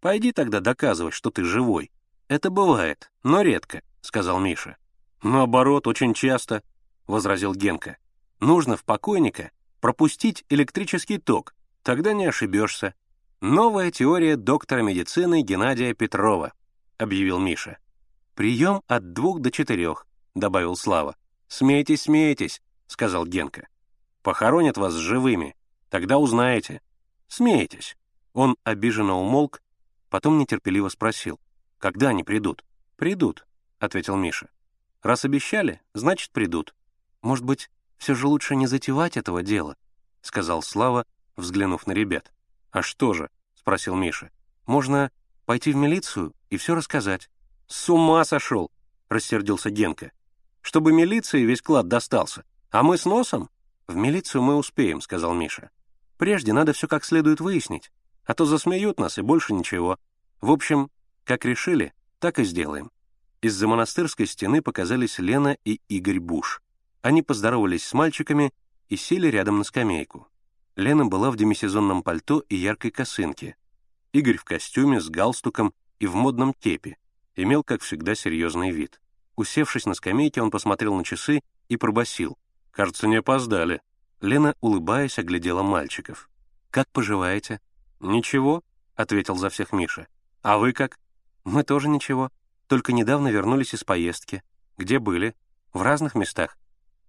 Пойди 0.00 0.32
тогда 0.32 0.60
доказывать, 0.60 1.14
что 1.14 1.30
ты 1.30 1.44
живой. 1.44 1.90
Это 2.28 2.50
бывает, 2.50 3.10
но 3.22 3.42
редко, 3.42 3.82
сказал 4.00 4.38
Миша. 4.38 4.76
Наоборот, 5.22 5.86
очень 5.86 6.14
часто, 6.14 6.62
возразил 7.06 7.54
Генка. 7.54 7.98
Нужно 8.38 8.76
в 8.76 8.84
покойника 8.84 9.50
пропустить 9.80 10.44
электрический 10.48 11.18
ток, 11.18 11.54
тогда 11.82 12.12
не 12.12 12.26
ошибешься. 12.26 12.94
Новая 13.40 13.90
теория 13.90 14.36
доктора 14.36 14.82
медицины 14.82 15.42
Геннадия 15.42 15.94
Петрова, 15.94 16.52
объявил 16.98 17.38
Миша. 17.38 17.78
Прием 18.34 18.82
от 18.86 19.12
двух 19.12 19.40
до 19.40 19.50
четырех, 19.50 20.06
добавил 20.34 20.76
Слава. 20.76 21.16
Смейтесь, 21.48 22.02
смейтесь, 22.02 22.62
сказал 22.86 23.26
Генка. 23.26 23.66
Похоронят 24.22 24.76
вас 24.76 24.94
живыми. 24.94 25.56
Тогда 25.88 26.18
узнаете. 26.18 26.80
Смеетесь». 27.28 27.96
Он 28.32 28.56
обиженно 28.64 29.14
умолк, 29.14 29.60
потом 30.08 30.38
нетерпеливо 30.38 30.88
спросил. 30.88 31.40
«Когда 31.78 32.10
они 32.10 32.22
придут?» 32.22 32.64
«Придут»,— 32.96 33.46
ответил 33.78 34.16
Миша. 34.16 34.48
Раз 35.02 35.24
обещали, 35.24 35.80
значит, 35.94 36.30
придут. 36.30 36.74
Может 37.22 37.44
быть, 37.44 37.70
все 37.96 38.14
же 38.14 38.26
лучше 38.26 38.54
не 38.54 38.66
затевать 38.66 39.16
этого 39.16 39.42
дела,— 39.42 39.76
сказал 40.20 40.62
Слава, 40.62 41.06
взглянув 41.36 41.86
на 41.86 41.92
ребят. 41.92 42.32
«А 42.70 42.82
что 42.82 43.14
же?»— 43.14 43.30
спросил 43.54 43.94
Миша. 43.94 44.30
«Можно 44.66 45.10
пойти 45.46 45.72
в 45.72 45.76
милицию 45.76 46.34
и 46.50 46.56
все 46.58 46.74
рассказать». 46.74 47.30
«С 47.66 47.88
ума 47.88 48.24
сошел!»— 48.24 48.70
рассердился 49.08 49.70
Генка. 49.70 50.12
«Чтобы 50.60 50.92
милиции 50.92 51.44
весь 51.44 51.62
клад 51.62 51.88
достался. 51.88 52.44
А 52.70 52.82
мы 52.82 52.98
с 52.98 53.06
носом?» 53.06 53.48
«В 53.90 53.96
милицию 53.96 54.42
мы 54.42 54.54
успеем»,— 54.54 55.00
сказал 55.02 55.34
Миша. 55.34 55.70
«Прежде 56.16 56.52
надо 56.52 56.72
все 56.72 56.86
как 56.86 57.04
следует 57.04 57.40
выяснить, 57.40 57.90
а 58.24 58.34
то 58.34 58.44
засмеют 58.44 59.00
нас 59.00 59.18
и 59.18 59.20
больше 59.20 59.52
ничего. 59.52 59.98
В 60.40 60.52
общем, 60.52 60.92
как 61.24 61.44
решили, 61.44 61.92
так 62.20 62.38
и 62.38 62.44
сделаем». 62.44 62.92
Из-за 63.42 63.66
монастырской 63.66 64.28
стены 64.28 64.62
показались 64.62 65.18
Лена 65.18 65.56
и 65.64 65.80
Игорь 65.88 66.20
Буш. 66.20 66.62
Они 67.02 67.22
поздоровались 67.22 67.84
с 67.84 67.92
мальчиками 67.92 68.52
и 68.88 68.94
сели 68.94 69.26
рядом 69.26 69.58
на 69.58 69.64
скамейку. 69.64 70.28
Лена 70.76 71.06
была 71.06 71.32
в 71.32 71.36
демисезонном 71.36 72.04
пальто 72.04 72.44
и 72.48 72.54
яркой 72.54 72.92
косынке. 72.92 73.56
Игорь 74.12 74.36
в 74.36 74.44
костюме, 74.44 75.00
с 75.00 75.08
галстуком 75.08 75.74
и 75.98 76.06
в 76.06 76.14
модном 76.14 76.54
кепе. 76.54 76.96
Имел, 77.34 77.64
как 77.64 77.82
всегда, 77.82 78.14
серьезный 78.14 78.70
вид. 78.70 79.00
Усевшись 79.34 79.86
на 79.86 79.94
скамейке, 79.94 80.42
он 80.42 80.52
посмотрел 80.52 80.94
на 80.94 81.02
часы 81.02 81.40
и 81.68 81.76
пробасил: 81.76 82.38
«Кажется, 82.72 83.06
не 83.06 83.16
опоздали». 83.16 83.82
Лена, 84.20 84.54
улыбаясь, 84.60 85.18
оглядела 85.18 85.62
мальчиков. 85.62 86.28
«Как 86.70 86.88
поживаете?» 86.90 87.60
«Ничего»,— 88.00 88.62
ответил 88.94 89.36
за 89.36 89.48
всех 89.48 89.72
Миша. 89.72 90.06
«А 90.42 90.58
вы 90.58 90.72
как?» 90.72 90.98
«Мы 91.44 91.64
тоже 91.64 91.88
ничего. 91.88 92.30
Только 92.66 92.92
недавно 92.92 93.28
вернулись 93.28 93.74
из 93.74 93.82
поездки. 93.82 94.42
Где 94.78 94.98
были? 94.98 95.34
В 95.72 95.82
разных 95.82 96.14
местах. 96.14 96.56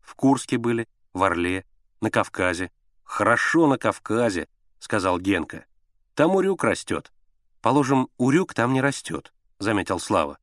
В 0.01 0.15
Курске 0.15 0.57
были, 0.57 0.87
в 1.13 1.23
Орле, 1.23 1.65
на 2.01 2.09
Кавказе. 2.09 2.71
«Хорошо 3.03 3.67
на 3.67 3.77
Кавказе»,— 3.77 4.47
сказал 4.79 5.19
Генка. 5.19 5.65
«Там 6.15 6.35
урюк 6.35 6.63
растет». 6.63 7.11
«Положим, 7.61 8.09
урюк 8.17 8.53
там 8.53 8.73
не 8.73 8.81
растет»,— 8.81 9.33
заметил 9.59 9.99
Слава. 9.99 10.39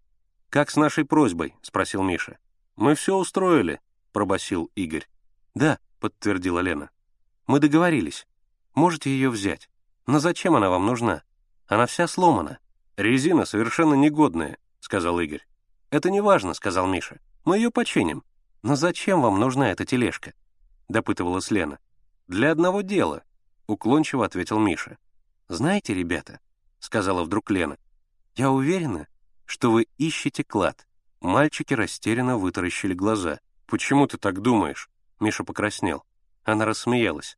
«Как 0.51 0.71
с 0.71 0.77
нашей 0.77 1.05
просьбой?»— 1.05 1.57
спросил 1.63 2.03
Миша. 2.03 2.39
«Мы 2.77 2.95
все 2.95 3.17
устроили»,— 3.17 3.81
пробасил 4.19 4.69
Игорь. 4.75 5.07
«Да»,— 5.55 5.79
подтвердила 6.01 6.59
Лена. 6.59 6.91
«Мы 7.47 7.61
договорились. 7.61 8.27
Можете 8.75 9.11
ее 9.11 9.31
взять. 9.31 9.71
Но 10.09 10.19
зачем 10.19 10.57
она 10.57 10.71
вам 10.71 10.87
нужна? 10.87 11.23
Она 11.69 11.87
вся 11.87 12.09
сломана». 12.09 12.59
«Резина 12.97 13.45
совершенно 13.45 13.95
негодная»,— 13.95 14.59
сказал 14.81 15.21
Игорь. 15.21 15.47
«Это 15.91 16.11
не 16.11 16.21
важно»,— 16.21 16.55
сказал 16.55 16.89
Миша. 16.89 17.21
«Мы 17.45 17.59
ее 17.59 17.71
починим». 17.71 18.25
«Но 18.63 18.75
зачем 18.75 19.23
вам 19.23 19.39
нужна 19.39 19.71
эта 19.71 19.85
тележка?»— 19.85 20.35
допытывалась 20.89 21.53
Лена. 21.53 21.79
«Для 22.27 22.51
одного 22.51 22.81
дела»,— 22.81 23.23
уклончиво 23.69 24.25
ответил 24.25 24.59
Миша. 24.59 24.99
«Знаете, 25.47 25.95
ребята»,— 25.95 26.41
сказала 26.81 27.23
вдруг 27.23 27.53
Лена, 27.53 27.79
«я 28.35 28.51
уверена, 28.51 29.07
что 29.45 29.71
вы 29.71 29.87
ищете 29.97 30.43
клад». 30.43 30.89
Мальчики 31.21 31.73
растерянно 31.73 32.37
вытаращили 32.37 32.95
глаза. 32.95 33.39
«Почему 33.69 34.07
ты 34.07 34.17
так 34.17 34.41
думаешь?» 34.41 34.89
Миша 35.21 35.45
покраснел. 35.45 36.03
Она 36.43 36.65
рассмеялась. 36.65 37.37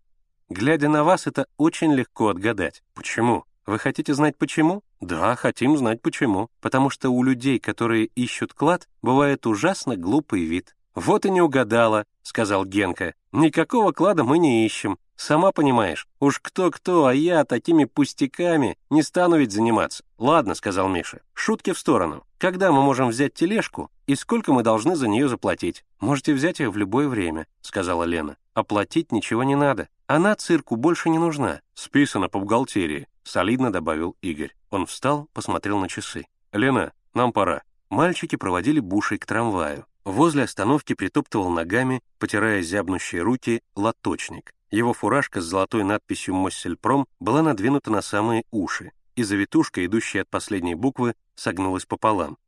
«Глядя 0.48 0.88
на 0.88 1.02
вас, 1.02 1.26
это 1.26 1.46
очень 1.56 1.92
легко 1.92 2.28
отгадать. 2.28 2.82
Почему? 2.94 3.44
Вы 3.66 3.78
хотите 3.78 4.14
знать 4.14 4.38
почему? 4.38 4.82
Да, 5.00 5.34
хотим 5.34 5.76
знать 5.76 6.00
почему. 6.00 6.48
Потому 6.60 6.88
что 6.88 7.10
у 7.10 7.22
людей, 7.24 7.58
которые 7.58 8.06
ищут 8.06 8.54
клад, 8.54 8.88
бывает 9.02 9.46
ужасно 9.46 9.96
глупый 9.96 10.44
вид. 10.44 10.76
«Вот 10.94 11.24
и 11.24 11.30
не 11.30 11.40
угадала»,— 11.40 12.04
сказал 12.22 12.64
Генка. 12.64 13.14
«Никакого 13.32 13.92
клада 13.92 14.24
мы 14.24 14.38
не 14.38 14.66
ищем. 14.66 14.98
Сама 15.16 15.52
понимаешь, 15.52 16.08
уж 16.18 16.40
кто-кто, 16.40 17.06
а 17.06 17.14
я 17.14 17.44
такими 17.44 17.84
пустяками 17.84 18.76
не 18.88 19.02
стану 19.02 19.36
ведь 19.36 19.52
заниматься». 19.52 20.04
«Ладно»,— 20.18 20.54
сказал 20.56 20.88
Миша. 20.88 21.20
«Шутки 21.32 21.72
в 21.72 21.78
сторону. 21.78 22.24
Когда 22.40 22.72
мы 22.72 22.80
можем 22.80 23.08
взять 23.10 23.34
тележку 23.34 23.90
и 24.06 24.14
сколько 24.14 24.54
мы 24.54 24.62
должны 24.62 24.96
за 24.96 25.06
нее 25.06 25.28
заплатить?» 25.28 25.84
«Можете 26.00 26.32
взять 26.32 26.58
ее 26.58 26.70
в 26.70 26.76
любое 26.78 27.06
время»,— 27.06 27.46
сказала 27.60 28.04
Лена. 28.04 28.38
«Оплатить 28.54 29.12
ничего 29.12 29.44
не 29.44 29.56
надо. 29.56 29.90
Она 30.06 30.34
цирку 30.36 30.76
больше 30.76 31.10
не 31.10 31.18
нужна». 31.18 31.60
«Списано 31.74 32.30
по 32.30 32.38
бухгалтерии»,— 32.38 33.08
солидно 33.24 33.70
добавил 33.70 34.16
Игорь. 34.22 34.56
Он 34.70 34.86
встал, 34.86 35.28
посмотрел 35.34 35.78
на 35.80 35.88
часы. 35.90 36.24
«Лена, 36.52 36.94
нам 37.12 37.34
пора». 37.34 37.60
Мальчики 37.90 38.36
проводили 38.36 38.80
бушей 38.80 39.18
к 39.18 39.26
трамваю. 39.26 39.84
Возле 40.04 40.44
остановки 40.44 40.94
притоптывал 40.94 41.50
ногами, 41.50 42.00
потирая 42.18 42.62
зябнущие 42.62 43.20
руки, 43.20 43.60
лоточник. 43.76 44.54
Его 44.70 44.94
фуражка 44.94 45.42
с 45.42 45.44
золотой 45.44 45.84
надписью 45.84 46.34
«Моссельпром» 46.36 47.06
была 47.18 47.42
надвинута 47.42 47.90
на 47.90 48.00
самые 48.00 48.44
уши, 48.50 48.92
и 49.16 49.22
завитушка, 49.22 49.84
идущая 49.84 50.22
от 50.22 50.28
последней 50.28 50.74
буквы, 50.74 51.14
согнулась 51.34 51.86
пополам. 51.86 52.38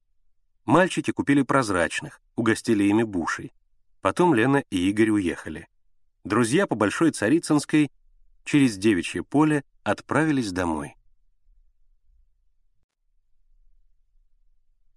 Мальчики 0.65 1.11
купили 1.11 1.43
прозрачных, 1.43 2.21
угостили 2.37 2.85
ими 2.85 3.03
бушей. 3.03 3.53
Потом 4.01 4.35
Лена 4.35 4.65
и 4.71 4.89
Игорь 4.91 5.11
уехали. 5.11 5.69
Друзья 6.25 6.67
по 6.67 6.75
Большой 6.75 7.11
Царицынской 7.11 7.91
через 8.45 8.77
Девичье 8.77 9.25
поле 9.25 9.65
отправились 9.83 10.53
домой. 10.53 10.97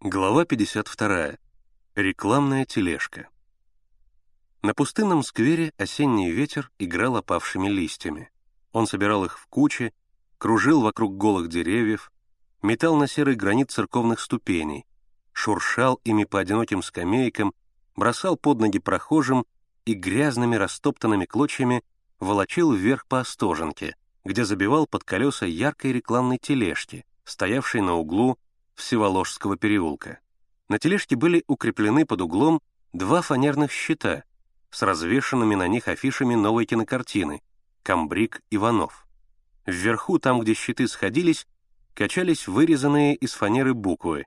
Глава 0.02 0.46
52. 0.46 1.38
Рекламная 1.96 2.66
тележка. 2.66 3.28
На 4.62 4.74
пустынном 4.74 5.24
сквере 5.24 5.74
осенний 5.78 6.32
ветер 6.32 6.72
играл 6.78 7.18
опавшими 7.18 7.68
листьями. 7.70 8.30
Он 8.72 8.86
собирал 8.86 9.26
их 9.26 9.40
в 9.40 9.48
кучи, 9.48 9.94
кружил 10.46 10.82
вокруг 10.82 11.18
голых 11.18 11.50
деревьев, 11.50 12.12
метал 12.62 12.96
на 12.98 13.08
серый 13.08 13.34
гранит 13.34 13.72
церковных 13.72 14.20
ступеней, 14.20 14.86
шуршал 15.34 16.00
ими 16.04 16.24
по 16.24 16.40
одиноким 16.40 16.84
скамейкам, 16.84 17.52
бросал 17.96 18.38
под 18.38 18.60
ноги 18.60 18.78
прохожим 18.78 19.48
и 19.86 19.96
грязными 19.96 20.56
растоптанными 20.56 21.26
клочьями 21.26 21.84
волочил 22.20 22.72
вверх 22.74 23.08
по 23.08 23.22
остоженке, 23.22 23.96
где 24.24 24.46
забивал 24.46 24.86
под 24.86 25.04
колеса 25.04 25.48
яркой 25.48 25.94
рекламной 25.94 26.38
тележки, 26.38 27.08
стоявшей 27.24 27.82
на 27.82 27.96
углу 27.96 28.38
Всеволожского 28.76 29.58
переулка. 29.58 30.20
На 30.70 30.78
тележке 30.78 31.16
были 31.16 31.44
укреплены 31.48 32.06
под 32.06 32.22
углом 32.22 32.62
два 32.94 33.24
фанерных 33.24 33.72
щита 33.72 34.26
с 34.70 34.84
развешанными 34.84 35.56
на 35.56 35.68
них 35.68 35.88
афишами 35.88 36.36
новой 36.36 36.68
кинокартины 36.68 37.42
«Камбрик 37.82 38.44
Иванов». 38.52 39.05
Вверху, 39.66 40.20
там, 40.20 40.40
где 40.40 40.54
щиты 40.54 40.88
сходились, 40.88 41.48
качались 41.94 42.48
вырезанные 42.48 43.16
из 43.16 43.34
фанеры 43.34 43.74
буквы 43.74 44.26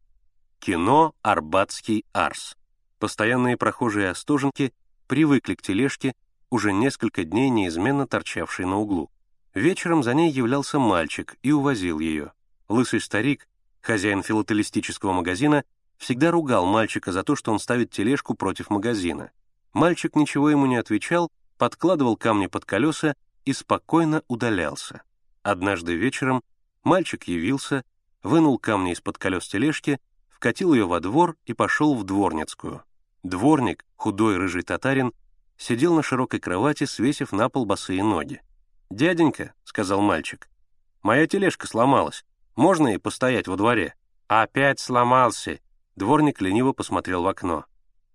«Кино 0.58 1.14
Арбатский 1.22 2.04
Арс». 2.12 2.56
Постоянные 2.98 3.56
прохожие 3.56 4.10
Остоженки 4.10 4.72
привыкли 5.06 5.54
к 5.54 5.62
тележке, 5.62 6.12
уже 6.50 6.72
несколько 6.72 7.24
дней 7.24 7.50
неизменно 7.50 8.06
торчавшей 8.06 8.64
на 8.64 8.78
углу. 8.78 9.10
Вечером 9.54 10.02
за 10.02 10.14
ней 10.14 10.30
являлся 10.30 10.78
мальчик 10.78 11.36
и 11.42 11.52
увозил 11.52 12.00
ее. 12.00 12.32
Лысый 12.68 13.00
старик, 13.00 13.48
хозяин 13.80 14.22
филателистического 14.22 15.12
магазина, 15.12 15.64
всегда 15.98 16.30
ругал 16.30 16.66
мальчика 16.66 17.12
за 17.12 17.22
то, 17.22 17.36
что 17.36 17.52
он 17.52 17.58
ставит 17.58 17.90
тележку 17.90 18.34
против 18.34 18.70
магазина. 18.70 19.30
Мальчик 19.72 20.16
ничего 20.16 20.50
ему 20.50 20.66
не 20.66 20.76
отвечал, 20.76 21.30
подкладывал 21.58 22.16
камни 22.16 22.46
под 22.46 22.64
колеса 22.64 23.14
и 23.44 23.52
спокойно 23.52 24.22
удалялся. 24.28 25.02
Однажды 25.42 25.94
вечером 25.94 26.42
мальчик 26.84 27.24
явился, 27.24 27.84
вынул 28.22 28.58
камни 28.58 28.92
из-под 28.92 29.18
колес 29.18 29.46
тележки, 29.48 30.00
вкатил 30.28 30.74
ее 30.74 30.86
во 30.86 31.00
двор 31.00 31.36
и 31.46 31.52
пошел 31.52 31.94
в 31.94 32.04
дворницкую. 32.04 32.82
Дворник, 33.22 33.84
худой 33.96 34.36
рыжий 34.36 34.62
татарин, 34.62 35.12
сидел 35.56 35.94
на 35.94 36.02
широкой 36.02 36.40
кровати, 36.40 36.84
свесив 36.84 37.32
на 37.32 37.48
пол 37.48 37.64
босые 37.66 38.02
ноги. 38.02 38.42
«Дяденька»,— 38.90 39.54
сказал 39.64 40.00
мальчик,— 40.00 40.48
«моя 41.02 41.26
тележка 41.26 41.66
сломалась. 41.66 42.24
Можно 42.56 42.88
и 42.94 42.98
постоять 42.98 43.48
во 43.48 43.56
дворе?» 43.56 43.94
«Опять 44.28 44.78
сломался», 44.78 45.60
Дворник 45.98 46.40
лениво 46.40 46.72
посмотрел 46.72 47.24
в 47.24 47.26
окно. 47.26 47.64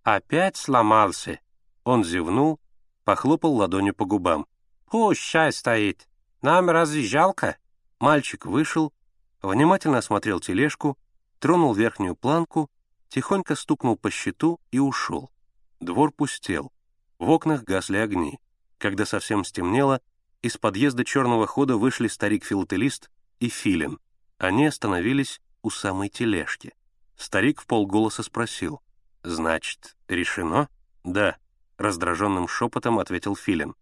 «Опять 0.04 0.56
сломался!» 0.56 1.42
Он 1.84 2.06
зевнул, 2.06 2.62
похлопал 3.04 3.56
ладонью 3.56 3.94
по 3.94 4.06
губам. 4.06 4.48
«Пусть 4.90 5.20
чай 5.20 5.52
стоит. 5.52 6.08
Нам 6.44 6.70
разве 6.70 7.04
жалко?» 7.04 7.58
Мальчик 8.00 8.46
вышел, 8.46 8.94
внимательно 9.42 10.00
осмотрел 10.00 10.42
тележку, 10.42 10.98
тронул 11.40 11.74
верхнюю 11.74 12.18
планку, 12.18 12.70
тихонько 13.08 13.56
стукнул 13.56 13.96
по 13.96 14.12
щиту 14.12 14.60
и 14.70 14.78
ушел. 14.78 15.32
Двор 15.80 16.12
пустел. 16.12 16.74
В 17.18 17.30
окнах 17.30 17.64
гасли 17.64 17.96
огни. 17.96 18.40
Когда 18.78 19.06
совсем 19.06 19.46
стемнело, 19.46 20.02
из 20.42 20.58
подъезда 20.58 21.06
черного 21.06 21.48
хода 21.48 21.78
вышли 21.78 22.10
старик-филателист 22.10 23.10
и 23.40 23.48
филин. 23.48 24.00
Они 24.38 24.66
остановились 24.66 25.40
у 25.62 25.70
самой 25.70 26.10
тележки. 26.10 26.74
Старик 27.16 27.62
в 27.62 27.66
полголоса 27.68 28.22
спросил. 28.22 28.82
«Значит, 29.24 29.96
решено?» 30.10 30.68
«Да»,— 31.06 31.38
раздраженным 31.78 32.50
шепотом 32.50 33.00
ответил 33.00 33.38
Филин. 33.38 33.76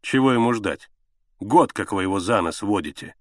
«Чего 0.00 0.32
ему 0.32 0.54
ждать? 0.54 0.88
Год, 1.40 1.72
как 1.72 1.92
вы 1.92 2.02
его 2.02 2.20
за 2.20 2.40
нос 2.40 2.62
водите». 2.62 3.14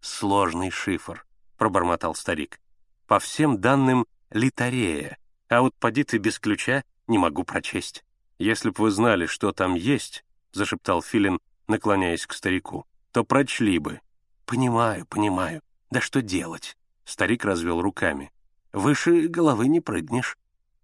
«Сложный 0.00 0.70
шифр»,— 0.70 1.24
пробормотал 1.56 2.14
старик. 2.14 2.60
«По 3.06 3.18
всем 3.18 3.60
данным, 3.60 4.06
литарея, 4.30 5.18
а 5.48 5.62
вот 5.62 5.74
поди 5.76 6.04
ты 6.04 6.18
без 6.18 6.38
ключа 6.38 6.84
не 7.06 7.18
могу 7.18 7.44
прочесть». 7.44 8.04
«Если 8.38 8.70
б 8.70 8.74
вы 8.78 8.90
знали, 8.90 9.26
что 9.26 9.52
там 9.52 9.74
есть»,— 9.74 10.24
зашептал 10.52 11.02
Филин, 11.02 11.38
наклоняясь 11.68 12.26
к 12.26 12.32
старику,— 12.32 12.86
«то 13.12 13.24
прочли 13.24 13.78
бы». 13.78 14.00
«Понимаю, 14.46 15.06
понимаю. 15.06 15.62
Да 15.90 16.00
что 16.00 16.22
делать?» 16.22 16.76
Старик 17.04 17.44
развел 17.44 17.80
руками. 17.80 18.32
«Выше 18.72 19.28
головы 19.28 19.68
не 19.68 19.80
прыгнешь. 19.80 20.36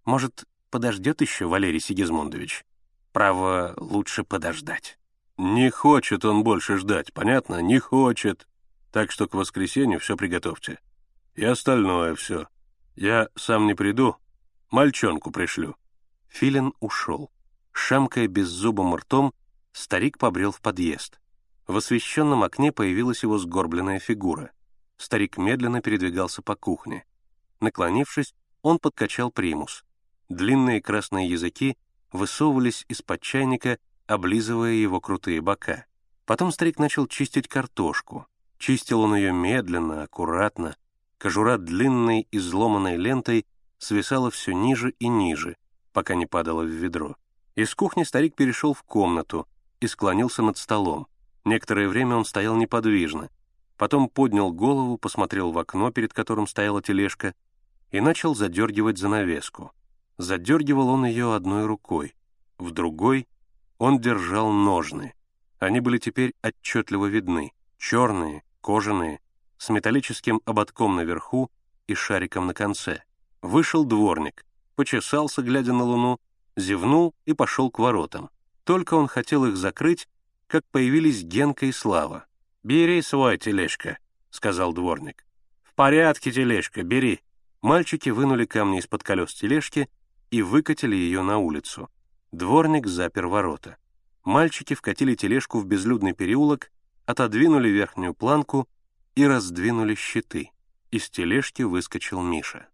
Может, 0.05 0.45
подождет 0.69 1.21
еще 1.21 1.47
Валерий 1.47 1.79
Сигизмундович? 1.79 2.63
Право, 3.11 3.73
лучше 3.77 4.23
подождать». 4.23 4.98
«Не 5.39 5.69
хочет 5.69 6.25
он 6.25 6.43
больше 6.43 6.77
ждать, 6.77 7.13
понятно? 7.13 7.61
Не 7.61 7.79
хочет. 7.79 8.45
Так 8.91 9.09
что 9.09 9.25
к 9.25 9.33
воскресенью 9.35 10.01
все 10.01 10.17
приготовьте. 10.17 10.81
И 11.35 11.45
остальное 11.45 12.13
все. 12.15 12.49
Я 12.97 13.29
сам 13.37 13.65
не 13.65 13.73
приду, 13.73 14.17
мальчонку 14.69 15.31
пришлю». 15.31 15.77
Филин 16.27 16.73
ушел. 16.81 17.31
Шамкая 17.71 18.27
беззубым 18.27 18.93
ртом, 18.95 19.33
старик 19.71 20.17
побрел 20.17 20.51
в 20.51 20.59
подъезд. 20.59 21.21
В 21.67 21.77
освещенном 21.77 22.43
окне 22.43 22.73
появилась 22.73 23.23
его 23.23 23.37
сгорбленная 23.37 23.99
фигура. 23.99 24.51
Старик 24.97 25.37
медленно 25.37 25.81
передвигался 25.81 26.41
по 26.41 26.57
кухне. 26.57 27.05
Наклонившись, 27.61 28.35
он 28.61 28.77
подкачал 28.77 29.31
примус. 29.31 29.85
Длинные 30.27 30.81
красные 30.81 31.29
языки 31.29 31.77
высовывались 32.11 32.83
из-под 32.89 33.21
чайника, 33.21 33.79
облизывая 34.09 34.73
его 34.73 34.99
крутые 34.99 35.39
бока. 35.39 35.85
Потом 36.25 36.51
старик 36.51 36.79
начал 36.79 37.05
чистить 37.05 37.47
картошку. 37.47 38.25
Чистил 38.57 39.01
он 39.01 39.15
ее 39.15 39.31
медленно, 39.31 40.01
аккуратно. 40.01 40.75
Кожура 41.19 41.59
длинной 41.59 42.27
изломанной 42.31 42.97
лентой 42.97 43.45
свисала 43.77 44.31
все 44.31 44.53
ниже 44.53 44.91
и 44.97 45.07
ниже, 45.07 45.57
пока 45.93 46.15
не 46.15 46.25
падала 46.25 46.63
в 46.63 46.67
ведро. 46.67 47.17
Из 47.55 47.75
кухни 47.75 48.03
старик 48.03 48.35
перешел 48.35 48.73
в 48.73 48.81
комнату 48.81 49.47
и 49.79 49.85
склонился 49.85 50.41
над 50.41 50.57
столом. 50.57 51.05
Некоторое 51.45 51.87
время 51.87 52.15
он 52.15 52.25
стоял 52.25 52.55
неподвижно, 52.55 53.29
потом 53.77 54.09
поднял 54.09 54.51
голову, 54.51 54.97
посмотрел 54.97 55.51
в 55.51 55.59
окно, 55.59 55.91
перед 55.91 56.13
которым 56.13 56.47
стояла 56.47 56.81
тележка, 56.81 57.35
и 57.91 58.01
начал 58.01 58.33
задергивать 58.33 58.97
занавеску. 58.97 59.71
Задергивал 60.17 60.89
он 60.89 61.05
ее 61.05 61.35
одной 61.35 61.67
рукой, 61.67 62.15
в 62.57 62.71
другой 62.71 63.27
он 63.79 63.99
держал 63.99 64.51
ножны. 64.51 65.13
Они 65.57 65.79
были 65.79 65.97
теперь 65.97 66.35
отчетливо 66.43 67.07
видны, 67.07 67.53
черные, 67.77 68.43
кожаные, 68.61 69.19
с 69.57 69.69
металлическим 69.69 70.41
ободком 70.45 70.95
наверху 70.95 71.49
и 71.87 71.95
шариком 71.95 72.45
на 72.45 72.53
конце. 72.53 73.01
Вышел 73.41 73.85
дворник, 73.85 74.45
почесался, 74.75 75.41
глядя 75.41 75.73
на 75.73 75.83
луну, 75.83 76.19
зевнул 76.55 77.15
и 77.25 77.33
пошел 77.33 77.71
к 77.71 77.79
воротам. 77.79 78.29
Только 78.63 78.93
он 78.93 79.07
хотел 79.07 79.45
их 79.45 79.57
закрыть, 79.57 80.07
как 80.47 80.65
появились 80.71 81.23
Генка 81.23 81.65
и 81.65 81.71
Слава. 81.71 82.25
«Бери 82.63 83.01
свой, 83.01 83.37
тележка»,— 83.37 83.97
сказал 84.29 84.73
дворник. 84.73 85.25
«В 85.63 85.73
порядке, 85.73 86.31
тележка, 86.31 86.83
бери». 86.83 87.21
Мальчики 87.61 88.09
вынули 88.09 88.45
камни 88.45 88.79
из-под 88.79 89.03
колес 89.03 89.33
тележки 89.33 89.89
и 90.31 90.41
выкатили 90.41 90.95
ее 90.95 91.23
на 91.23 91.39
улицу. 91.39 91.89
Дворник 92.31 92.85
запер 92.85 93.27
ворота. 93.27 93.77
Мальчики 94.23 94.75
вкатили 94.75 95.15
тележку 95.15 95.59
в 95.59 95.65
безлюдный 95.65 96.13
переулок, 96.13 96.71
отодвинули 97.07 97.69
верхнюю 97.69 98.13
планку 98.13 98.67
и 99.15 99.25
раздвинули 99.25 99.95
щиты. 99.95 100.51
Из 100.91 101.09
тележки 101.09 101.63
выскочил 101.63 102.21
Миша. 102.21 102.67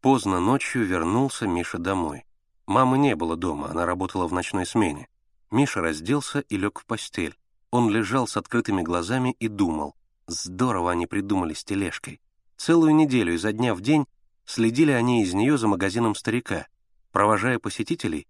Поздно 0.00 0.40
ночью 0.40 0.84
вернулся 0.84 1.46
Миша 1.46 1.78
домой. 1.78 2.24
Мамы 2.66 2.98
не 2.98 3.14
было 3.14 3.36
дома, 3.36 3.70
она 3.70 3.86
работала 3.86 4.26
в 4.26 4.32
ночной 4.32 4.66
смене. 4.66 5.08
Миша 5.52 5.80
разделся 5.80 6.40
и 6.40 6.56
лег 6.56 6.80
в 6.80 6.86
постель. 6.86 7.38
Он 7.70 7.88
лежал 7.88 8.26
с 8.26 8.36
открытыми 8.36 8.82
глазами 8.82 9.36
и 9.38 9.46
думал. 9.46 9.94
Здорово 10.26 10.90
они 10.90 11.06
придумали 11.06 11.54
с 11.54 11.62
тележкой. 11.62 12.20
Целую 12.56 12.94
неделю 12.94 13.34
изо 13.34 13.52
дня 13.52 13.72
в 13.74 13.80
день 13.80 14.06
следили 14.44 14.90
они 14.90 15.22
из 15.22 15.32
нее 15.32 15.58
за 15.58 15.68
магазином 15.68 16.16
старика. 16.16 16.66
Провожая 17.12 17.60
посетителей, 17.60 18.26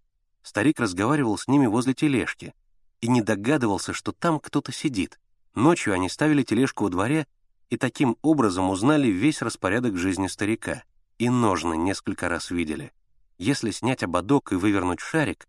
старик 0.47 0.79
разговаривал 0.79 1.37
с 1.37 1.47
ними 1.47 1.67
возле 1.67 1.93
тележки 1.93 2.53
и 3.01 3.09
не 3.09 3.21
догадывался, 3.21 3.91
что 3.91 4.13
там 4.13 4.39
кто-то 4.39 4.71
сидит. 4.71 5.19
Ночью 5.55 5.93
они 5.93 6.07
ставили 6.07 6.41
тележку 6.41 6.85
во 6.85 6.89
дворе 6.89 7.27
и 7.69 7.77
таким 7.77 8.17
образом 8.21 8.69
узнали 8.69 9.09
весь 9.09 9.41
распорядок 9.41 9.97
жизни 9.97 10.27
старика. 10.27 10.83
И 11.17 11.29
ножны 11.29 11.75
несколько 11.75 12.29
раз 12.29 12.49
видели. 12.49 12.93
Если 13.37 13.71
снять 13.71 14.03
ободок 14.03 14.51
и 14.51 14.55
вывернуть 14.55 14.99
шарик, 14.99 15.47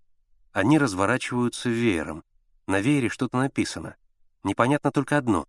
они 0.52 0.78
разворачиваются 0.78 1.68
веером. 1.68 2.24
На 2.66 2.80
веере 2.80 3.08
что-то 3.08 3.36
написано. 3.36 3.94
Непонятно 4.42 4.90
только 4.90 5.16
одно. 5.16 5.46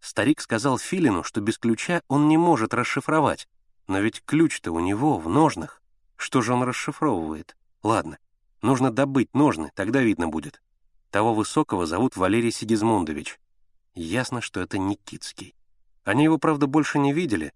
Старик 0.00 0.40
сказал 0.40 0.78
Филину, 0.78 1.22
что 1.22 1.40
без 1.40 1.58
ключа 1.58 2.02
он 2.08 2.26
не 2.26 2.38
может 2.38 2.74
расшифровать. 2.74 3.46
Но 3.86 4.00
ведь 4.00 4.22
ключ-то 4.24 4.72
у 4.72 4.80
него 4.80 5.18
в 5.18 5.28
ножнах. 5.28 5.80
Что 6.16 6.40
же 6.40 6.54
он 6.54 6.62
расшифровывает? 6.62 7.56
Ладно, 7.82 8.18
нужно 8.62 8.90
добыть 8.90 9.32
ножны, 9.34 9.70
тогда 9.74 10.00
видно 10.00 10.28
будет. 10.28 10.62
Того 11.10 11.34
высокого 11.34 11.86
зовут 11.86 12.16
Валерий 12.16 12.52
Сигизмундович. 12.52 13.40
Ясно, 13.94 14.40
что 14.40 14.60
это 14.60 14.78
Никитский. 14.78 15.54
Они 16.04 16.24
его, 16.24 16.38
правда, 16.38 16.66
больше 16.66 16.98
не 16.98 17.12
видели, 17.12 17.52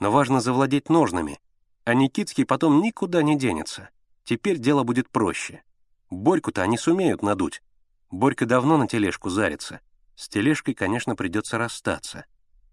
но 0.00 0.10
важно 0.10 0.40
завладеть 0.40 0.88
ножнами, 0.88 1.40
а 1.84 1.94
Никитский 1.94 2.44
потом 2.44 2.80
никуда 2.82 3.22
не 3.22 3.38
денется. 3.38 3.90
Теперь 4.24 4.58
дело 4.58 4.82
будет 4.82 5.08
проще. 5.08 5.62
Борьку-то 6.10 6.62
они 6.62 6.76
сумеют 6.76 7.22
надуть. 7.22 7.62
Борька 8.10 8.44
давно 8.44 8.76
на 8.76 8.88
тележку 8.88 9.30
зарится. 9.30 9.80
С 10.16 10.28
тележкой, 10.28 10.74
конечно, 10.74 11.14
придется 11.14 11.58
расстаться. 11.58 12.24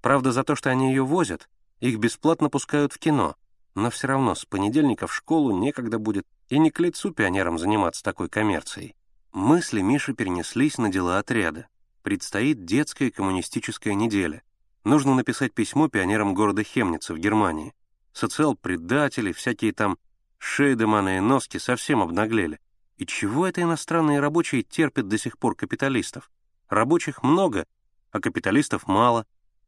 Правда, 0.01 0.31
за 0.31 0.43
то, 0.43 0.55
что 0.55 0.69
они 0.69 0.89
ее 0.89 1.03
возят, 1.03 1.49
их 1.79 1.97
бесплатно 1.97 2.49
пускают 2.49 2.93
в 2.93 2.99
кино. 2.99 3.35
Но 3.75 3.89
все 3.89 4.07
равно 4.07 4.35
с 4.35 4.45
понедельника 4.45 5.07
в 5.07 5.13
школу 5.13 5.57
некогда 5.57 5.99
будет, 5.99 6.25
и 6.49 6.59
не 6.59 6.71
к 6.71 6.79
лицу 6.79 7.11
пионерам 7.11 7.57
заниматься 7.57 8.03
такой 8.03 8.29
коммерцией. 8.29 8.95
Мысли 9.31 9.81
Миши 9.81 10.13
перенеслись 10.13 10.77
на 10.77 10.89
дела 10.89 11.17
отряда. 11.17 11.67
Предстоит 12.03 12.65
детская 12.65 13.09
коммунистическая 13.09 13.93
неделя. 13.93 14.43
Нужно 14.83 15.15
написать 15.15 15.53
письмо 15.53 15.87
пионерам 15.87 16.33
города 16.33 16.63
Хемница 16.63 17.13
в 17.13 17.17
Германии 17.17 17.73
социал-предатели, 18.13 19.31
всякие 19.31 19.73
там 19.73 19.97
Шейдеманы 20.37 21.17
и 21.17 21.19
Носки 21.19 21.57
совсем 21.57 22.01
обнаглели. 22.01 22.59
И 22.97 23.05
чего 23.05 23.47
это 23.47 23.61
иностранные 23.61 24.19
рабочие 24.19 24.61
терпят 24.61 25.07
до 25.07 25.17
сих 25.17 25.37
пор 25.37 25.55
капиталистов? 25.55 26.31
Рабочих 26.69 27.23
много, 27.23 27.65
а 28.11 28.19
капиталистов 28.19 28.87
мало. 28.87 29.25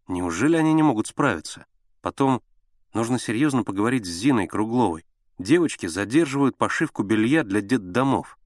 Неужели 0.07 0.55
они 0.55 0.73
не 0.73 0.83
могут 0.83 1.07
справиться? 1.07 1.65
Потом 2.01 2.41
нужно 2.95 3.19
серьезно 3.19 3.63
поговорить 3.63 4.05
с 4.05 4.09
Зиной 4.09 4.47
Кругловой. 4.47 5.05
Девочки 5.37 5.85
задерживают 5.85 6.57
пошивку 6.57 7.03
белья 7.03 7.43
для 7.43 7.61
детдомов. 7.61 8.39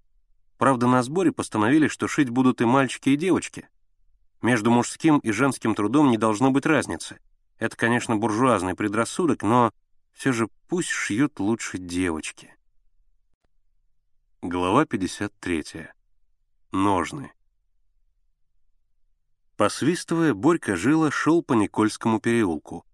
Правда, 0.57 0.87
на 0.87 1.03
сборе 1.03 1.31
постановили, 1.31 1.87
что 1.87 2.07
шить 2.07 2.29
будут 2.29 2.59
и 2.59 2.65
мальчики, 2.65 3.09
и 3.09 3.15
девочки. 3.15 3.69
Между 4.41 4.71
мужским 4.71 5.19
и 5.19 5.31
женским 5.31 5.75
трудом 5.75 6.09
не 6.09 6.17
должно 6.17 6.51
быть 6.51 6.65
разницы. 6.65 7.19
Это, 7.59 7.77
конечно, 7.77 8.15
буржуазный 8.17 8.75
предрассудок, 8.75 9.43
но 9.43 9.71
все 10.13 10.31
же 10.31 10.49
пусть 10.67 10.89
шьют 10.89 11.39
лучше 11.39 11.77
девочки. 11.77 12.55
Глава 14.41 14.85
53. 14.85 15.89
Ножны. 16.71 17.31
Посвистывая, 19.57 20.33
Борька 20.33 20.75
Жила 20.75 21.11
шел 21.11 21.43
по 21.43 21.53
Никольскому 21.53 22.19
переулку. 22.19 22.85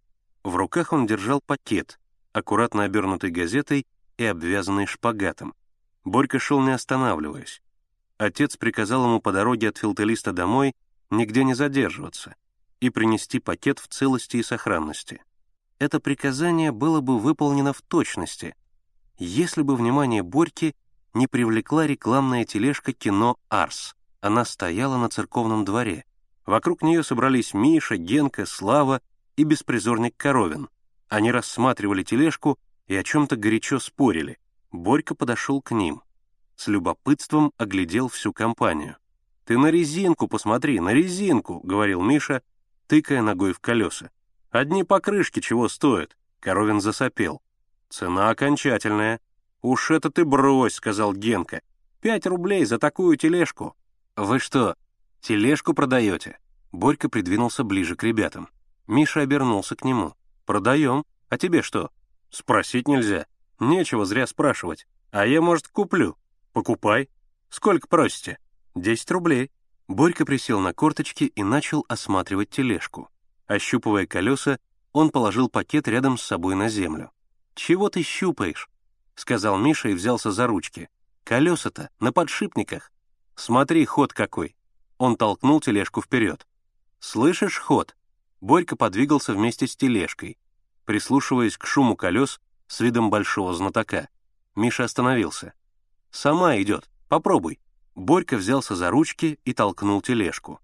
В 0.45 0.55
руках 0.55 0.93
он 0.93 1.05
держал 1.05 1.41
пакет, 1.45 1.99
аккуратно 2.31 2.83
обернутый 2.83 3.31
газетой 3.31 3.85
и 4.15 4.23
обвязанный 4.23 4.85
шпагатом. 4.85 5.53
Борька 6.05 6.39
шел 6.39 6.61
не 6.61 6.71
останавливаясь. 6.71 7.61
Отец 8.17 8.55
приказал 8.55 9.03
ему 9.03 9.19
по 9.19 9.33
дороге 9.33 9.67
от 9.67 9.77
филателиста 9.77 10.31
домой 10.31 10.73
нигде 11.09 11.43
не 11.43 11.53
задерживаться 11.53 12.35
и 12.79 12.89
принести 12.89 13.39
пакет 13.39 13.79
в 13.79 13.89
целости 13.89 14.37
и 14.37 14.43
сохранности 14.43 15.21
это 15.79 15.99
приказание 15.99 16.71
было 16.71 17.01
бы 17.01 17.19
выполнено 17.19 17.73
в 17.73 17.81
точности, 17.81 18.55
если 19.17 19.61
бы 19.61 19.75
внимание 19.75 20.23
Борьки 20.23 20.73
не 21.13 21.27
привлекла 21.27 21.87
рекламная 21.87 22.45
тележка 22.45 22.93
кино 22.93 23.37
«Арс». 23.49 23.95
Она 24.21 24.45
стояла 24.45 24.97
на 24.97 25.09
церковном 25.09 25.65
дворе. 25.65 26.05
Вокруг 26.45 26.81
нее 26.81 27.03
собрались 27.03 27.53
Миша, 27.53 27.97
Генка, 27.97 28.45
Слава 28.45 29.01
и 29.35 29.43
беспризорник 29.43 30.15
Коровин. 30.17 30.69
Они 31.09 31.31
рассматривали 31.31 32.03
тележку 32.03 32.57
и 32.87 32.95
о 32.95 33.03
чем-то 33.03 33.35
горячо 33.35 33.79
спорили. 33.79 34.37
Борька 34.71 35.15
подошел 35.15 35.61
к 35.61 35.71
ним. 35.71 36.01
С 36.55 36.67
любопытством 36.67 37.51
оглядел 37.57 38.07
всю 38.07 38.33
компанию. 38.33 38.97
«Ты 39.45 39.57
на 39.57 39.67
резинку 39.67 40.27
посмотри, 40.27 40.79
на 40.79 40.93
резинку!»— 40.93 41.59
говорил 41.63 42.01
Миша, 42.01 42.41
тыкая 42.87 43.21
ногой 43.21 43.53
в 43.53 43.59
колеса. 43.59 44.09
«Одни 44.49 44.83
покрышки 44.83 45.39
чего 45.39 45.67
стоят?»— 45.69 46.17
Коровин 46.39 46.81
засопел. 46.81 47.41
«Цена 47.89 48.29
окончательная». 48.29 49.19
«Уж 49.61 49.91
это 49.91 50.09
ты 50.11 50.25
брось»,— 50.25 50.73
сказал 50.75 51.13
Генка. 51.13 51.61
«Пять 52.01 52.25
рублей 52.25 52.65
за 52.65 52.77
такую 52.77 53.17
тележку». 53.17 53.75
«Вы 54.15 54.39
что, 54.39 54.75
тележку 55.21 55.73
продаете?» 55.73 56.39
Борька 56.71 57.09
придвинулся 57.09 57.63
ближе 57.63 57.95
к 57.95 58.03
ребятам. 58.03 58.49
Миша 58.87 59.21
обернулся 59.21 59.75
к 59.75 59.83
нему. 59.83 60.15
«Продаем. 60.45 61.05
А 61.29 61.37
тебе 61.37 61.61
что?» 61.61 61.91
«Спросить 62.29 62.87
нельзя. 62.87 63.25
Нечего 63.59 64.05
зря 64.05 64.27
спрашивать. 64.27 64.87
А 65.11 65.25
я, 65.25 65.41
может, 65.41 65.67
куплю. 65.67 66.17
Покупай. 66.53 67.09
Сколько 67.49 67.87
просите?» 67.87 68.37
«Десять 68.75 69.11
рублей». 69.11 69.51
Борька 69.87 70.25
присел 70.25 70.59
на 70.59 70.73
корточки 70.73 71.25
и 71.25 71.43
начал 71.43 71.85
осматривать 71.87 72.49
тележку. 72.49 73.09
Ощупывая 73.47 74.07
колеса, 74.07 74.59
он 74.91 75.09
положил 75.11 75.49
пакет 75.49 75.87
рядом 75.87 76.17
с 76.17 76.23
собой 76.23 76.55
на 76.55 76.69
землю. 76.69 77.11
«Чего 77.53 77.89
ты 77.89 78.01
щупаешь?»— 78.01 78.69
сказал 79.15 79.57
Миша 79.57 79.89
и 79.89 79.93
взялся 79.93 80.31
за 80.31 80.47
ручки. 80.47 80.89
«Колеса-то 81.23 81.89
на 81.99 82.11
подшипниках. 82.11 82.91
Смотри, 83.35 83.85
ход 83.85 84.13
какой!» 84.13 84.55
Он 84.97 85.15
толкнул 85.15 85.59
тележку 85.61 86.01
вперед. 86.01 86.47
«Слышишь 86.99 87.59
ход?» 87.59 87.95
Борька 88.41 88.75
подвигался 88.75 89.33
вместе 89.33 89.67
с 89.67 89.75
тележкой, 89.75 90.37
прислушиваясь 90.85 91.57
к 91.57 91.65
шуму 91.65 91.95
колес 91.95 92.39
с 92.67 92.79
видом 92.79 93.09
большого 93.09 93.53
знатока. 93.53 94.09
Миша 94.55 94.83
остановился. 94.83 95.53
«Сама 96.11 96.61
идет. 96.61 96.89
Попробуй». 97.07 97.59
Борька 97.95 98.37
взялся 98.37 98.75
за 98.75 98.89
ручки 98.89 99.39
и 99.45 99.53
толкнул 99.53 100.01
тележку. 100.01 100.59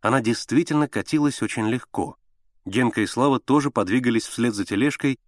Она 0.00 0.20
действительно 0.20 0.88
катилась 0.88 1.40
очень 1.42 1.68
легко. 1.68 2.16
Генка 2.64 3.00
и 3.00 3.06
Слава 3.06 3.40
тоже 3.40 3.70
подвигались 3.70 4.26
вслед 4.26 4.54
за 4.54 4.64
тележкой, 4.64 5.18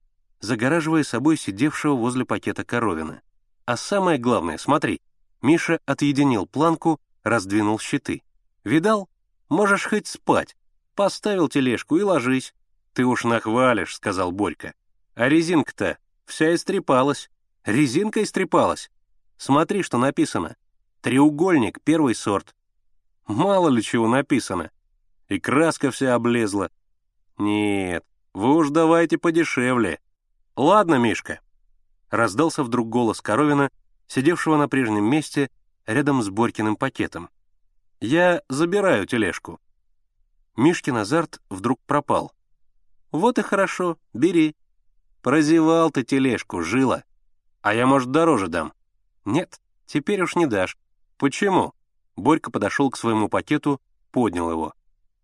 загораживая 0.41 1.05
собой 1.05 1.37
сидевшего 1.37 1.95
возле 1.95 2.25
пакета 2.25 2.65
коровина. 2.65 3.23
А 3.65 3.77
самое 3.77 4.19
главное, 4.19 4.59
смотри, 4.59 5.01
Миша 5.43 5.81
отъединил 5.87 6.47
планку, 6.47 7.01
раздвинул 7.23 7.79
щиты. 7.79 8.23
«Видал? 8.65 9.09
Можешь 9.49 9.87
хоть 9.87 10.07
спать. 10.07 10.56
Поставил 10.97 11.49
тележку 11.49 11.97
и 11.97 12.03
ложись». 12.03 12.55
«Ты 12.93 13.05
уж 13.05 13.23
нахвалишь»,— 13.23 13.95
сказал 13.97 14.33
Борька. 14.33 14.75
«А 15.15 15.29
резинка-то 15.29 15.99
вся 16.25 16.55
истрепалась. 16.55 17.31
Резинка 17.65 18.23
истрепалась. 18.23 18.91
Смотри, 19.37 19.83
что 19.83 19.99
написано. 19.99 20.57
Треугольник, 21.03 21.81
первый 21.83 22.15
сорт. 22.15 22.55
Мало 23.27 23.69
ли 23.69 23.83
чего 23.83 24.09
написано. 24.09 24.71
И 25.29 25.39
краска 25.39 25.91
вся 25.91 26.15
облезла. 26.15 26.71
Нет, 27.39 28.05
вы 28.33 28.55
уж 28.55 28.71
давайте 28.71 29.19
подешевле. 29.19 30.01
Ладно, 30.57 30.95
Мишка. 30.95 31.41
Раздался 32.11 32.63
вдруг 32.63 32.89
голос 32.89 33.21
Коровина, 33.21 33.71
сидевшего 34.07 34.57
на 34.57 34.69
прежнем 34.69 35.05
месте 35.05 35.51
рядом 35.87 36.23
с 36.23 36.31
Борькиным 36.31 36.77
пакетом. 36.77 37.29
«Я 38.01 38.43
забираю 38.49 39.07
тележку». 39.07 39.61
Мишкин 40.57 40.97
азарт 40.97 41.41
вдруг 41.51 41.81
пропал. 41.87 42.33
«Вот 43.13 43.39
и 43.39 43.43
хорошо, 43.43 43.99
бери. 44.13 44.57
Прозевал 45.23 45.91
ты 45.91 46.03
тележку, 46.03 46.63
жила. 46.63 47.05
А 47.63 47.75
я, 47.75 47.87
может, 47.87 48.11
дороже 48.11 48.49
дам». 48.49 48.73
«Нет, 49.25 49.61
теперь 49.87 50.23
уж 50.23 50.37
не 50.37 50.47
дашь. 50.47 50.77
«Почему?» 51.19 51.73
Борька 52.15 52.51
подошел 52.51 52.91
к 52.91 52.97
своему 52.97 53.29
пакету, 53.29 53.81
поднял 54.11 54.51
его. 54.51 54.75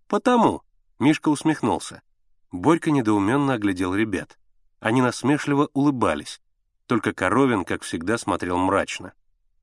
«Потому»,— 0.09 0.62
Мишка 0.99 1.28
усмехнулся. 1.28 2.03
Борька 2.51 2.91
недоуменно 2.91 3.55
оглядел 3.55 3.95
ребят. 3.95 4.39
Они 4.80 5.01
насмешливо 5.01 5.68
улыбались. 5.72 6.41
Только 6.87 7.12
Коровин, 7.12 7.64
как 7.64 7.83
всегда, 7.83 8.18
смотрел 8.18 8.59
мрачно. 8.59 9.12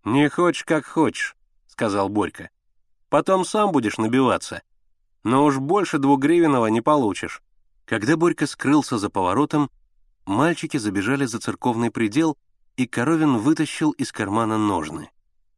«Не 0.04 0.30
хочешь, 0.30 0.64
как 0.64 0.86
хочешь»,— 0.86 1.36
сказал 1.68 2.10
Борька. 2.10 2.50
«Потом 3.10 3.44
сам 3.44 3.72
будешь 3.72 3.98
набиваться. 3.98 4.62
Но 5.24 5.46
уж 5.46 5.58
больше 5.58 5.98
двугривенного 5.98 6.68
не 6.68 6.82
получишь». 6.82 7.42
Когда 7.86 8.16
Борька 8.18 8.46
скрылся 8.46 9.00
за 9.00 9.10
поворотом, 9.10 9.72
мальчики 10.28 10.78
забежали 10.78 11.26
за 11.26 11.40
церковный 11.40 11.90
предел, 11.90 12.38
и 12.78 12.86
Коровин 12.86 13.38
вытащил 13.38 13.90
из 13.92 14.12
кармана 14.12 14.60
ножны. 14.60 15.10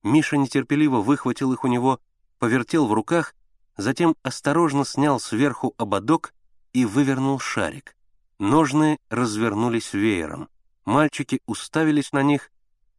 Миша 0.02 0.38
нетерпеливо 0.38 1.02
выхватил 1.02 1.52
их 1.52 1.66
у 1.66 1.68
него, 1.68 2.00
повертел 2.40 2.88
в 2.88 2.94
руках, 2.94 3.36
затем 3.76 4.16
осторожно 4.24 4.86
снял 4.86 5.20
сверху 5.20 5.74
ободок 5.78 6.34
и 6.72 6.86
вывернул 6.86 7.38
шарик. 7.38 7.98
Ножны 8.40 8.98
развернулись 9.10 9.94
веером. 9.94 10.48
Мальчики 10.86 11.42
уставились 11.46 12.14
на 12.14 12.24
них, 12.24 12.50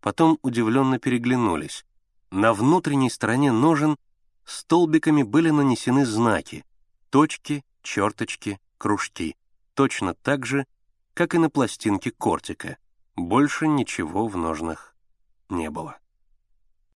потом 0.00 0.38
удивленно 0.42 0.98
переглянулись. 0.98 1.84
На 2.30 2.52
внутренней 2.52 3.10
стороне 3.10 3.50
ножен 3.50 3.96
столбиками 4.44 5.22
были 5.22 5.50
нанесены 5.50 6.04
знаки— 6.04 6.64
точки, 7.10 7.64
черточки, 7.82 8.60
кружки, 8.78 9.36
точно 9.74 10.14
так 10.14 10.46
же, 10.46 10.66
как 11.14 11.34
и 11.34 11.38
на 11.38 11.50
пластинке 11.50 12.10
кортика. 12.10 12.78
Больше 13.16 13.68
ничего 13.68 14.26
в 14.26 14.36
ножнах 14.36 14.94
не 15.48 15.70
было. 15.70 15.98